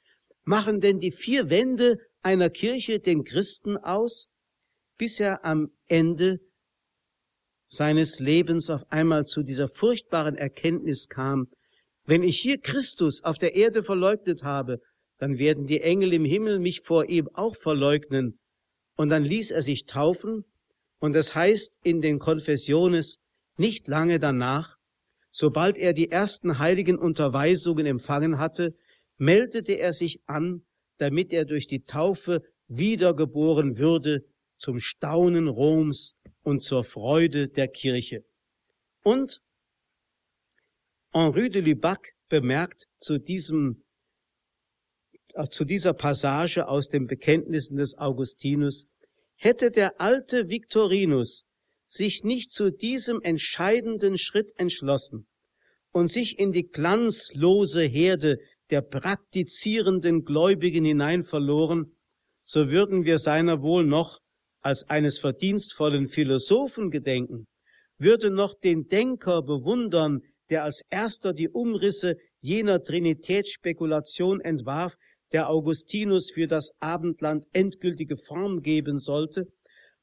machen 0.45 0.79
denn 0.79 0.99
die 0.99 1.11
vier 1.11 1.49
Wände 1.49 1.97
einer 2.21 2.49
Kirche 2.49 2.99
den 2.99 3.25
Christen 3.25 3.77
aus? 3.77 4.27
Bis 4.97 5.19
er 5.19 5.43
am 5.43 5.71
Ende 5.87 6.39
seines 7.67 8.19
Lebens 8.19 8.69
auf 8.69 8.89
einmal 8.91 9.25
zu 9.25 9.43
dieser 9.43 9.67
furchtbaren 9.67 10.35
Erkenntnis 10.35 11.09
kam, 11.09 11.49
wenn 12.07 12.23
ich 12.23 12.39
hier 12.39 12.57
Christus 12.57 13.23
auf 13.23 13.37
der 13.37 13.55
Erde 13.55 13.83
verleugnet 13.83 14.43
habe, 14.43 14.81
dann 15.19 15.39
werden 15.39 15.67
die 15.67 15.81
Engel 15.81 16.13
im 16.13 16.23
Himmel 16.23 16.59
mich 16.59 16.81
vor 16.81 17.09
ihm 17.09 17.29
auch 17.33 17.55
verleugnen. 17.55 18.39
Und 18.95 19.09
dann 19.09 19.25
ließ 19.25 19.51
er 19.51 19.61
sich 19.61 19.85
taufen, 19.85 20.45
und 20.99 21.13
das 21.13 21.35
heißt 21.35 21.79
in 21.83 22.01
den 22.01 22.17
Konfessiones 22.17 23.19
nicht 23.57 23.87
lange 23.87 24.19
danach, 24.19 24.77
sobald 25.31 25.77
er 25.77 25.93
die 25.93 26.09
ersten 26.09 26.59
heiligen 26.59 26.97
Unterweisungen 26.97 27.85
empfangen 27.85 28.39
hatte, 28.39 28.73
meldete 29.17 29.73
er 29.73 29.91
sich 29.91 30.21
an, 30.27 30.65
damit 30.97 31.33
er 31.33 31.43
durch 31.43 31.67
die 31.67 31.83
Taufe 31.83 32.41
wiedergeboren 32.67 33.77
würde 33.77 34.23
zum 34.57 34.79
Staunen 34.79 35.49
Roms 35.49 36.15
und 36.41 36.61
zur 36.61 36.83
Freude 36.83 37.49
der 37.49 37.67
Kirche. 37.67 38.23
Und 39.03 39.41
Henri 41.13 41.49
de 41.49 41.61
Lubac 41.61 42.13
bemerkt 42.29 42.87
zu 42.99 43.17
diesem 43.17 43.83
äh, 45.33 45.45
zu 45.45 45.65
dieser 45.65 45.93
Passage 45.93 46.67
aus 46.67 46.89
den 46.89 47.05
Bekenntnissen 47.05 47.77
des 47.77 47.97
Augustinus, 47.97 48.87
hätte 49.35 49.71
der 49.71 50.01
alte 50.01 50.49
Victorinus 50.49 51.45
sich 51.85 52.23
nicht 52.23 52.51
zu 52.51 52.71
diesem 52.71 53.21
entscheidenden 53.21 54.17
Schritt 54.17 54.51
entschlossen 54.57 55.27
und 55.91 56.07
sich 56.09 56.39
in 56.39 56.51
die 56.51 56.67
glanzlose 56.67 57.83
Herde 57.83 58.39
der 58.69 58.81
praktizierenden 58.81 60.25
Gläubigen 60.25 60.83
hinein 60.83 61.23
verloren, 61.23 61.95
so 62.43 62.69
würden 62.69 63.05
wir 63.05 63.17
seiner 63.17 63.61
wohl 63.61 63.85
noch 63.85 64.19
als 64.61 64.83
eines 64.89 65.19
verdienstvollen 65.19 66.07
Philosophen 66.07 66.91
gedenken, 66.91 67.47
würde 67.97 68.29
noch 68.29 68.53
den 68.59 68.87
Denker 68.87 69.41
bewundern, 69.41 70.21
der 70.49 70.63
als 70.63 70.83
erster 70.89 71.33
die 71.33 71.49
Umrisse 71.49 72.17
jener 72.39 72.83
Trinitätsspekulation 72.83 74.41
entwarf, 74.41 74.97
der 75.31 75.49
Augustinus 75.49 76.31
für 76.31 76.47
das 76.47 76.71
Abendland 76.79 77.45
endgültige 77.53 78.17
Form 78.17 78.61
geben 78.61 78.97
sollte. 78.99 79.47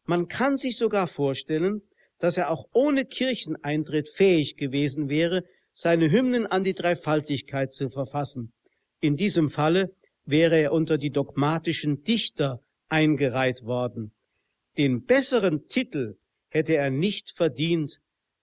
Man 0.04 0.28
kann 0.28 0.58
sich 0.58 0.76
sogar 0.76 1.06
vorstellen, 1.06 1.82
dass 2.18 2.36
er 2.36 2.50
auch 2.50 2.66
ohne 2.72 3.04
Kircheneintritt 3.04 4.08
fähig 4.08 4.56
gewesen 4.56 5.08
wäre, 5.08 5.44
seine 5.72 6.10
Hymnen 6.10 6.46
an 6.46 6.62
die 6.62 6.74
Dreifaltigkeit 6.74 7.72
zu 7.72 7.90
verfassen. 7.90 8.52
In 9.00 9.16
diesem 9.16 9.50
Falle 9.50 9.94
wäre 10.24 10.58
er 10.58 10.72
unter 10.72 10.98
die 10.98 11.10
dogmatischen 11.10 12.02
Dichter 12.02 12.60
eingereiht 12.88 13.64
worden. 13.64 14.12
Den 14.76 15.04
besseren 15.04 15.66
Titel 15.68 16.16
hätte 16.48 16.76
er 16.76 16.90
nicht 16.90 17.30
verdient, 17.30 18.00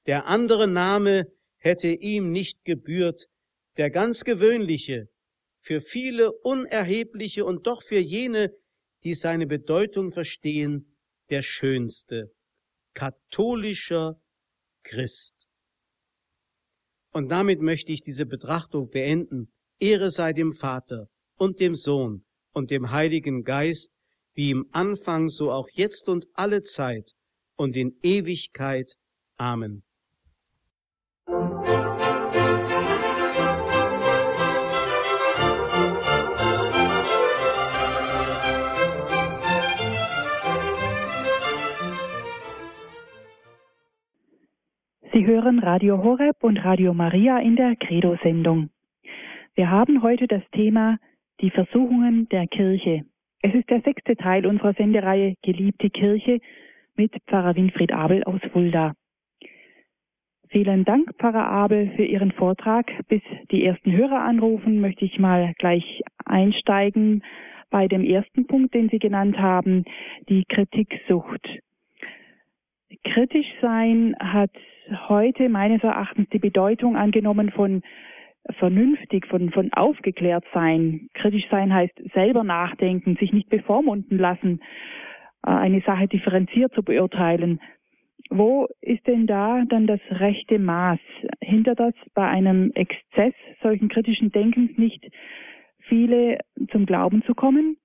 der 0.07 0.27
andere 0.27 0.67
Name 0.67 1.27
hätte 1.61 1.89
ihm 1.89 2.31
nicht 2.31 2.65
gebührt, 2.65 3.27
der 3.77 3.89
ganz 3.89 4.23
gewöhnliche, 4.25 5.07
für 5.59 5.79
viele 5.79 6.31
unerhebliche 6.31 7.45
und 7.45 7.67
doch 7.67 7.83
für 7.83 7.99
jene, 7.99 8.51
die 9.03 9.13
seine 9.13 9.45
Bedeutung 9.45 10.11
verstehen, 10.11 10.97
der 11.29 11.43
schönste, 11.43 12.33
katholischer 12.95 14.19
Christ. 14.83 15.47
Und 17.11 17.29
damit 17.29 17.61
möchte 17.61 17.91
ich 17.91 18.01
diese 18.01 18.25
Betrachtung 18.25 18.89
beenden. 18.89 19.51
Ehre 19.79 20.11
sei 20.11 20.33
dem 20.33 20.53
Vater 20.53 21.09
und 21.37 21.59
dem 21.59 21.75
Sohn 21.75 22.25
und 22.53 22.71
dem 22.71 22.91
Heiligen 22.91 23.43
Geist, 23.43 23.91
wie 24.33 24.49
im 24.49 24.67
Anfang, 24.71 25.29
so 25.29 25.51
auch 25.51 25.69
jetzt 25.69 26.09
und 26.09 26.27
alle 26.33 26.63
Zeit 26.63 27.13
und 27.55 27.75
in 27.75 27.97
Ewigkeit. 28.01 28.95
Amen. 29.37 29.83
Sie 45.13 45.25
hören 45.25 45.59
Radio 45.59 46.01
Horeb 46.01 46.41
und 46.41 46.63
Radio 46.63 46.93
Maria 46.93 47.39
in 47.39 47.57
der 47.57 47.75
Credo-Sendung. 47.75 48.69
Wir 49.55 49.69
haben 49.69 50.03
heute 50.03 50.25
das 50.25 50.41
Thema 50.53 50.99
die 51.41 51.49
Versuchungen 51.49 52.29
der 52.29 52.47
Kirche. 52.47 53.03
Es 53.41 53.53
ist 53.53 53.69
der 53.69 53.81
sechste 53.81 54.15
Teil 54.15 54.45
unserer 54.45 54.73
Sendereihe 54.73 55.35
Geliebte 55.41 55.89
Kirche 55.89 56.39
mit 56.95 57.11
Pfarrer 57.27 57.57
Winfried 57.57 57.91
Abel 57.91 58.23
aus 58.23 58.39
Fulda. 58.53 58.93
Vielen 60.47 60.85
Dank, 60.85 61.13
Pfarrer 61.17 61.45
Abel, 61.45 61.91
für 61.97 62.05
Ihren 62.05 62.31
Vortrag. 62.31 62.89
Bis 63.09 63.21
die 63.51 63.65
ersten 63.65 63.91
Hörer 63.91 64.21
anrufen, 64.21 64.79
möchte 64.79 65.03
ich 65.03 65.19
mal 65.19 65.51
gleich 65.57 66.03
einsteigen 66.23 67.21
bei 67.69 67.89
dem 67.89 68.05
ersten 68.05 68.47
Punkt, 68.47 68.73
den 68.73 68.87
Sie 68.87 68.99
genannt 68.99 69.37
haben, 69.37 69.83
die 70.29 70.45
Kritiksucht. 70.45 71.45
Kritisch 73.03 73.51
sein 73.61 74.15
hat 74.19 74.51
heute 75.09 75.49
meines 75.49 75.83
Erachtens 75.83 76.29
die 76.29 76.39
Bedeutung 76.39 76.95
angenommen 76.95 77.51
von 77.51 77.81
vernünftig, 78.57 79.27
von, 79.27 79.51
von 79.51 79.71
aufgeklärt 79.73 80.45
sein. 80.53 81.09
Kritisch 81.13 81.47
sein 81.49 81.73
heißt 81.73 81.93
selber 82.13 82.43
nachdenken, 82.43 83.15
sich 83.17 83.33
nicht 83.33 83.49
bevormunden 83.49 84.17
lassen, 84.17 84.61
äh, 85.45 85.51
eine 85.51 85.81
Sache 85.81 86.07
differenziert 86.07 86.73
zu 86.73 86.83
beurteilen. 86.83 87.59
Wo 88.29 88.67
ist 88.81 89.05
denn 89.07 89.27
da 89.27 89.63
dann 89.67 89.87
das 89.87 89.99
rechte 90.09 90.57
Maß? 90.57 90.99
Hinter 91.41 91.75
das 91.75 91.93
bei 92.13 92.27
einem 92.27 92.71
Exzess 92.73 93.33
solchen 93.61 93.89
kritischen 93.89 94.31
Denkens 94.31 94.77
nicht 94.77 95.05
viele 95.79 96.39
zum 96.71 96.85
Glauben 96.85 97.23
zu 97.23 97.35
kommen? 97.35 97.77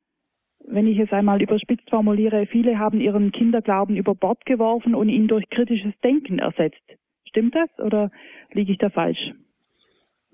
Wenn 0.69 0.87
ich 0.87 0.99
es 0.99 1.13
einmal 1.13 1.41
überspitzt 1.41 1.89
formuliere, 1.89 2.47
viele 2.47 2.79
haben 2.79 3.01
ihren 3.01 3.33
Kinderglauben 3.33 3.97
über 3.97 4.15
Bord 4.15 4.45
geworfen 4.47 4.95
und 4.95 5.09
ihn 5.09 5.29
durch 5.29 5.49
kritisches 5.49 5.95
Denken 6.03 6.39
ersetzt. 6.39 6.83
Stimmt 7.25 7.55
das 7.55 7.71
oder 7.79 8.11
liege 8.53 8.73
ich 8.73 8.79
da 8.79 8.91
falsch? 8.91 9.33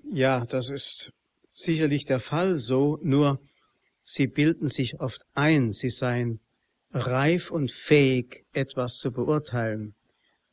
Ja, 0.03 0.45
das 0.45 0.69
ist 0.69 1.13
sicherlich 1.47 2.05
der 2.05 2.19
Fall 2.19 2.57
so, 2.57 2.99
nur 3.03 3.39
sie 4.03 4.27
bilden 4.27 4.69
sich 4.69 4.99
oft 4.99 5.21
ein, 5.33 5.71
sie 5.71 5.89
seien 5.89 6.39
reif 6.91 7.51
und 7.51 7.71
fähig, 7.71 8.45
etwas 8.53 8.97
zu 8.97 9.11
beurteilen. 9.11 9.95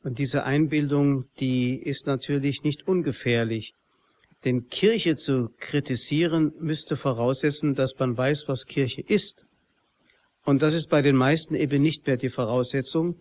Und 0.03 0.19
diese 0.19 0.43
Einbildung, 0.45 1.25
die 1.39 1.75
ist 1.75 2.07
natürlich 2.07 2.63
nicht 2.63 2.87
ungefährlich. 2.87 3.75
Denn 4.45 4.67
Kirche 4.67 5.15
zu 5.17 5.49
kritisieren 5.59 6.53
müsste 6.59 6.95
voraussetzen, 6.95 7.75
dass 7.75 7.97
man 7.99 8.17
weiß, 8.17 8.47
was 8.47 8.65
Kirche 8.65 9.01
ist. 9.01 9.45
Und 10.43 10.61
das 10.61 10.73
ist 10.73 10.89
bei 10.89 11.01
den 11.01 11.15
meisten 11.15 11.55
eben 11.55 11.81
nicht 11.81 12.07
mehr 12.07 12.17
die 12.17 12.29
Voraussetzung. 12.29 13.15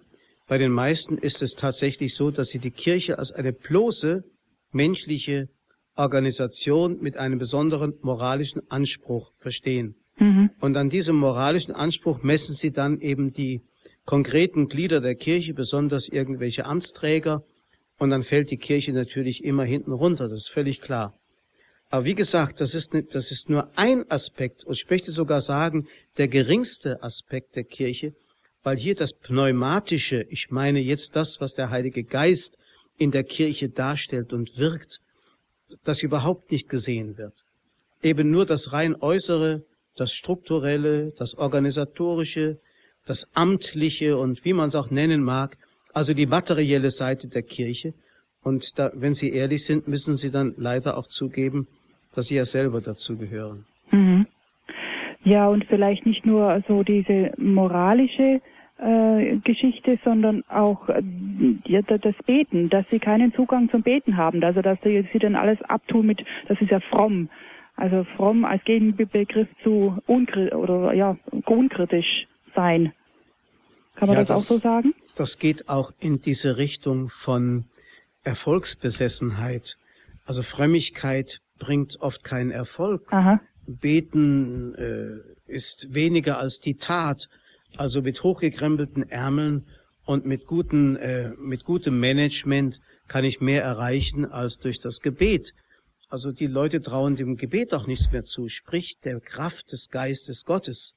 Bei 0.46 0.58
den 0.58 0.72
meisten 0.72 1.18
ist 1.18 1.42
es 1.42 1.54
tatsächlich 1.54 2.14
so, 2.14 2.30
dass 2.30 2.48
sie 2.48 2.58
die 2.58 2.70
Kirche 2.70 3.18
als 3.18 3.32
eine 3.32 3.52
bloße 3.52 4.24
menschliche 4.72 5.48
Organisation 5.96 7.00
mit 7.00 7.16
einem 7.16 7.38
besonderen 7.38 7.94
moralischen 8.02 8.62
Anspruch 8.70 9.32
verstehen. 9.38 9.94
Mhm. 10.18 10.50
Und 10.60 10.76
an 10.76 10.90
diesem 10.90 11.16
moralischen 11.16 11.74
Anspruch 11.74 12.22
messen 12.22 12.54
sie 12.54 12.72
dann 12.72 13.00
eben 13.00 13.32
die 13.32 13.62
konkreten 14.06 14.68
Glieder 14.68 15.00
der 15.00 15.14
Kirche, 15.14 15.54
besonders 15.54 16.08
irgendwelche 16.08 16.64
Amtsträger. 16.64 17.44
Und 17.98 18.10
dann 18.10 18.22
fällt 18.22 18.50
die 18.50 18.56
Kirche 18.56 18.92
natürlich 18.92 19.44
immer 19.44 19.64
hinten 19.64 19.92
runter. 19.92 20.28
Das 20.28 20.40
ist 20.40 20.50
völlig 20.50 20.80
klar. 20.80 21.19
Aber 21.92 22.04
wie 22.04 22.14
gesagt, 22.14 22.60
das 22.60 22.76
ist, 22.76 22.92
das 23.10 23.32
ist 23.32 23.50
nur 23.50 23.68
ein 23.74 24.08
Aspekt, 24.10 24.62
und 24.62 24.74
ich 24.74 24.88
möchte 24.88 25.10
sogar 25.10 25.40
sagen, 25.40 25.88
der 26.18 26.28
geringste 26.28 27.02
Aspekt 27.02 27.56
der 27.56 27.64
Kirche, 27.64 28.14
weil 28.62 28.76
hier 28.76 28.94
das 28.94 29.12
Pneumatische, 29.12 30.24
ich 30.28 30.50
meine 30.52 30.78
jetzt 30.78 31.16
das, 31.16 31.40
was 31.40 31.54
der 31.54 31.70
Heilige 31.70 32.04
Geist 32.04 32.58
in 32.96 33.10
der 33.10 33.24
Kirche 33.24 33.70
darstellt 33.70 34.32
und 34.32 34.56
wirkt, 34.56 35.00
das 35.82 36.04
überhaupt 36.04 36.52
nicht 36.52 36.68
gesehen 36.68 37.18
wird. 37.18 37.44
Eben 38.04 38.30
nur 38.30 38.46
das 38.46 38.72
rein 38.72 38.94
Äußere, 38.94 39.64
das 39.96 40.12
Strukturelle, 40.12 41.12
das 41.16 41.34
Organisatorische, 41.34 42.60
das 43.04 43.28
Amtliche 43.34 44.16
und 44.16 44.44
wie 44.44 44.52
man 44.52 44.68
es 44.68 44.76
auch 44.76 44.90
nennen 44.90 45.24
mag, 45.24 45.58
also 45.92 46.14
die 46.14 46.26
materielle 46.26 46.90
Seite 46.90 47.26
der 47.26 47.42
Kirche. 47.42 47.94
Und 48.42 48.78
da, 48.78 48.92
wenn 48.94 49.14
Sie 49.14 49.30
ehrlich 49.30 49.64
sind, 49.64 49.88
müssen 49.88 50.16
Sie 50.16 50.30
dann 50.30 50.54
leider 50.56 50.96
auch 50.96 51.08
zugeben, 51.08 51.66
dass 52.14 52.26
Sie 52.26 52.36
ja 52.36 52.44
selber 52.44 52.80
dazu 52.80 53.16
gehören. 53.16 53.64
Mhm. 53.90 54.26
Ja, 55.22 55.48
und 55.48 55.66
vielleicht 55.66 56.06
nicht 56.06 56.24
nur 56.24 56.62
so 56.66 56.82
diese 56.82 57.32
moralische 57.36 58.40
äh, 58.78 59.36
Geschichte, 59.44 59.98
sondern 60.02 60.42
auch 60.48 60.88
äh, 60.88 61.02
das 61.82 62.14
Beten, 62.24 62.70
dass 62.70 62.86
sie 62.88 62.98
keinen 62.98 63.34
Zugang 63.34 63.70
zum 63.70 63.82
Beten 63.82 64.16
haben, 64.16 64.42
also 64.42 64.62
dass 64.62 64.78
sie, 64.82 65.06
sie 65.12 65.18
dann 65.18 65.36
alles 65.36 65.60
abtun 65.62 66.06
mit, 66.06 66.24
das 66.48 66.60
ist 66.60 66.70
ja 66.70 66.80
fromm, 66.80 67.28
also 67.76 68.04
fromm 68.16 68.44
als 68.44 68.64
Gegenbegriff 68.64 69.48
zu 69.62 69.98
unkri 70.06 70.52
oder 70.52 70.94
ja 70.94 71.16
unkritisch 71.44 72.26
sein. 72.54 72.92
Kann 73.96 74.08
man 74.08 74.16
ja, 74.16 74.24
das, 74.24 74.28
das 74.28 74.50
auch 74.50 74.54
so 74.54 74.58
sagen? 74.60 74.94
Das 75.14 75.38
geht 75.38 75.68
auch 75.68 75.92
in 76.00 76.22
diese 76.22 76.56
Richtung 76.56 77.10
von 77.10 77.64
Erfolgsbesessenheit. 78.24 79.76
Also 80.24 80.42
Frömmigkeit 80.42 81.40
bringt 81.60 82.00
oft 82.00 82.24
keinen 82.24 82.50
Erfolg. 82.50 83.12
Aha. 83.12 83.40
Beten 83.66 84.74
äh, 84.74 85.20
ist 85.46 85.94
weniger 85.94 86.38
als 86.38 86.58
die 86.58 86.74
Tat. 86.74 87.28
Also 87.76 88.02
mit 88.02 88.24
hochgekrempelten 88.24 89.08
Ärmeln 89.08 89.66
und 90.04 90.26
mit, 90.26 90.46
guten, 90.46 90.96
äh, 90.96 91.30
mit 91.38 91.64
gutem 91.64 92.00
Management 92.00 92.80
kann 93.06 93.24
ich 93.24 93.40
mehr 93.40 93.62
erreichen 93.62 94.24
als 94.24 94.58
durch 94.58 94.80
das 94.80 95.00
Gebet. 95.00 95.54
Also 96.08 96.32
die 96.32 96.48
Leute 96.48 96.82
trauen 96.82 97.14
dem 97.14 97.36
Gebet 97.36 97.72
auch 97.72 97.86
nichts 97.86 98.10
mehr 98.10 98.24
zu, 98.24 98.48
sprich 98.48 98.98
der 98.98 99.20
Kraft 99.20 99.70
des 99.70 99.90
Geistes 99.90 100.44
Gottes. 100.44 100.96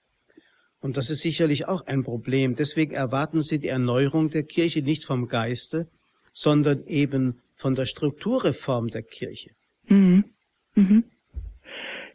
Und 0.79 0.97
das 0.97 1.11
ist 1.11 1.21
sicherlich 1.21 1.67
auch 1.67 1.85
ein 1.85 2.03
Problem. 2.03 2.55
Deswegen 2.55 2.93
erwarten 2.93 3.43
sie 3.43 3.59
die 3.59 3.67
Erneuerung 3.67 4.31
der 4.31 4.43
Kirche 4.43 4.81
nicht 4.81 5.05
vom 5.05 5.27
Geiste, 5.27 5.87
sondern 6.33 6.85
eben 6.87 7.39
von 7.55 7.75
der 7.75 7.85
Strukturreform 7.85 8.89
der 8.89 9.03
Kirche. 9.03 9.51
Mhm. 9.87 10.25
Mhm. 10.75 11.03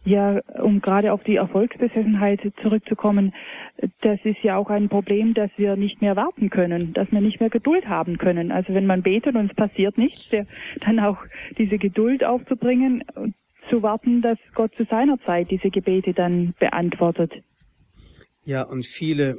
Ja, 0.05 0.41
um 0.63 0.81
gerade 0.81 1.13
auf 1.13 1.23
die 1.25 1.37
Erfolgsbesessenheit 1.37 2.41
zurückzukommen, 2.63 3.35
das 4.01 4.19
ist 4.25 4.43
ja 4.43 4.57
auch 4.57 4.71
ein 4.71 4.89
Problem, 4.89 5.35
dass 5.35 5.51
wir 5.57 5.77
nicht 5.77 6.01
mehr 6.01 6.17
warten 6.17 6.51
können, 6.51 6.93
dass 6.95 7.11
wir 7.13 7.21
nicht 7.21 7.41
mehr 7.41 7.51
Geduld 7.51 7.89
haben 7.89 8.17
können. 8.17 8.51
Also 8.51 8.73
wenn 8.75 8.87
man 8.87 9.03
betet 9.03 9.35
und 9.35 9.51
es 9.51 9.57
passiert 9.57 9.99
nichts, 9.99 10.31
dann 10.81 11.01
auch 11.01 11.19
diese 11.59 11.79
Geduld 11.79 12.25
aufzubringen, 12.25 13.05
zu 13.69 13.83
warten, 13.83 14.23
dass 14.23 14.39
Gott 14.55 14.75
zu 14.77 14.85
seiner 14.85 15.21
Zeit 15.21 15.51
diese 15.51 15.71
Gebete 15.71 16.15
dann 16.15 16.55
beantwortet. 16.59 17.33
Ja, 18.45 18.63
und 18.63 18.87
viele 18.87 19.37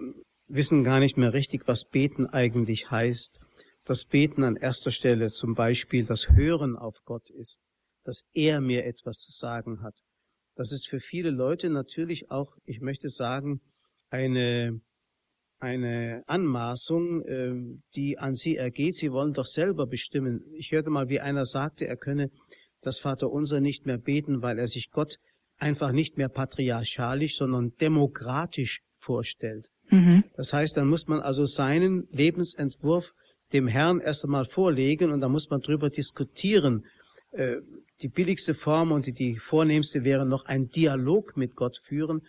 wissen 0.48 0.84
gar 0.84 1.00
nicht 1.00 1.18
mehr 1.18 1.34
richtig, 1.34 1.68
was 1.68 1.86
Beten 1.86 2.28
eigentlich 2.28 2.92
heißt. 2.92 3.40
Das 3.86 4.06
Beten 4.06 4.44
an 4.44 4.56
erster 4.56 4.92
Stelle 4.92 5.30
zum 5.30 5.56
Beispiel 5.56 6.06
das 6.06 6.30
Hören 6.30 6.76
auf 6.76 6.98
Gott 7.06 7.30
ist, 7.32 7.60
dass 8.10 8.24
er 8.34 8.60
mir 8.60 8.82
etwas 8.86 9.20
zu 9.20 9.32
sagen 9.32 9.82
hat 9.84 9.96
das 10.60 10.74
ist 10.74 10.90
für 10.90 11.00
viele 11.00 11.30
Leute 11.30 11.70
natürlich 11.70 12.32
auch, 12.32 12.58
ich 12.66 12.82
möchte 12.82 13.08
sagen, 13.08 13.62
eine, 14.10 14.82
eine 15.62 16.22
Anmaßung, 16.28 17.22
äh, 17.22 17.54
die 17.96 18.20
an 18.20 18.36
sie 18.36 18.58
ergeht. 18.58 18.96
Sie 18.96 19.14
wollen 19.14 19.32
doch 19.32 19.46
selber 19.46 19.88
bestimmen. 19.88 20.44
Ich 20.58 20.74
hörte 20.74 20.90
mal, 20.90 21.08
wie 21.08 21.22
einer 21.22 21.46
sagte, 21.46 21.88
er 21.88 21.96
könne 21.96 22.30
das 22.82 23.00
Vaterunser 23.00 23.62
nicht 23.62 23.86
mehr 23.86 23.98
beten, 23.98 24.42
weil 24.42 24.60
er 24.60 24.68
sich 24.68 24.92
Gott 24.92 25.16
einfach 25.60 25.94
nicht 25.94 26.18
mehr 26.18 26.28
patriarchalisch, 26.28 27.38
sondern 27.38 27.72
demokratisch 27.78 28.82
vorstellt. 28.98 29.72
Mhm. 29.90 30.26
Das 30.36 30.52
heißt, 30.52 30.76
dann 30.76 30.90
muss 30.90 31.08
man 31.08 31.22
also 31.22 31.46
seinen 31.46 32.10
Lebensentwurf 32.12 33.14
dem 33.54 33.68
Herrn 33.68 34.02
erst 34.02 34.26
einmal 34.26 34.44
vorlegen 34.44 35.12
und 35.12 35.22
da 35.22 35.30
muss 35.30 35.50
man 35.50 35.62
drüber 35.62 35.90
diskutieren. 35.90 36.86
Die 38.02 38.08
billigste 38.08 38.54
Form 38.54 38.94
und 38.94 39.08
die, 39.08 39.14
die 39.14 39.38
vornehmste 39.38 40.06
wäre 40.06 40.26
noch 40.26 40.46
ein 40.46 40.70
Dialog 40.70 41.36
mit 41.36 41.56
Gott 41.56 41.82
führen. 41.84 42.22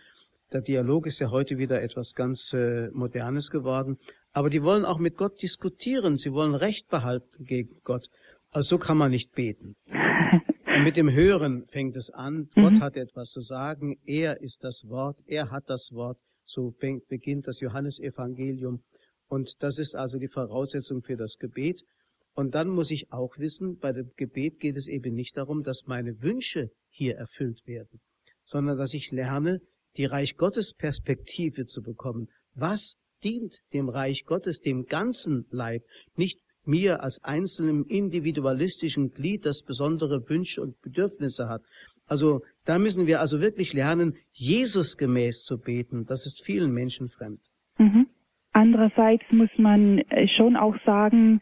Der 0.51 0.61
Dialog 0.61 1.07
ist 1.07 1.19
ja 1.19 1.31
heute 1.31 1.57
wieder 1.57 1.81
etwas 1.81 2.13
ganz 2.13 2.51
äh, 2.51 2.89
Modernes 2.91 3.49
geworden. 3.49 3.97
Aber 4.33 4.49
die 4.49 4.63
wollen 4.63 4.83
auch 4.83 4.99
mit 4.99 5.15
Gott 5.15 5.41
diskutieren. 5.41 6.17
Sie 6.17 6.33
wollen 6.33 6.55
Recht 6.55 6.89
behalten 6.89 7.45
gegen 7.45 7.79
Gott. 7.85 8.07
Also 8.49 8.75
so 8.75 8.77
kann 8.79 8.97
man 8.97 9.11
nicht 9.11 9.31
beten. 9.31 9.77
Und 9.87 10.83
mit 10.83 10.97
dem 10.97 11.09
Hören 11.09 11.65
fängt 11.67 11.95
es 11.95 12.09
an. 12.09 12.49
Mhm. 12.55 12.61
Gott 12.61 12.81
hat 12.81 12.97
etwas 12.97 13.29
zu 13.29 13.39
sagen. 13.39 13.97
Er 14.05 14.41
ist 14.41 14.65
das 14.65 14.89
Wort. 14.89 15.17
Er 15.25 15.51
hat 15.51 15.69
das 15.69 15.91
Wort. 15.93 16.17
So 16.43 16.75
beginnt 17.07 17.47
das 17.47 17.61
Johannesevangelium. 17.61 18.83
Und 19.29 19.63
das 19.63 19.79
ist 19.79 19.95
also 19.95 20.17
die 20.17 20.27
Voraussetzung 20.27 21.01
für 21.01 21.15
das 21.15 21.37
Gebet. 21.37 21.85
Und 22.33 22.55
dann 22.55 22.69
muss 22.69 22.91
ich 22.91 23.11
auch 23.11 23.37
wissen, 23.37 23.77
bei 23.77 23.91
dem 23.91 24.11
Gebet 24.15 24.59
geht 24.59 24.77
es 24.77 24.87
eben 24.87 25.13
nicht 25.13 25.37
darum, 25.37 25.63
dass 25.63 25.85
meine 25.85 26.21
Wünsche 26.21 26.71
hier 26.89 27.15
erfüllt 27.15 27.65
werden, 27.65 27.99
sondern 28.43 28.77
dass 28.77 28.93
ich 28.93 29.11
lerne, 29.11 29.61
die 29.97 30.05
Reich 30.05 30.37
Gottes 30.37 30.73
Perspektive 30.73 31.65
zu 31.65 31.81
bekommen. 31.81 32.29
Was 32.53 32.97
dient 33.23 33.59
dem 33.73 33.89
Reich 33.89 34.25
Gottes, 34.25 34.61
dem 34.61 34.85
ganzen 34.85 35.45
Leib, 35.51 35.83
nicht 36.15 36.39
mir 36.63 37.03
als 37.03 37.23
einzelnem 37.23 37.85
individualistischen 37.87 39.11
Glied, 39.11 39.45
das 39.45 39.63
besondere 39.63 40.29
Wünsche 40.29 40.61
und 40.61 40.79
Bedürfnisse 40.81 41.49
hat. 41.49 41.63
Also 42.05 42.41
da 42.65 42.77
müssen 42.77 43.07
wir 43.07 43.19
also 43.19 43.41
wirklich 43.41 43.73
lernen, 43.73 44.15
Jesus 44.31 44.97
gemäß 44.97 45.43
zu 45.43 45.57
beten. 45.57 46.05
Das 46.05 46.25
ist 46.25 46.43
vielen 46.43 46.71
Menschen 46.71 47.07
fremd. 47.07 47.41
Mhm. 47.77 48.07
Andererseits 48.53 49.23
muss 49.31 49.49
man 49.57 49.99
äh, 49.99 50.27
schon 50.27 50.55
auch 50.57 50.75
sagen, 50.85 51.41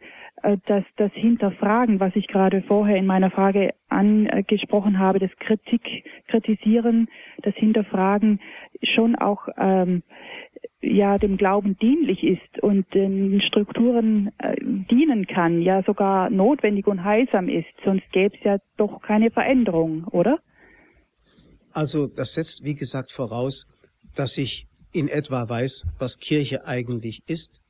dass 0.65 0.83
das 0.97 1.11
Hinterfragen, 1.13 1.99
was 1.99 2.15
ich 2.15 2.27
gerade 2.27 2.61
vorher 2.61 2.97
in 2.97 3.05
meiner 3.05 3.31
Frage 3.31 3.73
angesprochen 3.89 4.99
habe, 4.99 5.19
das 5.19 5.31
Kritik, 5.39 6.05
Kritisieren, 6.27 7.09
das 7.41 7.55
Hinterfragen 7.55 8.39
schon 8.83 9.15
auch 9.15 9.47
ähm, 9.57 10.03
ja 10.81 11.17
dem 11.17 11.37
Glauben 11.37 11.77
dienlich 11.77 12.23
ist 12.23 12.63
und 12.63 12.93
den 12.93 13.41
Strukturen 13.41 14.31
äh, 14.37 14.55
dienen 14.61 15.27
kann, 15.27 15.61
ja 15.61 15.83
sogar 15.83 16.29
notwendig 16.29 16.87
und 16.87 17.03
heilsam 17.03 17.49
ist. 17.49 17.67
Sonst 17.83 18.09
gäbe 18.11 18.35
es 18.37 18.43
ja 18.43 18.57
doch 18.77 19.01
keine 19.01 19.31
Veränderung, 19.31 20.05
oder? 20.05 20.39
Also 21.71 22.07
das 22.07 22.33
setzt, 22.33 22.63
wie 22.63 22.75
gesagt, 22.75 23.11
voraus, 23.11 23.67
dass 24.15 24.37
ich 24.37 24.67
in 24.91 25.07
etwa 25.07 25.47
weiß, 25.47 25.85
was 25.99 26.19
Kirche 26.19 26.65
eigentlich 26.65 27.23
ist 27.27 27.61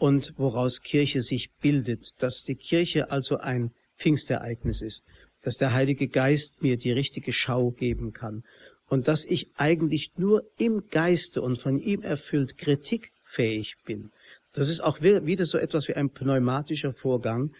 und 0.00 0.32
woraus 0.38 0.80
Kirche 0.80 1.20
sich 1.20 1.50
bildet, 1.60 2.22
dass 2.22 2.42
die 2.44 2.56
Kirche 2.56 3.10
also 3.10 3.36
ein 3.36 3.70
Pfingstereignis 3.98 4.80
ist, 4.80 5.04
dass 5.42 5.58
der 5.58 5.74
Heilige 5.74 6.08
Geist 6.08 6.62
mir 6.62 6.78
die 6.78 6.90
richtige 6.90 7.32
Schau 7.32 7.70
geben 7.70 8.12
kann 8.12 8.42
und 8.88 9.08
dass 9.08 9.26
ich 9.26 9.50
eigentlich 9.56 10.12
nur 10.16 10.42
im 10.56 10.88
Geiste 10.90 11.42
und 11.42 11.58
von 11.58 11.78
ihm 11.78 12.02
erfüllt 12.02 12.56
kritikfähig 12.56 13.76
bin. 13.84 14.10
Das 14.52 14.70
ist 14.70 14.80
auch 14.80 15.02
wieder 15.02 15.44
so 15.44 15.58
etwas 15.58 15.86
wie 15.86 15.94
ein 15.94 16.10
pneumatischer 16.10 16.92
Vorgang, 16.94 17.52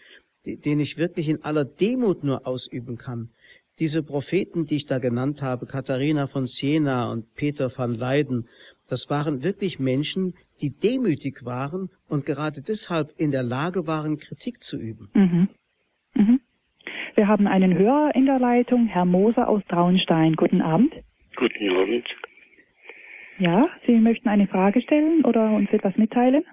den 0.45 0.79
ich 0.79 0.97
wirklich 0.97 1.29
in 1.29 1.43
aller 1.43 1.63
Demut 1.63 2.23
nur 2.23 2.47
ausüben 2.47 2.97
kann. 2.97 3.29
Diese 3.77 4.03
Propheten, 4.03 4.65
die 4.65 4.77
ich 4.77 4.87
da 4.87 4.97
genannt 4.97 5.41
habe, 5.41 5.67
Katharina 5.67 6.27
von 6.27 6.47
Siena 6.47 7.11
und 7.11 7.33
Peter 7.35 7.71
van 7.75 7.93
Leyden, 7.93 8.49
das 8.87 9.09
waren 9.09 9.43
wirklich 9.43 9.79
Menschen, 9.79 10.33
die 10.61 10.71
demütig 10.71 11.45
waren 11.45 11.89
und 12.07 12.25
gerade 12.25 12.61
deshalb 12.61 13.13
in 13.17 13.31
der 13.31 13.43
Lage 13.43 13.87
waren, 13.87 14.17
Kritik 14.17 14.61
zu 14.63 14.77
üben. 14.79 15.09
Mhm. 15.13 15.47
Mhm. 16.15 16.41
Wir 17.15 17.27
haben 17.27 17.47
einen 17.47 17.77
Hörer 17.77 18.15
in 18.15 18.25
der 18.25 18.39
Leitung, 18.39 18.87
Herr 18.87 19.05
Moser 19.05 19.47
aus 19.49 19.63
Traunstein. 19.67 20.33
Guten 20.33 20.61
Abend. 20.61 20.93
Guten 21.35 21.69
Abend. 21.69 22.07
Ja, 23.39 23.69
Sie 23.85 23.99
möchten 23.99 24.29
eine 24.29 24.47
Frage 24.47 24.81
stellen 24.81 25.25
oder 25.25 25.51
uns 25.51 25.71
etwas 25.71 25.95
mitteilen? 25.97 26.45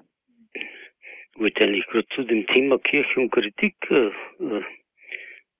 Ich 0.54 1.40
wollte 1.40 1.64
eigentlich 1.64 1.86
gerade 1.86 2.06
zu 2.14 2.24
dem 2.24 2.46
Thema 2.46 2.78
Kirche 2.78 3.20
und 3.20 3.30
Kritik 3.30 3.76
äh, 3.90 4.06
äh 4.40 4.62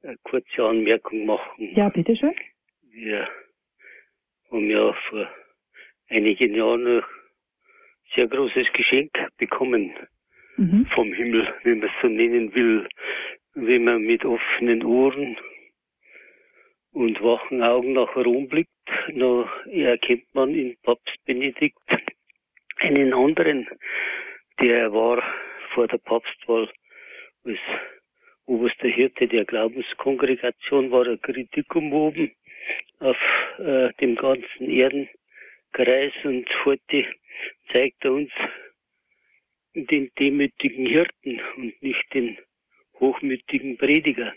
eine 0.03 0.17
kurze 0.23 0.65
Anmerkung 0.65 1.27
machen. 1.27 1.75
Ja, 1.75 1.89
bitteschön. 1.89 2.35
Wir 2.91 3.29
haben 4.51 4.71
ja 4.71 4.93
vor 5.09 5.29
einigen 6.09 6.55
Jahren 6.55 6.87
ein 6.87 7.03
sehr 8.15 8.27
großes 8.27 8.73
Geschenk 8.73 9.11
bekommen 9.37 9.93
mhm. 10.57 10.87
vom 10.95 11.13
Himmel, 11.13 11.53
wenn 11.63 11.81
man 11.81 11.89
es 11.89 11.95
so 12.03 12.09
nennen 12.09 12.55
will, 12.55 12.89
wenn 13.55 13.85
man 13.85 14.03
mit 14.03 14.25
offenen 14.25 14.85
Ohren 14.85 15.37
und 16.93 17.23
wachen 17.23 17.63
Augen 17.63 17.93
nach 17.93 18.15
Rom 18.17 18.49
blickt, 18.49 18.71
dann 19.09 19.49
erkennt 19.71 20.35
man 20.35 20.55
in 20.55 20.77
Papst 20.83 21.17
Benedikt 21.25 21.79
einen 22.81 23.13
anderen, 23.13 23.69
der 24.61 24.93
war 24.93 25.23
vor 25.75 25.87
der 25.89 25.99
Papstwahl 25.99 26.69
als 27.45 27.59
oberster 28.47 28.89
Hirte 28.89 29.29
der 29.29 29.45
Glaubenskongregation, 29.45 30.91
war 30.91 31.07
er 31.07 31.19
Kritikum 31.19 31.93
oben 31.93 32.33
auf 33.01 33.17
äh, 33.59 33.93
dem 34.01 34.17
ganzen 34.17 34.71
Erden 34.71 35.09
Kreis 35.73 36.13
und 36.25 36.47
heute 36.65 37.05
zeigt 37.73 38.05
er 38.05 38.13
uns 38.13 38.31
den 39.75 40.11
demütigen 40.19 40.87
Hirten 40.87 41.41
und 41.57 41.83
nicht 41.83 42.05
den 42.15 42.37
hochmütigen 42.99 43.77
Prediger. 43.77 44.33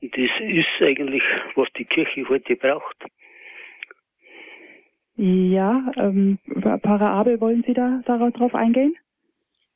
Und 0.00 0.12
das 0.16 0.30
ist 0.40 0.80
eigentlich, 0.80 1.22
was 1.54 1.68
die 1.76 1.84
Kirche 1.84 2.26
heute 2.28 2.56
braucht. 2.56 2.96
Ja, 5.16 5.92
ähm, 5.96 6.38
Pfarrer 6.48 7.10
Abel, 7.10 7.40
wollen 7.40 7.62
Sie 7.66 7.74
da 7.74 8.00
darauf 8.06 8.54
eingehen? 8.54 8.96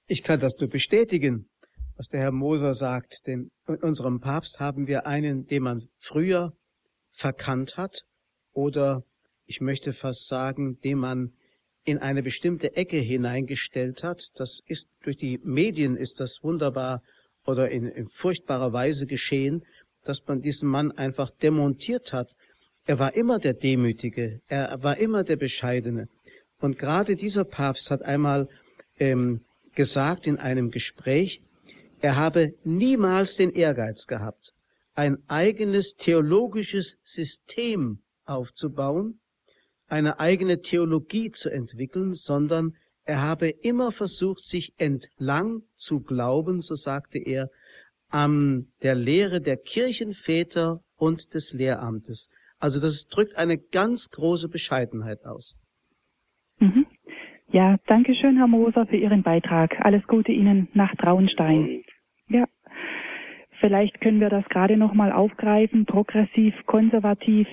Ich 0.06 0.22
kann 0.22 0.40
das 0.40 0.58
nur 0.58 0.70
bestätigen, 0.70 1.50
was 1.96 2.08
der 2.08 2.20
Herr 2.20 2.32
Moser 2.32 2.72
sagt, 2.72 3.26
denn 3.26 3.50
in 3.68 3.76
unserem 3.82 4.20
Papst 4.20 4.60
haben 4.60 4.86
wir 4.86 5.06
einen, 5.06 5.46
den 5.46 5.62
man 5.62 5.82
früher 5.98 6.52
verkannt 7.12 7.76
hat 7.76 8.04
oder 8.52 9.04
ich 9.46 9.60
möchte 9.60 9.92
fast 9.92 10.28
sagen, 10.28 10.78
den 10.80 10.98
man 10.98 11.32
in 11.84 11.98
eine 11.98 12.22
bestimmte 12.22 12.76
Ecke 12.76 12.96
hineingestellt 12.96 14.02
hat. 14.02 14.30
Das 14.36 14.60
ist 14.66 14.88
durch 15.02 15.16
die 15.16 15.38
Medien 15.44 15.96
ist 15.96 16.20
das 16.20 16.42
wunderbar 16.42 17.02
oder 17.44 17.70
in, 17.70 17.86
in 17.86 18.08
furchtbarer 18.08 18.72
Weise 18.72 19.06
geschehen, 19.06 19.64
dass 20.02 20.26
man 20.26 20.40
diesen 20.40 20.68
Mann 20.68 20.92
einfach 20.92 21.30
demontiert 21.30 22.12
hat. 22.12 22.34
Er 22.86 22.98
war 22.98 23.14
immer 23.14 23.38
der 23.38 23.54
Demütige, 23.54 24.40
er 24.48 24.82
war 24.82 24.96
immer 24.98 25.24
der 25.24 25.36
Bescheidene. 25.36 26.08
Und 26.58 26.78
gerade 26.78 27.16
dieser 27.16 27.44
Papst 27.44 27.90
hat 27.90 28.02
einmal 28.02 28.48
ähm, 28.98 29.40
gesagt 29.74 30.26
in 30.26 30.38
einem 30.38 30.70
Gespräch, 30.70 31.42
er 32.00 32.16
habe 32.16 32.54
niemals 32.64 33.36
den 33.36 33.50
Ehrgeiz 33.50 34.06
gehabt, 34.06 34.52
ein 34.94 35.18
eigenes 35.28 35.96
theologisches 35.96 36.98
System 37.02 37.98
aufzubauen, 38.24 39.20
eine 39.94 40.18
eigene 40.18 40.60
Theologie 40.60 41.30
zu 41.30 41.50
entwickeln, 41.50 42.14
sondern 42.14 42.74
er 43.04 43.22
habe 43.22 43.48
immer 43.48 43.92
versucht, 43.92 44.44
sich 44.44 44.74
entlang 44.76 45.62
zu 45.76 46.00
glauben, 46.00 46.60
so 46.60 46.74
sagte 46.74 47.18
er, 47.18 47.48
an 48.08 48.66
der 48.82 48.96
Lehre 48.96 49.40
der 49.40 49.56
Kirchenväter 49.56 50.80
und 50.96 51.34
des 51.34 51.52
Lehramtes. 51.52 52.28
Also 52.58 52.80
das 52.80 53.06
drückt 53.06 53.36
eine 53.36 53.56
ganz 53.56 54.10
große 54.10 54.48
Bescheidenheit 54.48 55.24
aus. 55.24 55.56
Mhm. 56.58 56.86
Ja, 57.52 57.76
danke 57.86 58.16
schön, 58.16 58.36
Herr 58.36 58.48
Moser, 58.48 58.86
für 58.86 58.96
Ihren 58.96 59.22
Beitrag. 59.22 59.76
Alles 59.80 60.04
Gute 60.08 60.32
Ihnen 60.32 60.68
nach 60.74 60.92
Traunstein. 60.96 61.84
Ja. 62.28 62.46
Vielleicht 63.60 64.00
können 64.00 64.20
wir 64.20 64.28
das 64.28 64.44
gerade 64.48 64.76
nochmal 64.76 65.12
aufgreifen, 65.12 65.86
progressiv, 65.86 66.54
konservativ. 66.66 67.46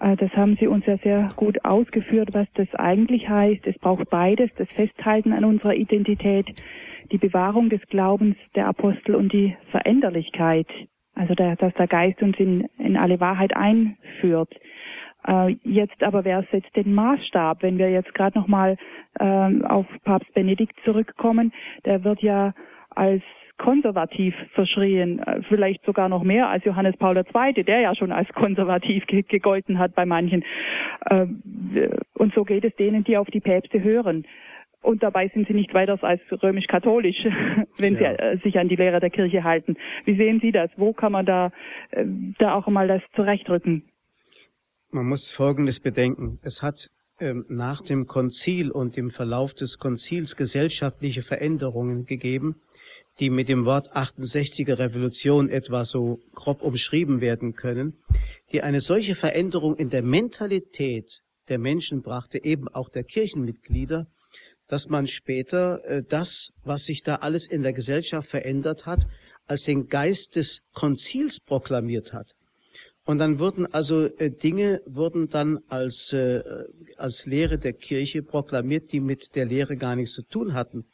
Äh, 0.00 0.16
das 0.16 0.30
haben 0.32 0.56
Sie 0.60 0.66
uns 0.66 0.86
ja 0.86 0.96
sehr 0.98 1.32
gut 1.36 1.64
ausgeführt, 1.64 2.30
was 2.32 2.46
das 2.54 2.72
eigentlich 2.74 3.28
heißt. 3.28 3.66
Es 3.66 3.78
braucht 3.78 4.10
beides, 4.10 4.50
das 4.56 4.68
Festhalten 4.70 5.32
an 5.32 5.44
unserer 5.44 5.74
Identität, 5.74 6.46
die 7.12 7.18
Bewahrung 7.18 7.68
des 7.68 7.80
Glaubens 7.88 8.36
der 8.54 8.66
Apostel 8.66 9.14
und 9.14 9.32
die 9.32 9.56
Veränderlichkeit, 9.70 10.66
also 11.14 11.34
der, 11.34 11.56
dass 11.56 11.74
der 11.74 11.86
Geist 11.86 12.22
uns 12.22 12.38
in, 12.38 12.66
in 12.78 12.96
alle 12.96 13.20
Wahrheit 13.20 13.54
einführt. 13.56 14.54
Äh, 15.26 15.56
jetzt 15.62 16.02
aber, 16.02 16.24
wer 16.24 16.44
setzt 16.50 16.74
den 16.76 16.94
Maßstab? 16.94 17.62
Wenn 17.62 17.78
wir 17.78 17.90
jetzt 17.90 18.14
gerade 18.14 18.38
nochmal 18.38 18.76
äh, 19.18 19.24
auf 19.64 19.86
Papst 20.04 20.32
Benedikt 20.34 20.76
zurückkommen, 20.84 21.52
der 21.84 22.04
wird 22.04 22.20
ja 22.22 22.52
als 22.90 23.22
konservativ 23.56 24.34
verschrien, 24.52 25.20
äh, 25.20 25.42
vielleicht 25.48 25.84
sogar 25.84 26.08
noch 26.08 26.22
mehr 26.22 26.48
als 26.48 26.64
Johannes 26.64 26.96
Paul 26.96 27.16
II., 27.16 27.64
der 27.64 27.80
ja 27.80 27.94
schon 27.94 28.12
als 28.12 28.28
konservativ 28.30 29.06
gegolten 29.06 29.78
hat 29.78 29.94
bei 29.94 30.06
manchen. 30.06 30.44
Ähm, 31.10 31.42
und 32.14 32.34
so 32.34 32.44
geht 32.44 32.64
es 32.64 32.74
denen, 32.76 33.04
die 33.04 33.16
auf 33.16 33.28
die 33.28 33.40
Päpste 33.40 33.82
hören. 33.82 34.26
Und 34.82 35.02
dabei 35.02 35.28
sind 35.28 35.48
sie 35.48 35.54
nicht 35.54 35.72
weiter 35.72 35.98
als 36.02 36.20
römisch-katholisch, 36.30 37.24
wenn 37.78 37.94
ja. 37.94 38.10
sie 38.10 38.18
äh, 38.18 38.38
sich 38.42 38.58
an 38.58 38.68
die 38.68 38.76
Lehre 38.76 39.00
der 39.00 39.10
Kirche 39.10 39.42
halten. 39.42 39.76
Wie 40.04 40.16
sehen 40.16 40.40
Sie 40.40 40.52
das? 40.52 40.70
Wo 40.76 40.92
kann 40.92 41.12
man 41.12 41.24
da, 41.24 41.52
äh, 41.90 42.04
da 42.38 42.54
auch 42.54 42.66
mal 42.66 42.86
das 42.86 43.02
zurechtrücken? 43.16 43.84
Man 44.90 45.06
muss 45.06 45.32
Folgendes 45.32 45.80
bedenken. 45.80 46.38
Es 46.42 46.62
hat 46.62 46.90
ähm, 47.18 47.46
nach 47.48 47.80
dem 47.80 48.06
Konzil 48.06 48.70
und 48.70 48.98
im 48.98 49.10
Verlauf 49.10 49.54
des 49.54 49.78
Konzils 49.78 50.36
gesellschaftliche 50.36 51.22
Veränderungen 51.22 52.04
gegeben, 52.04 52.56
die 53.20 53.30
mit 53.30 53.48
dem 53.48 53.64
Wort 53.64 53.94
68er 53.94 54.78
Revolution 54.78 55.48
etwa 55.48 55.84
so 55.84 56.20
grob 56.34 56.62
umschrieben 56.62 57.20
werden 57.20 57.54
können, 57.54 57.96
die 58.52 58.62
eine 58.62 58.80
solche 58.80 59.14
Veränderung 59.14 59.76
in 59.76 59.90
der 59.90 60.02
Mentalität 60.02 61.22
der 61.48 61.58
Menschen 61.58 62.02
brachte, 62.02 62.42
eben 62.44 62.68
auch 62.68 62.88
der 62.88 63.04
Kirchenmitglieder, 63.04 64.06
dass 64.66 64.88
man 64.88 65.06
später 65.06 65.84
äh, 65.84 66.02
das, 66.02 66.52
was 66.64 66.84
sich 66.86 67.02
da 67.02 67.16
alles 67.16 67.46
in 67.46 67.62
der 67.62 67.72
Gesellschaft 67.72 68.28
verändert 68.28 68.86
hat, 68.86 69.06
als 69.46 69.64
den 69.64 69.88
Geist 69.88 70.36
des 70.36 70.62
Konzils 70.72 71.38
proklamiert 71.38 72.12
hat. 72.12 72.32
Und 73.04 73.18
dann 73.18 73.38
wurden 73.38 73.66
also 73.66 74.06
äh, 74.06 74.30
Dinge 74.30 74.80
wurden 74.86 75.28
dann 75.28 75.58
als 75.68 76.14
äh, 76.14 76.42
als 76.96 77.26
Lehre 77.26 77.58
der 77.58 77.74
Kirche 77.74 78.22
proklamiert, 78.22 78.92
die 78.92 79.00
mit 79.00 79.34
der 79.34 79.44
Lehre 79.44 79.76
gar 79.76 79.94
nichts 79.94 80.14
zu 80.14 80.22
tun 80.22 80.54
hatten. 80.54 80.86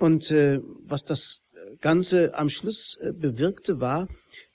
Und 0.00 0.30
äh, 0.30 0.60
was 0.86 1.04
das 1.04 1.44
Ganze 1.82 2.34
am 2.34 2.48
Schluss 2.48 2.96
äh, 3.02 3.12
bewirkte, 3.12 3.80
war, 3.80 4.08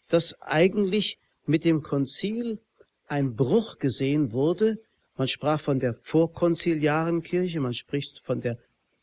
dass 0.09 0.41
eigentlich 0.41 1.19
mit 1.45 1.65
dem 1.65 1.83
Konzil 1.83 2.57
ein 3.05 3.35
Bruch 3.35 3.77
gesehen 3.77 4.31
wurde. 4.31 4.79
Man 5.15 5.27
sprach 5.27 5.61
von 5.61 5.79
der 5.79 5.93
vorkonziliaren 5.93 7.21
Kirche, 7.21 7.59
man 7.59 7.75
spricht 7.75 8.23
von 8.25 8.41
der 8.41 8.57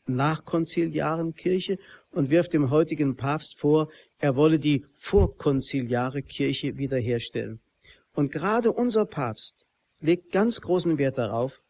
nachkonziliaren 0.05 1.33
Kirche 1.33 1.77
und 2.11 2.29
wirft 2.29 2.51
dem 2.51 2.69
heutigen 2.69 3.15
Papst 3.15 3.57
vor, 3.57 3.89
er 4.19 4.35
wolle 4.35 4.59
die 4.59 4.85
vorkonziliare 4.95 6.23
Kirche 6.23 6.77
wiederherstellen. 6.77 7.61
Und 8.13 8.33
gerade 8.33 8.73
unser 8.73 9.05
Papst 9.05 9.65
legt 10.01 10.33
ganz 10.33 10.59
großen 10.59 10.97
Wert 10.97 11.17
darauf, 11.17 11.61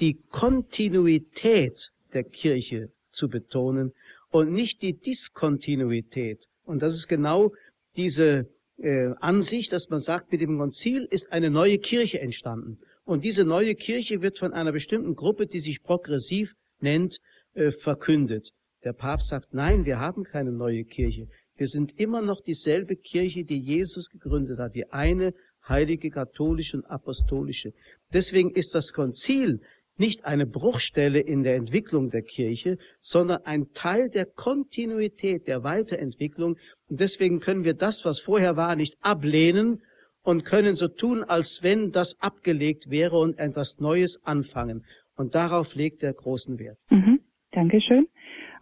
die 0.00 0.14
Kontinuität 0.28 1.92
der 2.12 2.24
Kirche 2.24 2.90
zu 3.18 3.28
betonen 3.28 3.92
und 4.30 4.52
nicht 4.52 4.82
die 4.82 4.98
Diskontinuität. 4.98 6.48
Und 6.64 6.82
das 6.82 6.94
ist 6.94 7.08
genau 7.08 7.52
diese 7.96 8.48
äh, 8.78 9.10
Ansicht, 9.20 9.72
dass 9.72 9.90
man 9.90 9.98
sagt, 9.98 10.30
mit 10.32 10.40
dem 10.40 10.58
Konzil 10.58 11.06
ist 11.10 11.32
eine 11.32 11.50
neue 11.50 11.78
Kirche 11.78 12.20
entstanden. 12.20 12.78
Und 13.04 13.24
diese 13.24 13.44
neue 13.44 13.74
Kirche 13.74 14.22
wird 14.22 14.38
von 14.38 14.52
einer 14.52 14.72
bestimmten 14.72 15.14
Gruppe, 15.14 15.46
die 15.46 15.60
sich 15.60 15.82
progressiv 15.82 16.54
nennt, 16.80 17.18
äh, 17.54 17.70
verkündet. 17.70 18.52
Der 18.84 18.92
Papst 18.92 19.28
sagt, 19.28 19.54
nein, 19.54 19.84
wir 19.84 19.98
haben 19.98 20.24
keine 20.24 20.52
neue 20.52 20.84
Kirche. 20.84 21.28
Wir 21.56 21.66
sind 21.66 21.98
immer 21.98 22.22
noch 22.22 22.40
dieselbe 22.40 22.94
Kirche, 22.94 23.44
die 23.44 23.58
Jesus 23.58 24.10
gegründet 24.10 24.58
hat, 24.60 24.76
die 24.76 24.92
eine 24.92 25.34
heilige 25.68 26.10
katholische 26.10 26.76
und 26.76 26.84
apostolische. 26.84 27.72
Deswegen 28.12 28.50
ist 28.52 28.74
das 28.74 28.92
Konzil 28.92 29.60
nicht 29.98 30.24
eine 30.24 30.46
Bruchstelle 30.46 31.20
in 31.20 31.42
der 31.42 31.56
Entwicklung 31.56 32.10
der 32.10 32.22
Kirche, 32.22 32.78
sondern 33.00 33.44
ein 33.44 33.72
Teil 33.74 34.08
der 34.10 34.26
Kontinuität, 34.26 35.46
der 35.46 35.64
Weiterentwicklung. 35.64 36.56
Und 36.88 37.00
deswegen 37.00 37.40
können 37.40 37.64
wir 37.64 37.74
das, 37.74 38.04
was 38.04 38.20
vorher 38.20 38.56
war, 38.56 38.76
nicht 38.76 38.96
ablehnen 39.02 39.82
und 40.22 40.44
können 40.44 40.74
so 40.74 40.88
tun, 40.88 41.24
als 41.24 41.62
wenn 41.62 41.92
das 41.92 42.20
abgelegt 42.20 42.90
wäre 42.90 43.16
und 43.18 43.38
etwas 43.38 43.80
Neues 43.80 44.24
anfangen. 44.24 44.84
Und 45.16 45.34
darauf 45.34 45.74
legt 45.74 46.02
er 46.02 46.12
großen 46.12 46.58
Wert. 46.58 46.78
Mhm. 46.90 47.20
Dankeschön. 47.52 48.06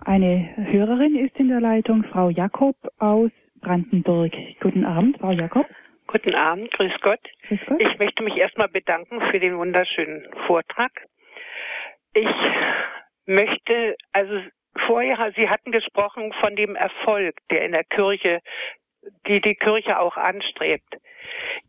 Eine 0.01 0.55
Hörerin 0.57 1.16
ist 1.16 1.37
in 1.37 1.49
der 1.49 1.61
Leitung, 1.61 2.05
Frau 2.05 2.30
Jakob 2.30 2.76
aus 2.99 3.30
Brandenburg. 3.61 4.32
Guten 4.61 4.84
Abend, 4.84 5.18
Frau 5.18 5.32
Jakob. 5.32 5.66
Guten 6.07 6.34
Abend, 6.34 6.70
grüß 6.72 6.93
Gott. 7.03 7.20
grüß 7.49 7.59
Gott. 7.66 7.80
Ich 7.80 7.99
möchte 7.99 8.22
mich 8.22 8.37
erstmal 8.37 8.68
bedanken 8.68 9.20
für 9.30 9.41
den 9.41 9.59
wunderschönen 9.59 10.24
Vortrag. 10.47 10.93
Möchte, 13.27 13.97
also 14.12 14.41
vorher, 14.87 15.33
Sie 15.37 15.49
hatten 15.49 15.72
gesprochen 15.72 16.33
von 16.41 16.57
dem 16.57 16.77
Erfolg, 16.77 17.37
der 17.51 17.64
in 17.64 17.72
der 17.72 17.85
Kirche, 17.85 18.41
die 19.27 19.41
die 19.41 19.55
Kirche 19.55 19.99
auch 19.99 20.16
anstrebt. 20.16 20.97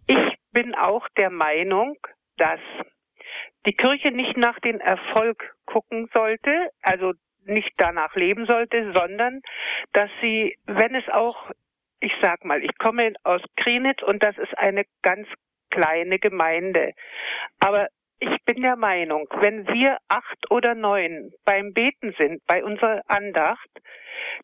Ich 0.07 0.37
bin 0.51 0.75
auch 0.75 1.07
der 1.17 1.29
Meinung, 1.29 1.97
dass 2.37 2.59
die 3.65 3.73
Kirche 3.73 4.11
nicht 4.11 4.37
nach 4.37 4.59
den 4.59 4.79
Erfolg 4.79 5.55
gucken 5.65 6.09
sollte, 6.13 6.69
also 6.81 7.13
nicht 7.45 7.71
danach 7.77 8.15
leben 8.15 8.45
sollte, 8.45 8.91
sondern 8.93 9.41
dass 9.93 10.09
sie, 10.21 10.57
wenn 10.65 10.95
es 10.95 11.07
auch, 11.09 11.51
ich 11.99 12.13
sag 12.21 12.45
mal, 12.45 12.63
ich 12.63 12.77
komme 12.77 13.13
aus 13.23 13.41
Krenitz 13.55 14.01
und 14.03 14.21
das 14.21 14.37
ist 14.37 14.57
eine 14.57 14.85
ganz 15.01 15.27
kleine 15.69 16.19
Gemeinde. 16.19 16.93
Aber 17.59 17.87
ich 18.19 18.43
bin 18.45 18.61
der 18.61 18.75
Meinung, 18.75 19.27
wenn 19.39 19.67
wir 19.67 19.97
acht 20.07 20.51
oder 20.51 20.75
neun 20.75 21.31
beim 21.45 21.73
Beten 21.73 22.13
sind, 22.17 22.45
bei 22.47 22.63
unserer 22.63 23.01
Andacht, 23.07 23.69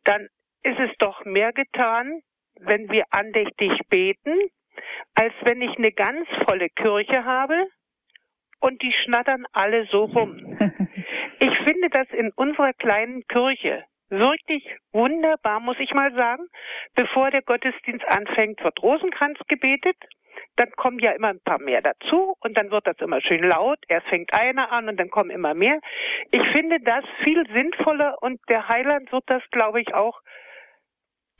dann 0.04 0.28
ist 0.64 0.80
es 0.80 0.92
doch 1.00 1.26
mehr 1.26 1.52
getan, 1.54 2.22
wenn 2.60 2.90
wir 2.90 3.06
andächtig 3.10 3.72
beten, 3.90 4.38
als 5.16 5.34
wenn 5.44 5.62
ich 5.62 5.78
eine 5.78 5.92
ganz 5.92 6.28
volle 6.46 6.70
Kirche 6.70 7.26
habe 7.26 7.68
und 8.60 8.82
die 8.82 8.94
schnattern 9.04 9.46
alle 9.52 9.86
so 9.88 10.06
rum. 10.06 10.58
Ich 11.40 11.58
finde 11.66 11.90
das 11.90 12.08
in 12.12 12.32
unserer 12.36 12.72
kleinen 12.72 13.28
Kirche 13.28 13.84
wirklich 14.10 14.64
wunderbar, 14.94 15.60
muss 15.60 15.78
ich 15.80 15.92
mal 15.94 16.14
sagen, 16.14 16.48
Bevor 16.96 17.32
der 17.32 17.42
Gottesdienst 17.42 18.06
anfängt, 18.06 18.64
wird 18.64 18.82
Rosenkranz 18.82 19.40
gebetet. 19.48 19.98
Dann 20.56 20.72
kommen 20.72 21.00
ja 21.00 21.12
immer 21.12 21.30
ein 21.30 21.40
paar 21.40 21.60
mehr 21.60 21.82
dazu 21.82 22.36
und 22.40 22.56
dann 22.56 22.72
wird 22.72 22.86
das 22.86 22.98
immer 23.00 23.22
schön 23.22 23.44
laut. 23.44 23.80
Erst 23.88 24.08
fängt 24.08 24.34
einer 24.34 24.72
an 24.72 24.88
und 24.88 25.00
dann 25.00 25.10
kommen 25.10 25.32
immer 25.32 25.54
mehr. 25.54 25.80
Ich 26.32 26.44
finde 26.54 26.80
das 26.80 27.04
viel 27.24 27.44
sinnvoller 27.52 28.18
und 28.22 28.40
der 28.50 28.68
Heiland 28.68 29.12
wird 29.12 29.24
das, 29.28 29.42
glaube 29.52 29.82
ich, 29.82 29.94
auch 29.94 30.22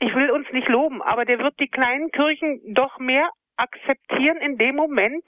ich 0.00 0.14
will 0.14 0.30
uns 0.30 0.50
nicht 0.52 0.68
loben, 0.68 1.00
aber 1.02 1.24
der 1.24 1.38
wird 1.38 1.58
die 1.60 1.68
kleinen 1.68 2.10
Kirchen 2.10 2.60
doch 2.74 2.98
mehr 2.98 3.30
akzeptieren 3.56 4.38
in 4.38 4.58
dem 4.58 4.76
Moment, 4.76 5.24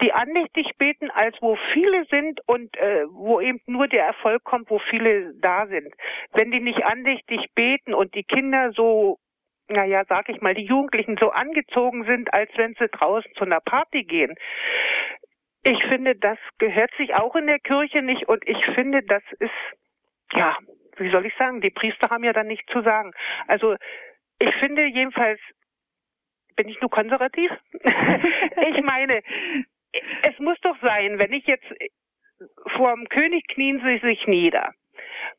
die 0.00 0.12
andächtig 0.12 0.72
beten, 0.78 1.10
als 1.10 1.36
wo 1.40 1.56
viele 1.72 2.04
sind 2.06 2.40
und 2.46 2.76
äh, 2.78 3.04
wo 3.10 3.40
eben 3.40 3.60
nur 3.66 3.88
der 3.88 4.04
Erfolg 4.06 4.42
kommt, 4.44 4.70
wo 4.70 4.78
viele 4.90 5.34
da 5.40 5.66
sind. 5.66 5.92
Wenn 6.32 6.50
die 6.50 6.60
nicht 6.60 6.84
andächtig 6.84 7.46
beten 7.54 7.94
und 7.94 8.14
die 8.14 8.24
Kinder 8.24 8.72
so, 8.72 9.18
naja, 9.68 10.04
sag 10.08 10.28
ich 10.28 10.40
mal, 10.40 10.54
die 10.54 10.64
Jugendlichen 10.64 11.16
so 11.20 11.30
angezogen 11.30 12.04
sind, 12.08 12.32
als 12.32 12.50
wenn 12.56 12.74
sie 12.74 12.88
draußen 12.88 13.30
zu 13.34 13.44
einer 13.44 13.60
Party 13.60 14.04
gehen. 14.04 14.34
Ich 15.62 15.82
finde, 15.84 16.14
das 16.16 16.38
gehört 16.58 16.90
sich 16.96 17.14
auch 17.14 17.36
in 17.36 17.46
der 17.46 17.58
Kirche 17.58 18.02
nicht 18.02 18.28
und 18.28 18.46
ich 18.46 18.64
finde, 18.74 19.02
das 19.02 19.22
ist, 19.38 19.50
ja, 20.32 20.56
wie 20.96 21.10
soll 21.10 21.26
ich 21.26 21.34
sagen, 21.36 21.60
die 21.60 21.70
Priester 21.70 22.08
haben 22.10 22.24
ja 22.24 22.32
dann 22.32 22.46
nichts 22.46 22.70
zu 22.72 22.82
sagen. 22.82 23.12
Also 23.46 23.76
ich 24.38 24.54
finde 24.56 24.86
jedenfalls, 24.86 25.40
bin 26.56 26.68
ich 26.68 26.80
nur 26.80 26.90
konservativ? 26.90 27.50
ich 27.82 28.82
meine, 28.82 29.22
es 30.22 30.38
muss 30.38 30.58
doch 30.60 30.76
sein, 30.80 31.18
wenn 31.18 31.32
ich 31.32 31.46
jetzt 31.46 31.66
vorm 32.76 33.08
König 33.08 33.46
knien 33.48 33.80
sie 33.84 33.98
sich 34.06 34.26
nieder. 34.26 34.72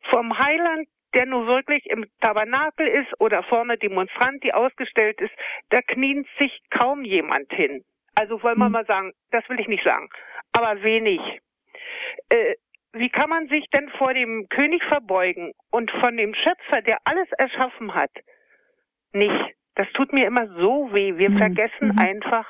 Vom 0.09 0.37
Heiland, 0.37 0.87
der 1.13 1.25
nur 1.25 1.47
wirklich 1.47 1.85
im 1.87 2.05
Tabernakel 2.21 2.87
ist 2.87 3.19
oder 3.19 3.43
vorne 3.43 3.77
Demonstrant, 3.77 4.43
die 4.43 4.53
ausgestellt 4.53 5.19
ist, 5.21 5.33
da 5.69 5.81
knien 5.81 6.25
sich 6.39 6.61
kaum 6.69 7.03
jemand 7.03 7.51
hin. 7.51 7.83
Also 8.15 8.41
wollen 8.43 8.57
wir 8.57 8.65
hm. 8.65 8.71
mal 8.73 8.85
sagen, 8.85 9.13
das 9.31 9.47
will 9.49 9.59
ich 9.59 9.67
nicht 9.67 9.83
sagen, 9.83 10.09
aber 10.51 10.83
wenig. 10.83 11.21
Äh, 12.29 12.55
wie 12.93 13.09
kann 13.09 13.29
man 13.29 13.47
sich 13.47 13.65
denn 13.69 13.89
vor 13.97 14.13
dem 14.13 14.47
König 14.49 14.83
verbeugen 14.85 15.53
und 15.69 15.91
von 15.91 16.17
dem 16.17 16.33
Schöpfer, 16.33 16.81
der 16.81 16.97
alles 17.05 17.29
erschaffen 17.37 17.93
hat, 17.93 18.11
nicht? 19.13 19.55
Das 19.75 19.87
tut 19.93 20.11
mir 20.11 20.27
immer 20.27 20.47
so 20.57 20.89
weh. 20.91 21.17
Wir 21.17 21.29
mhm. 21.29 21.37
vergessen 21.37 21.89
mhm. 21.93 21.99
einfach, 21.99 22.45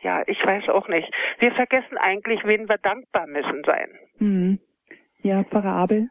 ja, 0.00 0.22
ich 0.26 0.38
weiß 0.44 0.68
auch 0.68 0.88
nicht. 0.88 1.12
Wir 1.38 1.52
vergessen 1.52 1.98
eigentlich, 1.98 2.40
wen 2.44 2.68
wir 2.68 2.78
dankbar 2.78 3.26
müssen 3.26 3.62
sein. 3.64 3.90
Mhm. 4.18 4.58
Ja, 5.22 5.42
Pfarrer 5.44 5.72
Abel. 5.72 6.08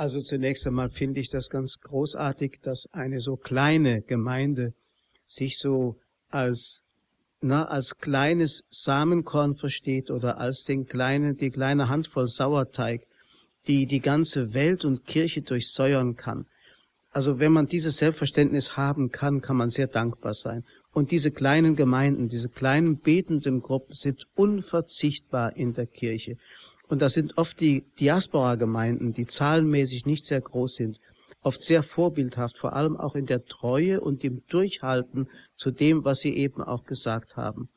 Also 0.00 0.22
zunächst 0.22 0.66
einmal 0.66 0.88
finde 0.88 1.20
ich 1.20 1.28
das 1.28 1.50
ganz 1.50 1.78
großartig, 1.78 2.60
dass 2.62 2.88
eine 2.90 3.20
so 3.20 3.36
kleine 3.36 4.00
Gemeinde 4.00 4.72
sich 5.26 5.58
so 5.58 6.00
als 6.30 6.84
na, 7.42 7.66
als 7.66 7.98
kleines 7.98 8.64
Samenkorn 8.70 9.56
versteht 9.56 10.10
oder 10.10 10.38
als 10.38 10.64
den 10.64 10.86
kleinen, 10.86 11.36
die 11.36 11.50
kleine 11.50 11.90
Handvoll 11.90 12.28
Sauerteig, 12.28 13.02
die 13.66 13.84
die 13.84 14.00
ganze 14.00 14.54
Welt 14.54 14.86
und 14.86 15.04
Kirche 15.04 15.42
durchsäuern 15.42 16.16
kann. 16.16 16.46
Also 17.10 17.38
wenn 17.38 17.52
man 17.52 17.66
dieses 17.66 17.98
Selbstverständnis 17.98 18.78
haben 18.78 19.10
kann, 19.10 19.42
kann 19.42 19.58
man 19.58 19.68
sehr 19.68 19.86
dankbar 19.86 20.32
sein. 20.32 20.64
Und 20.92 21.10
diese 21.10 21.30
kleinen 21.30 21.76
Gemeinden, 21.76 22.28
diese 22.28 22.48
kleinen 22.48 22.96
betenden 22.96 23.60
Gruppen 23.60 23.94
sind 23.94 24.26
unverzichtbar 24.34 25.54
in 25.56 25.74
der 25.74 25.86
Kirche. 25.86 26.38
Und 26.90 27.00
das 27.00 27.14
sind 27.14 27.38
oft 27.38 27.58
die 27.60 27.84
Diaspora-Gemeinden, 27.98 29.14
die 29.14 29.26
zahlenmäßig 29.26 30.04
nicht 30.04 30.26
sehr 30.26 30.40
groß 30.40 30.74
sind 30.74 31.00
oft 31.42 31.62
sehr 31.62 31.82
vorbildhaft, 31.82 32.58
vor 32.58 32.74
allem 32.74 32.96
auch 32.96 33.14
in 33.14 33.26
der 33.26 33.44
Treue 33.44 34.00
und 34.00 34.22
dem 34.22 34.42
Durchhalten 34.48 35.28
zu 35.54 35.70
dem, 35.70 36.04
was 36.04 36.20
Sie 36.20 36.36
eben 36.36 36.62
auch 36.62 36.84
gesagt 36.84 37.36
haben. 37.36 37.68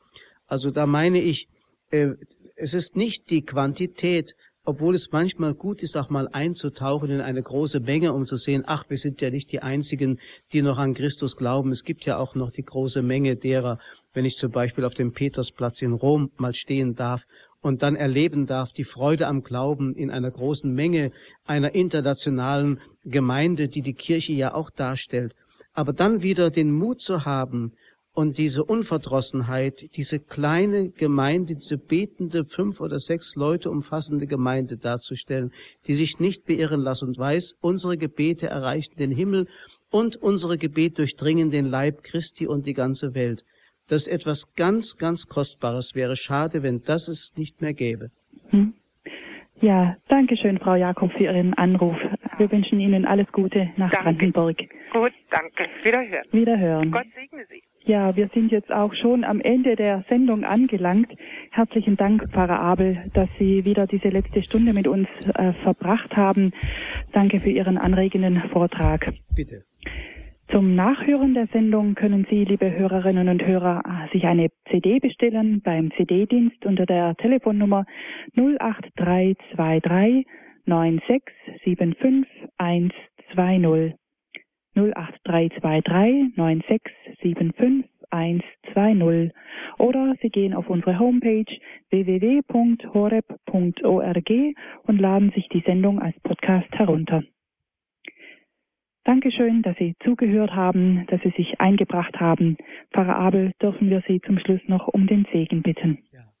Also 0.46 0.70
da 0.70 0.86
meine 0.86 1.20
ich, 1.20 1.48
äh, 1.90 2.10
es 2.56 2.74
ist 2.74 2.96
nicht 2.96 3.30
die 3.30 3.44
Quantität, 3.44 4.36
obwohl 4.66 4.94
es 4.94 5.12
manchmal 5.12 5.54
gut 5.54 5.82
ist, 5.82 5.96
auch 5.96 6.08
mal 6.08 6.28
einzutauchen 6.28 7.10
in 7.10 7.20
eine 7.20 7.42
große 7.42 7.80
Menge, 7.80 8.14
um 8.14 8.24
zu 8.24 8.36
sehen, 8.36 8.64
ach, 8.66 8.84
wir 8.88 8.96
sind 8.96 9.20
ja 9.20 9.30
nicht 9.30 9.52
die 9.52 9.60
Einzigen, 9.60 10.20
die 10.52 10.62
noch 10.62 10.78
an 10.78 10.94
Christus 10.94 11.36
glauben. 11.36 11.70
Es 11.70 11.84
gibt 11.84 12.06
ja 12.06 12.16
auch 12.16 12.34
noch 12.34 12.50
die 12.50 12.64
große 12.64 13.02
Menge 13.02 13.36
derer, 13.36 13.78
wenn 14.14 14.24
ich 14.24 14.38
zum 14.38 14.52
Beispiel 14.52 14.84
auf 14.84 14.94
dem 14.94 15.12
Petersplatz 15.12 15.82
in 15.82 15.92
Rom 15.92 16.30
mal 16.36 16.54
stehen 16.54 16.94
darf 16.94 17.26
und 17.64 17.82
dann 17.82 17.96
erleben 17.96 18.44
darf, 18.44 18.74
die 18.74 18.84
Freude 18.84 19.26
am 19.26 19.42
Glauben 19.42 19.94
in 19.94 20.10
einer 20.10 20.30
großen 20.30 20.70
Menge 20.70 21.12
einer 21.46 21.74
internationalen 21.74 22.78
Gemeinde, 23.06 23.68
die 23.68 23.80
die 23.80 23.94
Kirche 23.94 24.34
ja 24.34 24.52
auch 24.52 24.68
darstellt. 24.68 25.34
Aber 25.72 25.94
dann 25.94 26.22
wieder 26.22 26.50
den 26.50 26.70
Mut 26.70 27.00
zu 27.00 27.24
haben 27.24 27.72
und 28.12 28.36
diese 28.36 28.64
Unverdrossenheit, 28.64 29.96
diese 29.96 30.20
kleine 30.20 30.90
Gemeinde, 30.90 31.54
diese 31.54 31.78
betende 31.78 32.44
fünf 32.44 32.80
oder 32.80 33.00
sechs 33.00 33.34
Leute 33.34 33.70
umfassende 33.70 34.26
Gemeinde 34.26 34.76
darzustellen, 34.76 35.50
die 35.86 35.94
sich 35.94 36.20
nicht 36.20 36.44
beirren 36.44 36.82
lässt 36.82 37.02
und 37.02 37.16
weiß, 37.16 37.56
unsere 37.62 37.96
Gebete 37.96 38.46
erreichen 38.46 38.96
den 38.98 39.10
Himmel 39.10 39.48
und 39.90 40.16
unsere 40.16 40.58
Gebete 40.58 40.96
durchdringen 40.96 41.50
den 41.50 41.64
Leib 41.64 42.02
Christi 42.02 42.46
und 42.46 42.66
die 42.66 42.74
ganze 42.74 43.14
Welt 43.14 43.42
das 43.88 44.06
etwas 44.06 44.54
ganz, 44.54 44.96
ganz 44.98 45.26
Kostbares 45.28 45.94
wäre. 45.94 46.16
Schade, 46.16 46.62
wenn 46.62 46.82
das 46.82 47.08
es 47.08 47.36
nicht 47.36 47.60
mehr 47.60 47.74
gäbe. 47.74 48.10
Hm. 48.50 48.74
Ja, 49.60 49.96
danke 50.08 50.36
schön, 50.36 50.58
Frau 50.58 50.74
Jakob, 50.74 51.12
für 51.12 51.24
Ihren 51.24 51.54
Anruf. 51.54 51.96
Wir 52.38 52.50
wünschen 52.50 52.80
Ihnen 52.80 53.06
alles 53.06 53.30
Gute 53.32 53.70
nach 53.76 53.90
danke. 53.90 54.04
Brandenburg. 54.04 54.58
Gut, 54.92 55.12
danke. 55.30 55.66
Wiederhören. 55.82 56.24
Wiederhören. 56.32 56.90
Gott 56.90 57.06
segne 57.14 57.46
Sie. 57.48 57.62
Ja, 57.86 58.16
wir 58.16 58.30
sind 58.32 58.50
jetzt 58.50 58.72
auch 58.72 58.94
schon 58.94 59.24
am 59.24 59.40
Ende 59.40 59.76
der 59.76 60.04
Sendung 60.08 60.44
angelangt. 60.44 61.12
Herzlichen 61.50 61.96
Dank, 61.96 62.30
Pfarrer 62.32 62.58
Abel, 62.58 63.10
dass 63.12 63.28
Sie 63.38 63.64
wieder 63.66 63.86
diese 63.86 64.08
letzte 64.08 64.42
Stunde 64.42 64.72
mit 64.72 64.88
uns 64.88 65.06
äh, 65.34 65.52
verbracht 65.62 66.16
haben. 66.16 66.52
Danke 67.12 67.40
für 67.40 67.50
Ihren 67.50 67.76
anregenden 67.76 68.42
Vortrag. 68.50 69.12
Bitte. 69.34 69.64
Zum 70.54 70.76
Nachhören 70.76 71.34
der 71.34 71.48
Sendung 71.48 71.96
können 71.96 72.28
Sie, 72.30 72.44
liebe 72.44 72.70
Hörerinnen 72.70 73.28
und 73.28 73.44
Hörer, 73.44 73.82
sich 74.12 74.22
eine 74.24 74.50
CD 74.70 75.00
bestellen 75.00 75.60
beim 75.62 75.90
CD-Dienst 75.96 76.64
unter 76.64 76.86
der 76.86 77.16
Telefonnummer 77.16 77.86
08323 78.36 80.24
9675 80.64 82.30
120. 82.56 83.96
08323 84.76 86.36
9675 86.36 87.90
120 88.10 89.32
oder 89.78 90.14
Sie 90.22 90.30
gehen 90.30 90.54
auf 90.54 90.70
unsere 90.70 91.00
Homepage 91.00 91.52
www.horeb.org 91.90 92.94
und 94.84 95.00
laden 95.00 95.32
sich 95.32 95.48
die 95.48 95.64
Sendung 95.66 95.98
als 95.98 96.14
Podcast 96.20 96.70
herunter. 96.70 97.24
Dankeschön, 99.04 99.60
dass 99.60 99.76
Sie 99.76 99.94
zugehört 100.02 100.52
haben, 100.52 101.06
dass 101.08 101.20
Sie 101.20 101.34
sich 101.36 101.60
eingebracht 101.60 102.14
haben. 102.20 102.56
Pfarrer 102.90 103.16
Abel, 103.16 103.52
dürfen 103.60 103.90
wir 103.90 104.02
Sie 104.08 104.18
zum 104.24 104.38
Schluss 104.38 104.62
noch 104.66 104.88
um 104.88 105.06
den 105.06 105.26
Segen 105.30 105.62
bitten. 105.62 106.02
Ja. 106.10 106.32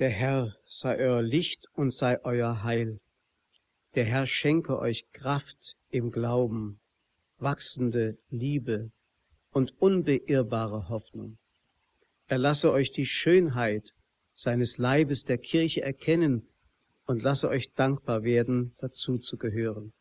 Der 0.00 0.10
Herr 0.10 0.52
sei 0.66 0.98
euer 0.98 1.22
Licht 1.22 1.66
und 1.74 1.92
sei 1.92 2.18
euer 2.24 2.64
Heil. 2.64 2.98
Der 3.94 4.04
Herr 4.04 4.26
schenke 4.26 4.80
euch 4.80 5.04
Kraft 5.12 5.76
im 5.90 6.10
Glauben, 6.10 6.80
wachsende 7.38 8.18
Liebe 8.28 8.90
und 9.52 9.80
unbeirrbare 9.80 10.88
Hoffnung. 10.88 11.38
Er 12.26 12.38
lasse 12.38 12.72
euch 12.72 12.90
die 12.90 13.06
Schönheit 13.06 13.90
seines 14.32 14.78
Leibes 14.78 15.22
der 15.22 15.38
Kirche 15.38 15.82
erkennen 15.82 16.48
und 17.06 17.22
lasse 17.22 17.48
euch 17.48 17.72
dankbar 17.74 18.24
werden, 18.24 18.74
dazu 18.80 19.18
zu 19.18 19.36
gehören 19.36 19.92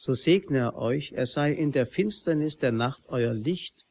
so 0.00 0.14
segne 0.14 0.58
er 0.60 0.78
euch, 0.78 1.12
er 1.12 1.26
sei 1.26 1.52
in 1.52 1.72
der 1.72 1.84
Finsternis 1.84 2.56
der 2.56 2.72
Nacht 2.72 3.02
euer 3.08 3.34
Licht 3.34 3.84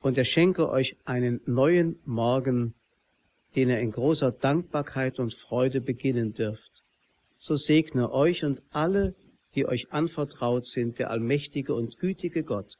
und 0.00 0.18
er 0.18 0.24
schenke 0.24 0.68
euch 0.68 0.96
einen 1.04 1.40
neuen 1.46 2.00
Morgen, 2.04 2.74
den 3.54 3.70
er 3.70 3.80
in 3.80 3.92
großer 3.92 4.32
Dankbarkeit 4.32 5.20
und 5.20 5.32
Freude 5.32 5.80
beginnen 5.80 6.34
dürft. 6.34 6.82
So 7.38 7.54
segne 7.54 8.12
euch 8.12 8.44
und 8.44 8.64
alle, 8.72 9.14
die 9.54 9.64
euch 9.64 9.92
anvertraut 9.92 10.66
sind, 10.66 10.98
der 10.98 11.10
allmächtige 11.12 11.72
und 11.72 12.00
gütige 12.00 12.42
Gott, 12.42 12.76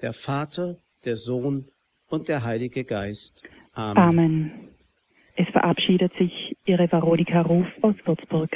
der 0.00 0.14
Vater, 0.14 0.78
der 1.04 1.16
Sohn 1.16 1.68
und 2.08 2.26
der 2.26 2.42
Heilige 2.42 2.82
Geist. 2.82 3.44
Amen. 3.74 3.96
Amen. 3.96 4.50
Es 5.36 5.46
verabschiedet 5.50 6.12
sich 6.18 6.56
Ihre 6.64 6.90
Veronika 6.90 7.42
Ruf 7.42 7.68
aus 7.82 7.94
Würzburg. 8.04 8.50